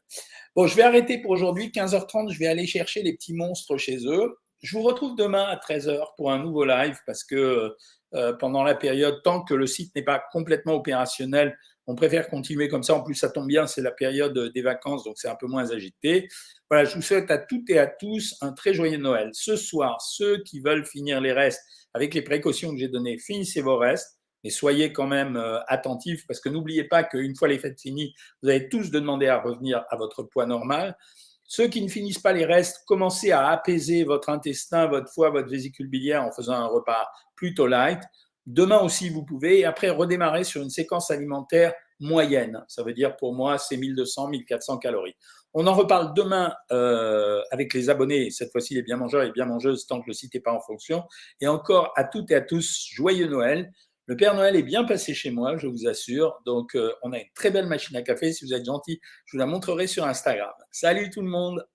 Bon, 0.56 0.66
je 0.66 0.74
vais 0.74 0.82
arrêter 0.82 1.18
pour 1.18 1.30
aujourd'hui. 1.30 1.70
15h30, 1.70 2.32
je 2.32 2.38
vais 2.40 2.48
aller 2.48 2.66
chercher 2.66 3.02
les 3.02 3.14
petits 3.14 3.34
monstres 3.34 3.76
chez 3.76 3.98
eux. 4.06 4.36
Je 4.62 4.76
vous 4.76 4.82
retrouve 4.82 5.16
demain 5.16 5.44
à 5.44 5.56
13h 5.56 6.14
pour 6.16 6.32
un 6.32 6.42
nouveau 6.42 6.64
live 6.64 6.98
parce 7.06 7.24
que 7.24 7.74
euh, 8.14 8.32
pendant 8.34 8.62
la 8.62 8.74
période, 8.74 9.20
tant 9.22 9.42
que 9.42 9.54
le 9.54 9.66
site 9.66 9.94
n'est 9.94 10.02
pas 10.02 10.22
complètement 10.32 10.74
opérationnel, 10.74 11.56
on 11.86 11.94
préfère 11.94 12.28
continuer 12.28 12.68
comme 12.68 12.82
ça. 12.82 12.94
En 12.94 13.02
plus, 13.02 13.14
ça 13.14 13.28
tombe 13.28 13.46
bien, 13.46 13.66
c'est 13.66 13.82
la 13.82 13.92
période 13.92 14.36
des 14.52 14.62
vacances, 14.62 15.04
donc 15.04 15.18
c'est 15.18 15.28
un 15.28 15.36
peu 15.36 15.46
moins 15.46 15.70
agité. 15.70 16.28
Voilà, 16.70 16.84
je 16.84 16.96
vous 16.96 17.02
souhaite 17.02 17.30
à 17.30 17.38
toutes 17.38 17.70
et 17.70 17.78
à 17.78 17.86
tous 17.86 18.34
un 18.40 18.52
très 18.52 18.74
joyeux 18.74 18.98
Noël. 18.98 19.30
Ce 19.32 19.56
soir, 19.56 20.00
ceux 20.00 20.42
qui 20.42 20.60
veulent 20.60 20.84
finir 20.84 21.20
les 21.20 21.32
restes 21.32 21.62
avec 21.94 22.14
les 22.14 22.22
précautions 22.22 22.72
que 22.72 22.78
j'ai 22.78 22.88
données, 22.88 23.18
finissez 23.18 23.60
vos 23.60 23.76
restes, 23.76 24.18
mais 24.42 24.50
soyez 24.50 24.92
quand 24.92 25.06
même 25.06 25.36
euh, 25.36 25.58
attentifs 25.66 26.26
parce 26.26 26.40
que 26.40 26.48
n'oubliez 26.48 26.84
pas 26.84 27.04
qu'une 27.04 27.34
fois 27.36 27.48
les 27.48 27.58
fêtes 27.58 27.80
finies, 27.80 28.14
vous 28.42 28.48
avez 28.48 28.68
tous 28.68 28.90
demandé 28.90 29.28
à 29.28 29.40
revenir 29.40 29.84
à 29.90 29.96
votre 29.96 30.22
poids 30.22 30.46
normal. 30.46 30.96
Ceux 31.46 31.68
qui 31.68 31.82
ne 31.82 31.88
finissent 31.88 32.18
pas 32.18 32.32
les 32.32 32.44
restes, 32.44 32.82
commencez 32.86 33.30
à 33.30 33.48
apaiser 33.48 34.04
votre 34.04 34.28
intestin, 34.28 34.86
votre 34.86 35.12
foie, 35.12 35.30
votre 35.30 35.48
vésicule 35.48 35.88
biliaire 35.88 36.24
en 36.24 36.32
faisant 36.32 36.54
un 36.54 36.66
repas 36.66 37.06
plutôt 37.34 37.66
light. 37.66 38.00
Demain 38.46 38.78
aussi, 38.80 39.10
vous 39.10 39.24
pouvez, 39.24 39.60
et 39.60 39.64
après 39.64 39.90
redémarrer 39.90 40.44
sur 40.44 40.62
une 40.62 40.70
séquence 40.70 41.10
alimentaire 41.10 41.72
moyenne. 42.00 42.64
Ça 42.68 42.82
veut 42.82 42.92
dire 42.92 43.16
pour 43.16 43.34
moi, 43.34 43.58
c'est 43.58 43.76
1200, 43.76 44.28
1400 44.28 44.78
calories. 44.78 45.16
On 45.54 45.66
en 45.66 45.72
reparle 45.72 46.12
demain 46.14 46.54
euh, 46.70 47.40
avec 47.50 47.72
les 47.72 47.88
abonnés, 47.88 48.30
cette 48.30 48.52
fois-ci 48.52 48.74
les 48.74 48.82
bien 48.82 48.96
mangeurs 48.96 49.22
et 49.22 49.32
bien 49.32 49.46
mangeuses, 49.46 49.86
tant 49.86 50.02
que 50.02 50.08
le 50.08 50.12
site 50.12 50.34
n'est 50.34 50.40
pas 50.40 50.52
en 50.52 50.60
fonction. 50.60 51.04
Et 51.40 51.48
encore 51.48 51.92
à 51.96 52.04
toutes 52.04 52.30
et 52.30 52.34
à 52.34 52.42
tous, 52.42 52.86
joyeux 52.92 53.26
Noël. 53.26 53.72
Le 54.06 54.16
Père 54.16 54.34
Noël 54.36 54.54
est 54.54 54.62
bien 54.62 54.84
passé 54.84 55.14
chez 55.14 55.32
moi, 55.32 55.56
je 55.56 55.66
vous 55.66 55.88
assure. 55.88 56.40
Donc, 56.46 56.76
euh, 56.76 56.92
on 57.02 57.12
a 57.12 57.18
une 57.18 57.32
très 57.34 57.50
belle 57.50 57.66
machine 57.66 57.96
à 57.96 58.02
café. 58.02 58.32
Si 58.32 58.44
vous 58.44 58.54
êtes 58.54 58.64
gentil, 58.64 59.00
je 59.24 59.32
vous 59.32 59.38
la 59.38 59.46
montrerai 59.46 59.88
sur 59.88 60.04
Instagram. 60.04 60.52
Salut 60.70 61.10
tout 61.10 61.22
le 61.22 61.28
monde 61.28 61.66